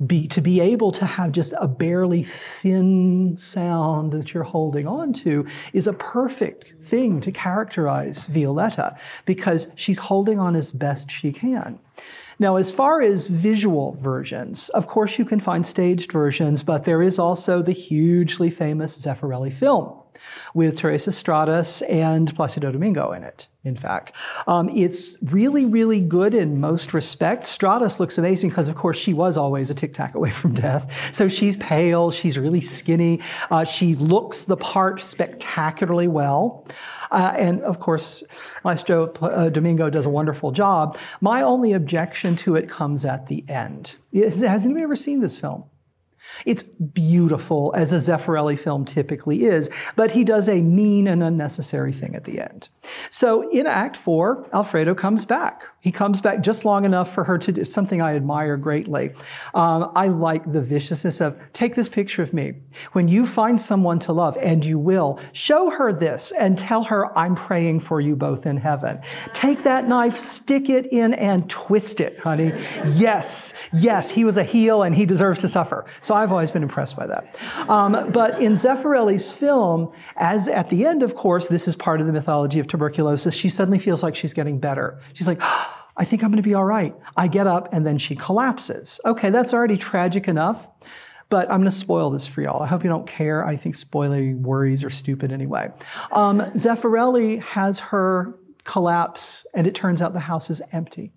be, 0.07 0.27
to 0.29 0.41
be 0.41 0.61
able 0.61 0.93
to 0.93 1.05
have 1.05 1.33
just 1.33 1.53
a 1.59 1.69
barely 1.69 2.23
thin 2.23 3.37
sound 3.37 4.13
that 4.13 4.33
you're 4.33 4.43
holding 4.43 4.87
on 4.87 5.13
to 5.13 5.47
is 5.73 5.87
a 5.87 5.93
perfect 5.93 6.75
thing 6.85 7.21
to 7.21 7.31
characterize 7.31 8.25
Violetta 8.25 8.97
because 9.27 9.69
she's 9.75 9.99
holding 9.99 10.39
on 10.39 10.57
as 10.57 10.73
best 10.73 11.11
she 11.11 11.33
can. 11.33 11.79
Now, 12.39 12.57
as 12.57 12.73
far 12.73 13.03
as 13.03 13.27
visual 13.27 13.99
versions, 14.01 14.71
of 14.71 14.87
course 14.87 15.19
you 15.19 15.27
can 15.27 15.41
find 15.41 15.67
staged 15.67 16.11
versions, 16.11 16.63
but 16.63 16.85
there 16.85 17.03
is 17.03 17.19
also 17.19 17.61
the 17.61 17.73
hugely 17.73 18.49
famous 18.49 18.99
Zeffirelli 18.99 19.53
film 19.53 20.00
with 20.55 20.77
Teresa 20.77 21.13
Stratas 21.13 21.83
and 21.83 22.35
Placido 22.35 22.73
Domingo 22.73 23.13
in 23.13 23.23
it, 23.23 23.49
in 23.65 23.77
fact. 23.77 24.13
Um, 24.47 24.69
it's 24.71 25.17
really, 25.23 25.65
really 25.65 26.01
good 26.01 26.35
in 26.35 26.61
most 26.61 26.95
respects. 26.95 27.49
Stratas 27.49 28.01
looks 28.01 28.19
amazing 28.19 28.51
because, 28.51 28.69
of 28.69 28.77
course, 28.77 28.99
she 28.99 29.15
was 29.15 29.37
always 29.37 29.71
a 29.71 29.75
tic 29.75 29.95
tac 29.95 30.15
away 30.15 30.31
from 30.31 30.55
death. 30.55 30.91
So 31.13 31.29
she's 31.29 31.57
pale, 31.57 32.11
she's 32.11 32.39
really 32.39 32.61
skinny, 32.61 33.21
uh, 33.51 33.65
she 33.65 33.95
looks 33.95 34.45
the 34.45 34.57
part 34.57 35.01
spectacularly 35.01 36.09
well. 36.09 36.67
Uh, 37.11 37.35
and 37.37 37.61
of 37.63 37.81
course, 37.81 38.23
Maestro 38.65 39.13
uh, 39.15 39.49
Domingo 39.49 39.91
does 39.91 40.07
a 40.07 40.11
wonderful 40.11 40.53
job. 40.53 40.97
My 41.21 41.43
only 41.43 41.73
objection 41.73 42.37
to 42.37 42.55
it 42.55 42.69
comes 42.69 43.05
at 43.05 43.27
the 43.27 43.45
end. 43.49 43.97
Has 44.15 44.43
anybody 44.43 44.83
ever 44.83 44.97
seen 44.97 45.21
this 45.21 45.37
film? 45.37 45.65
It's 46.47 46.63
beautiful, 46.63 47.73
as 47.77 47.93
a 47.93 47.97
Zeffirelli 47.97 48.59
film 48.59 48.85
typically 48.85 49.45
is, 49.45 49.71
but 49.97 50.13
he 50.13 50.25
does 50.25 50.49
a 50.49 50.63
mean 50.63 51.07
and 51.07 51.23
unnecessary 51.23 51.93
thing 51.93 52.15
at 52.15 52.25
the 52.25 52.41
end. 52.41 52.69
So 53.11 53.51
in 53.51 53.67
Act 53.67 53.97
Four, 53.97 54.49
Alfredo 54.53 54.95
comes 54.95 55.25
back. 55.25 55.65
He 55.81 55.91
comes 55.91 56.21
back 56.21 56.43
just 56.43 56.65
long 56.65 56.85
enough 56.85 57.15
for 57.15 57.25
her 57.25 57.39
to 57.39 57.53
do 57.53 57.65
something 57.65 58.03
I 58.03 58.15
admire 58.15 58.57
greatly. 58.59 59.13
Um, 59.55 59.91
I 59.95 60.09
like 60.09 60.51
the 60.53 60.61
viciousness 60.61 61.21
of 61.23 61.39
take 61.55 61.75
this 61.75 61.89
picture 61.89 62.23
of 62.23 62.35
me. 62.35 62.55
When 62.93 63.09
you 63.09 63.27
find 63.27 63.61
someone 63.61 63.99
to 64.01 64.13
love, 64.13 64.37
and 64.41 64.65
you 64.65 64.79
will, 64.79 65.19
show 65.33 65.71
her 65.71 65.93
this 65.93 66.33
and 66.33 66.59
tell 66.59 66.85
her, 66.85 67.17
I'm 67.17 67.35
praying 67.35 67.81
for 67.81 68.01
you 68.01 68.15
both 68.15 68.45
in 68.45 68.59
heaven. 68.59 69.01
Take 69.33 69.63
that 69.65 69.89
knife, 69.89 70.19
stick 70.19 70.69
it 70.69 70.87
in, 70.93 71.15
and 71.15 71.49
twist 71.49 72.01
it, 72.01 72.19
honey. 72.19 72.53
Yes, 72.89 73.55
yes, 73.73 74.11
he 74.11 74.25
was 74.25 74.37
a 74.37 74.45
heel 74.45 74.83
and 74.83 74.95
he 74.95 75.07
deserves 75.07 75.41
to 75.41 75.49
suffer. 75.49 75.87
So 76.03 76.10
I've 76.15 76.33
always 76.33 76.51
been 76.51 76.63
impressed 76.63 76.97
by 76.97 77.07
that. 77.07 77.39
Um, 77.69 78.11
but 78.13 78.41
in 78.41 78.55
Zeffirelli's 78.55 79.33
film, 79.33 79.93
as 80.17 80.49
at 80.49 80.69
the 80.71 80.87
end, 80.87 81.03
of 81.03 81.15
course, 81.15 81.49
this 81.49 81.69
is 81.69 81.77
part 81.77 82.01
of 82.01 82.07
the 82.07 82.13
mythology 82.13 82.61
of 82.61 82.67
tuberculosis, 82.67 83.35
she 83.35 83.49
suddenly 83.49 83.79
feels 83.79 84.03
like 84.03 84.15
she's 84.15 84.35
getting 84.35 84.59
better. 84.59 85.01
She's 85.15 85.27
like, 85.27 85.41
I 85.97 86.05
think 86.05 86.23
I'm 86.23 86.31
going 86.31 86.43
to 86.43 86.49
be 86.49 86.55
all 86.55 86.65
right. 86.65 86.95
I 87.17 87.29
get 87.29 87.47
up 87.47 87.73
and 87.73 87.87
then 87.87 87.99
she 87.99 88.15
collapses. 88.15 89.01
Okay, 89.05 89.31
that's 89.31 89.53
already 89.53 89.77
tragic 89.77 90.29
enough, 90.29 90.67
but 91.29 91.51
I'm 91.51 91.61
going 91.61 91.71
to 91.71 91.77
spoil 91.77 92.11
this 92.11 92.27
for 92.27 92.43
y'all. 92.43 92.63
I 92.63 92.67
hope 92.67 92.83
you 92.83 92.91
don't 92.91 93.07
care. 93.07 93.45
I 93.47 93.57
think 93.57 93.75
spoiling 93.75 94.43
worries 94.43 94.83
are 94.83 94.91
stupid 94.91 95.33
anyway. 95.33 95.71
Um, 96.13 96.41
Zeffirelli 96.53 97.41
has 97.43 97.79
her 97.81 98.35
collapse, 98.65 99.47
and 99.55 99.67
it 99.67 99.75
turns 99.75 100.01
out 100.01 100.13
the 100.13 100.21
house 100.21 100.51
is 100.51 100.63
empty. 100.73 101.13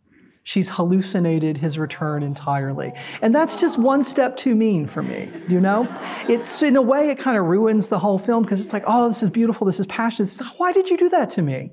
She's 0.46 0.70
hallucinated 0.70 1.58
his 1.58 1.78
return 1.78 2.22
entirely. 2.22 2.92
And 3.22 3.34
that's 3.34 3.56
just 3.56 3.78
one 3.78 4.04
step 4.04 4.36
too 4.36 4.56
mean 4.56 4.88
for 4.88 5.02
me, 5.02 5.30
you 5.48 5.62
know? 5.62 5.88
It's 6.28 6.62
in 6.62 6.76
a 6.76 6.82
way, 6.82 7.10
it 7.10 7.18
kind 7.18 7.38
of 7.38 7.46
ruins 7.46 7.88
the 7.88 8.00
whole 8.00 8.20
film 8.20 8.44
because 8.44 8.62
it's 8.62 8.74
like, 8.74 8.84
oh, 8.86 9.08
this 9.08 9.24
is 9.24 9.30
beautiful, 9.30 9.66
this 9.66 9.80
is 9.80 9.88
passionate. 9.88 10.38
Why 10.58 10.74
did 10.74 10.90
you 10.90 10.98
do 10.98 11.10
that 11.10 11.30
to 11.32 11.42
me? 11.42 11.72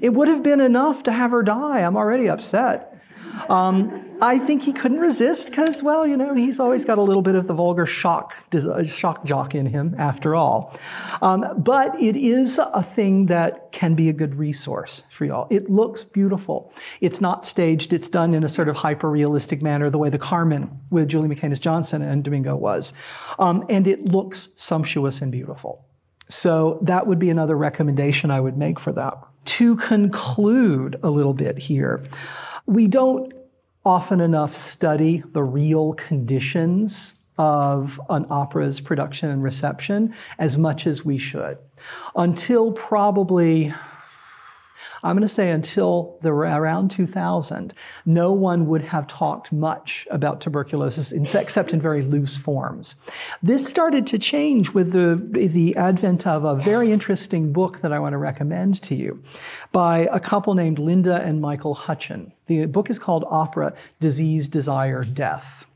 It 0.00 0.10
would 0.10 0.28
have 0.28 0.42
been 0.42 0.60
enough 0.60 1.02
to 1.04 1.12
have 1.12 1.32
her 1.32 1.42
die. 1.42 1.80
I'm 1.80 1.96
already 1.96 2.28
upset. 2.28 2.91
Um, 3.48 4.08
I 4.20 4.38
think 4.38 4.62
he 4.62 4.72
couldn't 4.72 5.00
resist 5.00 5.50
because, 5.50 5.82
well, 5.82 6.06
you 6.06 6.16
know, 6.16 6.32
he's 6.34 6.60
always 6.60 6.84
got 6.84 6.98
a 6.98 7.02
little 7.02 7.22
bit 7.22 7.34
of 7.34 7.48
the 7.48 7.54
vulgar 7.54 7.86
shock, 7.86 8.34
uh, 8.54 8.84
shock 8.84 9.24
jock 9.24 9.54
in 9.54 9.66
him, 9.66 9.96
after 9.98 10.36
all. 10.36 10.78
Um, 11.22 11.44
but 11.58 12.00
it 12.00 12.14
is 12.14 12.58
a 12.58 12.82
thing 12.82 13.26
that 13.26 13.72
can 13.72 13.94
be 13.94 14.08
a 14.08 14.12
good 14.12 14.36
resource 14.36 15.02
for 15.10 15.24
y'all. 15.24 15.48
It 15.50 15.70
looks 15.70 16.04
beautiful. 16.04 16.72
It's 17.00 17.20
not 17.20 17.44
staged. 17.44 17.92
It's 17.92 18.06
done 18.06 18.32
in 18.32 18.44
a 18.44 18.48
sort 18.48 18.68
of 18.68 18.76
hyper 18.76 19.10
realistic 19.10 19.60
manner, 19.60 19.90
the 19.90 19.98
way 19.98 20.08
the 20.08 20.18
Carmen 20.18 20.70
with 20.90 21.08
Julie 21.08 21.28
Migenes 21.28 21.58
Johnson 21.58 22.00
and 22.00 22.22
Domingo 22.22 22.54
was, 22.54 22.92
um, 23.40 23.64
and 23.68 23.88
it 23.88 24.04
looks 24.04 24.50
sumptuous 24.56 25.20
and 25.20 25.32
beautiful. 25.32 25.84
So 26.28 26.78
that 26.82 27.06
would 27.06 27.18
be 27.18 27.28
another 27.28 27.56
recommendation 27.56 28.30
I 28.30 28.40
would 28.40 28.56
make 28.56 28.78
for 28.78 28.92
that. 28.92 29.14
To 29.44 29.76
conclude 29.76 30.98
a 31.02 31.10
little 31.10 31.34
bit 31.34 31.58
here, 31.58 32.04
we 32.66 32.86
don't 32.86 33.32
often 33.84 34.20
enough 34.20 34.54
study 34.54 35.22
the 35.32 35.42
real 35.42 35.92
conditions 35.94 37.14
of 37.38 38.00
an 38.10 38.26
opera's 38.30 38.80
production 38.80 39.30
and 39.30 39.42
reception 39.42 40.14
as 40.38 40.56
much 40.56 40.86
as 40.86 41.04
we 41.04 41.18
should. 41.18 41.58
Until 42.14 42.72
probably 42.72 43.74
I'm 45.02 45.16
going 45.16 45.26
to 45.26 45.34
say 45.34 45.50
until 45.50 46.16
the, 46.22 46.30
around 46.30 46.90
2000, 46.90 47.74
no 48.06 48.32
one 48.32 48.66
would 48.68 48.82
have 48.82 49.06
talked 49.06 49.52
much 49.52 50.06
about 50.10 50.40
tuberculosis 50.40 51.12
except 51.12 51.72
in 51.72 51.80
very 51.80 52.02
loose 52.02 52.36
forms. 52.36 52.94
This 53.42 53.66
started 53.66 54.06
to 54.08 54.18
change 54.18 54.70
with 54.70 54.92
the, 54.92 55.20
the 55.48 55.76
advent 55.76 56.26
of 56.26 56.44
a 56.44 56.54
very 56.54 56.92
interesting 56.92 57.52
book 57.52 57.80
that 57.80 57.92
I 57.92 57.98
want 57.98 58.12
to 58.12 58.18
recommend 58.18 58.80
to 58.82 58.94
you 58.94 59.22
by 59.72 60.08
a 60.12 60.20
couple 60.20 60.54
named 60.54 60.78
Linda 60.78 61.20
and 61.22 61.40
Michael 61.40 61.74
Hutcheon. 61.74 62.32
The 62.46 62.66
book 62.66 62.88
is 62.88 62.98
called 62.98 63.24
Opera 63.28 63.74
Disease, 64.00 64.48
Desire, 64.48 65.02
Death. 65.02 65.66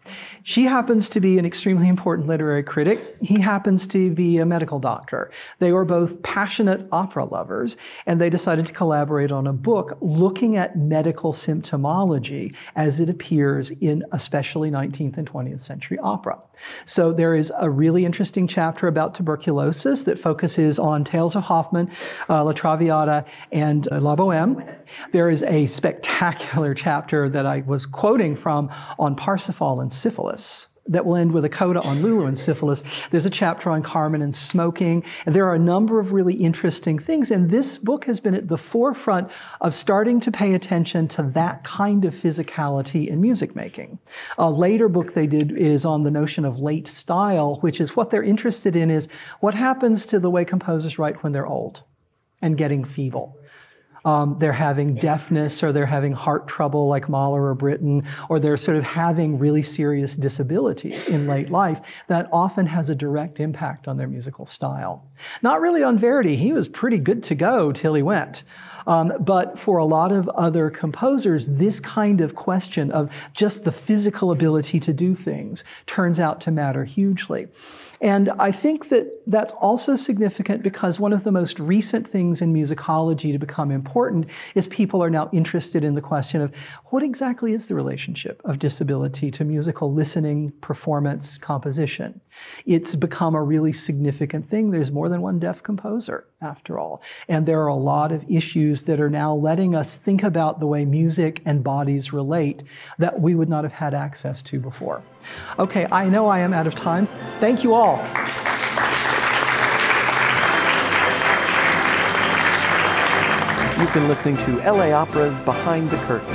She 0.43 0.65
happens 0.65 1.09
to 1.11 1.21
be 1.21 1.39
an 1.39 1.45
extremely 1.45 1.89
important 1.89 2.29
literary 2.29 2.63
critic. 2.63 3.17
He 3.21 3.41
happens 3.41 3.87
to 3.89 4.11
be 4.11 4.39
a 4.39 4.47
medical 4.47 4.79
doctor. 4.79 5.31
They 5.59 5.73
were 5.73 5.85
both 5.85 6.23
passionate 6.23 6.87
opera 6.93 7.25
lovers, 7.25 7.77
and 8.07 8.21
they 8.21 8.31
decided 8.31 8.67
to 8.67 8.73
collaborate 8.73 9.33
on 9.33 9.47
a 9.47 9.53
book 9.53 9.99
looking 10.01 10.57
at 10.57 10.77
medical 10.77 11.33
symptomology 11.33 12.55
as 12.75 13.01
it 13.01 13.11
appears 13.11 13.71
in 13.71 14.05
especially 14.13 14.71
19th 14.71 15.17
and 15.17 15.31
20th 15.31 15.61
century 15.61 15.99
opera. 15.99 16.39
So 16.85 17.13
there 17.13 17.35
is 17.35 17.53
a 17.59 17.71
really 17.71 18.05
interesting 18.05 18.47
chapter 18.47 18.89
about 18.89 19.15
tuberculosis 19.15 20.05
that 20.05 20.19
focuses 20.19 20.79
on 20.79 21.05
Tales 21.05 21.37
of 21.37 21.45
Hoffman, 21.45 21.91
uh, 22.29 22.45
La 22.45 22.53
Traviata, 22.53 23.25
and 23.53 23.89
uh, 23.93 24.01
La 24.01 24.17
Boheme. 24.17 24.65
There 25.13 25.31
is 25.31 25.43
a 25.43 25.67
spectacular 25.67 26.75
chapter 26.87 27.29
that 27.29 27.47
I 27.47 27.63
was 27.67 27.87
quoting 27.87 28.37
from 28.37 28.71
on 28.99 29.17
Parsifal 29.17 29.81
and 29.81 29.93
syphilis 29.93 30.69
that 30.89 31.05
will 31.05 31.17
end 31.17 31.33
with 31.33 31.45
a 31.45 31.49
coda 31.49 31.81
on 31.83 32.03
Lulu 32.03 32.27
and 32.27 32.39
syphilis. 32.39 32.83
There's 33.11 33.27
a 33.27 33.31
chapter 33.31 33.71
on 33.71 33.83
Carmen 33.83 34.23
and 34.23 34.35
smoking. 34.35 35.05
And 35.25 35.35
there 35.35 35.47
are 35.47 35.55
a 35.55 35.59
number 35.59 35.99
of 35.99 36.13
really 36.13 36.35
interesting 36.35 36.99
things. 36.99 37.31
And 37.31 37.51
this 37.51 37.79
book 37.79 38.05
has 38.05 38.21
been 38.21 38.35
at 38.35 38.49
the 38.49 38.59
forefront 38.59 39.31
of 39.61 39.75
starting 39.75 40.21
to 40.21 40.31
pay 40.31 40.55
attention 40.55 41.09
to 41.09 41.23
that 41.35 41.65
kind 41.65 42.05
of 42.05 42.15
physicality 42.15 43.09
in 43.09 43.21
music 43.21 43.57
making. 43.57 43.99
A 44.39 44.51
later 44.51 44.89
book 44.89 45.15
they 45.15 45.27
did 45.27 45.53
is 45.53 45.85
on 45.85 46.03
the 46.03 46.11
notion 46.11 46.45
of 46.45 46.59
late 46.59 46.89
style, 46.89 47.57
which 47.57 47.81
is 47.81 47.97
what 47.97 48.11
they're 48.11 48.23
interested 48.23 48.77
in 48.77 48.91
is 48.91 49.09
what 49.41 49.55
happens 49.55 50.07
to 50.07 50.19
the 50.19 50.31
way 50.31 50.45
composers 50.45 50.99
write 50.99 51.23
when 51.23 51.33
they're 51.33 51.47
old 51.47 51.83
and 52.43 52.59
getting 52.59 52.85
feeble 52.85 53.39
um, 54.07 54.37
they're 54.39 54.53
having 54.53 54.95
deafness 54.95 55.65
or 55.65 55.73
they're 55.73 55.85
having 55.85 56.13
heart 56.13 56.47
trouble 56.47 56.87
like 56.87 57.09
Mahler 57.09 57.45
or 57.45 57.55
Britten, 57.55 58.07
or 58.29 58.39
they're 58.39 58.57
sort 58.57 58.77
of 58.77 58.85
having 58.85 59.37
really 59.39 59.65
serious 59.65 60.15
disabilities 60.15 61.09
in 61.09 61.27
late 61.27 61.51
life 61.51 61.81
that 62.07 62.29
often 62.33 62.67
has 62.67 62.89
a 62.89 62.95
direct 62.95 63.41
impact 63.41 63.89
on 63.89 63.97
their 63.97 64.07
musical 64.07 64.47
style. 64.47 65.05
Not 65.43 65.61
really 65.61 65.83
on 65.83 65.99
Verdi. 65.99 66.37
He 66.37 66.53
was 66.53 66.69
pretty 66.69 66.99
good 66.99 67.25
to 67.25 67.35
go 67.35 67.73
till 67.73 67.95
he 67.95 68.03
went. 68.03 68.45
Um, 68.87 69.13
but 69.19 69.59
for 69.59 69.79
a 69.79 69.85
lot 69.85 70.13
of 70.13 70.29
other 70.29 70.71
composers, 70.71 71.49
this 71.49 71.81
kind 71.81 72.21
of 72.21 72.37
question 72.37 72.93
of 72.93 73.11
just 73.35 73.65
the 73.65 73.73
physical 73.73 74.31
ability 74.31 74.79
to 74.81 74.93
do 74.93 75.17
things 75.17 75.65
turns 75.87 76.21
out 76.21 76.41
to 76.43 76.53
matter 76.53 76.85
hugely. 76.85 77.49
And 78.01 78.31
I 78.39 78.53
think 78.53 78.89
that 78.91 79.07
that's 79.27 79.53
also 79.55 79.97
significant 79.97 80.63
because 80.63 81.01
one 81.01 81.13
of 81.13 81.25
the 81.25 81.33
most 81.33 81.59
recent 81.59 82.07
things 82.07 82.43
in 82.43 82.53
musicology 82.53 83.33
to 83.33 83.39
become 83.39 83.71
important 83.71 84.27
is 84.55 84.67
people 84.69 85.03
are 85.03 85.11
now 85.11 85.29
interested 85.33 85.85
in 85.85 85.95
the 85.95 86.01
question 86.01 86.41
of 86.41 86.55
what 86.87 87.03
exactly 87.03 87.53
is 87.53 87.67
the 87.67 87.75
relationship 87.75 88.41
of 88.45 88.59
disability 88.59 89.31
to 89.33 89.45
musical 89.45 89.93
listening, 89.93 90.53
performance, 90.61 91.39
composition. 91.39 92.21
It's 92.67 92.95
become 92.95 93.35
a 93.35 93.43
really 93.43 93.73
significant 93.73 94.49
thing. 94.49 94.71
There's 94.71 94.91
more 94.91 95.09
than 95.09 95.23
one 95.23 95.39
deaf 95.39 95.63
composer, 95.63 96.27
after 96.41 96.79
all. 96.79 97.03
And 97.29 97.47
there 97.47 97.61
are 97.61 97.69
a 97.69 97.75
lot 97.75 98.13
of 98.13 98.25
issues 98.31 98.83
that 98.83 99.01
are 99.01 99.11
now 99.11 99.35
letting 99.35 99.75
us 99.75 99.97
think 99.97 100.23
about 100.23 100.61
the 100.61 100.67
way 100.67 100.85
music 100.85 101.41
and 101.45 101.65
bodies 101.65 102.13
relate 102.13 102.63
that 102.99 103.21
we 103.21 103.35
would 103.35 103.49
not 103.49 103.65
have 103.65 103.73
had 103.73 103.95
access 103.95 104.43
to 104.45 104.61
before. 104.61 105.03
Okay, 105.59 105.87
I 105.91 106.09
know 106.09 106.29
I 106.29 106.41
am 106.41 106.53
out 106.53 106.67
of 106.67 106.75
time. 106.75 107.09
Thank 107.41 107.65
you 107.65 107.75
all. 107.87 107.99
You've 113.81 113.93
been 113.95 114.09
listening 114.09 114.37
to 114.39 114.57
LA 114.59 114.91
Opera's 114.91 115.39
Behind 115.41 115.91
the 115.91 115.99
Curtain. 115.99 116.35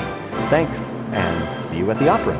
Thanks, 0.49 0.93
and 1.11 1.53
see 1.53 1.77
you 1.77 1.91
at 1.91 1.99
the 1.99 2.07
opera. 2.07 2.37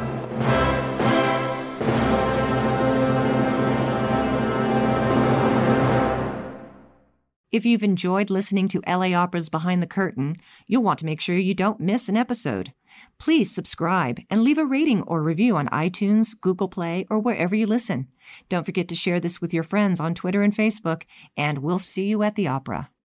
If 7.51 7.65
you've 7.65 7.83
enjoyed 7.83 8.29
listening 8.29 8.69
to 8.69 8.81
LA 8.87 9.13
Opera's 9.13 9.49
Behind 9.49 9.83
the 9.83 9.87
Curtain, 9.87 10.37
you'll 10.67 10.83
want 10.83 10.99
to 10.99 11.05
make 11.05 11.19
sure 11.19 11.35
you 11.35 11.53
don't 11.53 11.81
miss 11.81 12.07
an 12.07 12.15
episode. 12.15 12.71
Please 13.17 13.53
subscribe 13.53 14.19
and 14.29 14.43
leave 14.43 14.59
a 14.59 14.65
rating 14.65 15.01
or 15.03 15.23
review 15.23 15.57
on 15.57 15.67
iTunes, 15.69 16.39
Google 16.39 16.67
Play, 16.67 17.07
or 17.09 17.17
wherever 17.17 17.55
you 17.55 17.65
listen. 17.65 18.07
Don't 18.49 18.65
forget 18.65 18.87
to 18.89 18.95
share 18.95 19.19
this 19.19 19.41
with 19.41 19.53
your 19.53 19.63
friends 19.63 19.99
on 19.99 20.13
Twitter 20.13 20.43
and 20.43 20.55
Facebook, 20.55 21.03
and 21.35 21.57
we'll 21.57 21.79
see 21.79 22.05
you 22.05 22.21
at 22.21 22.35
the 22.35 22.47
opera. 22.47 22.91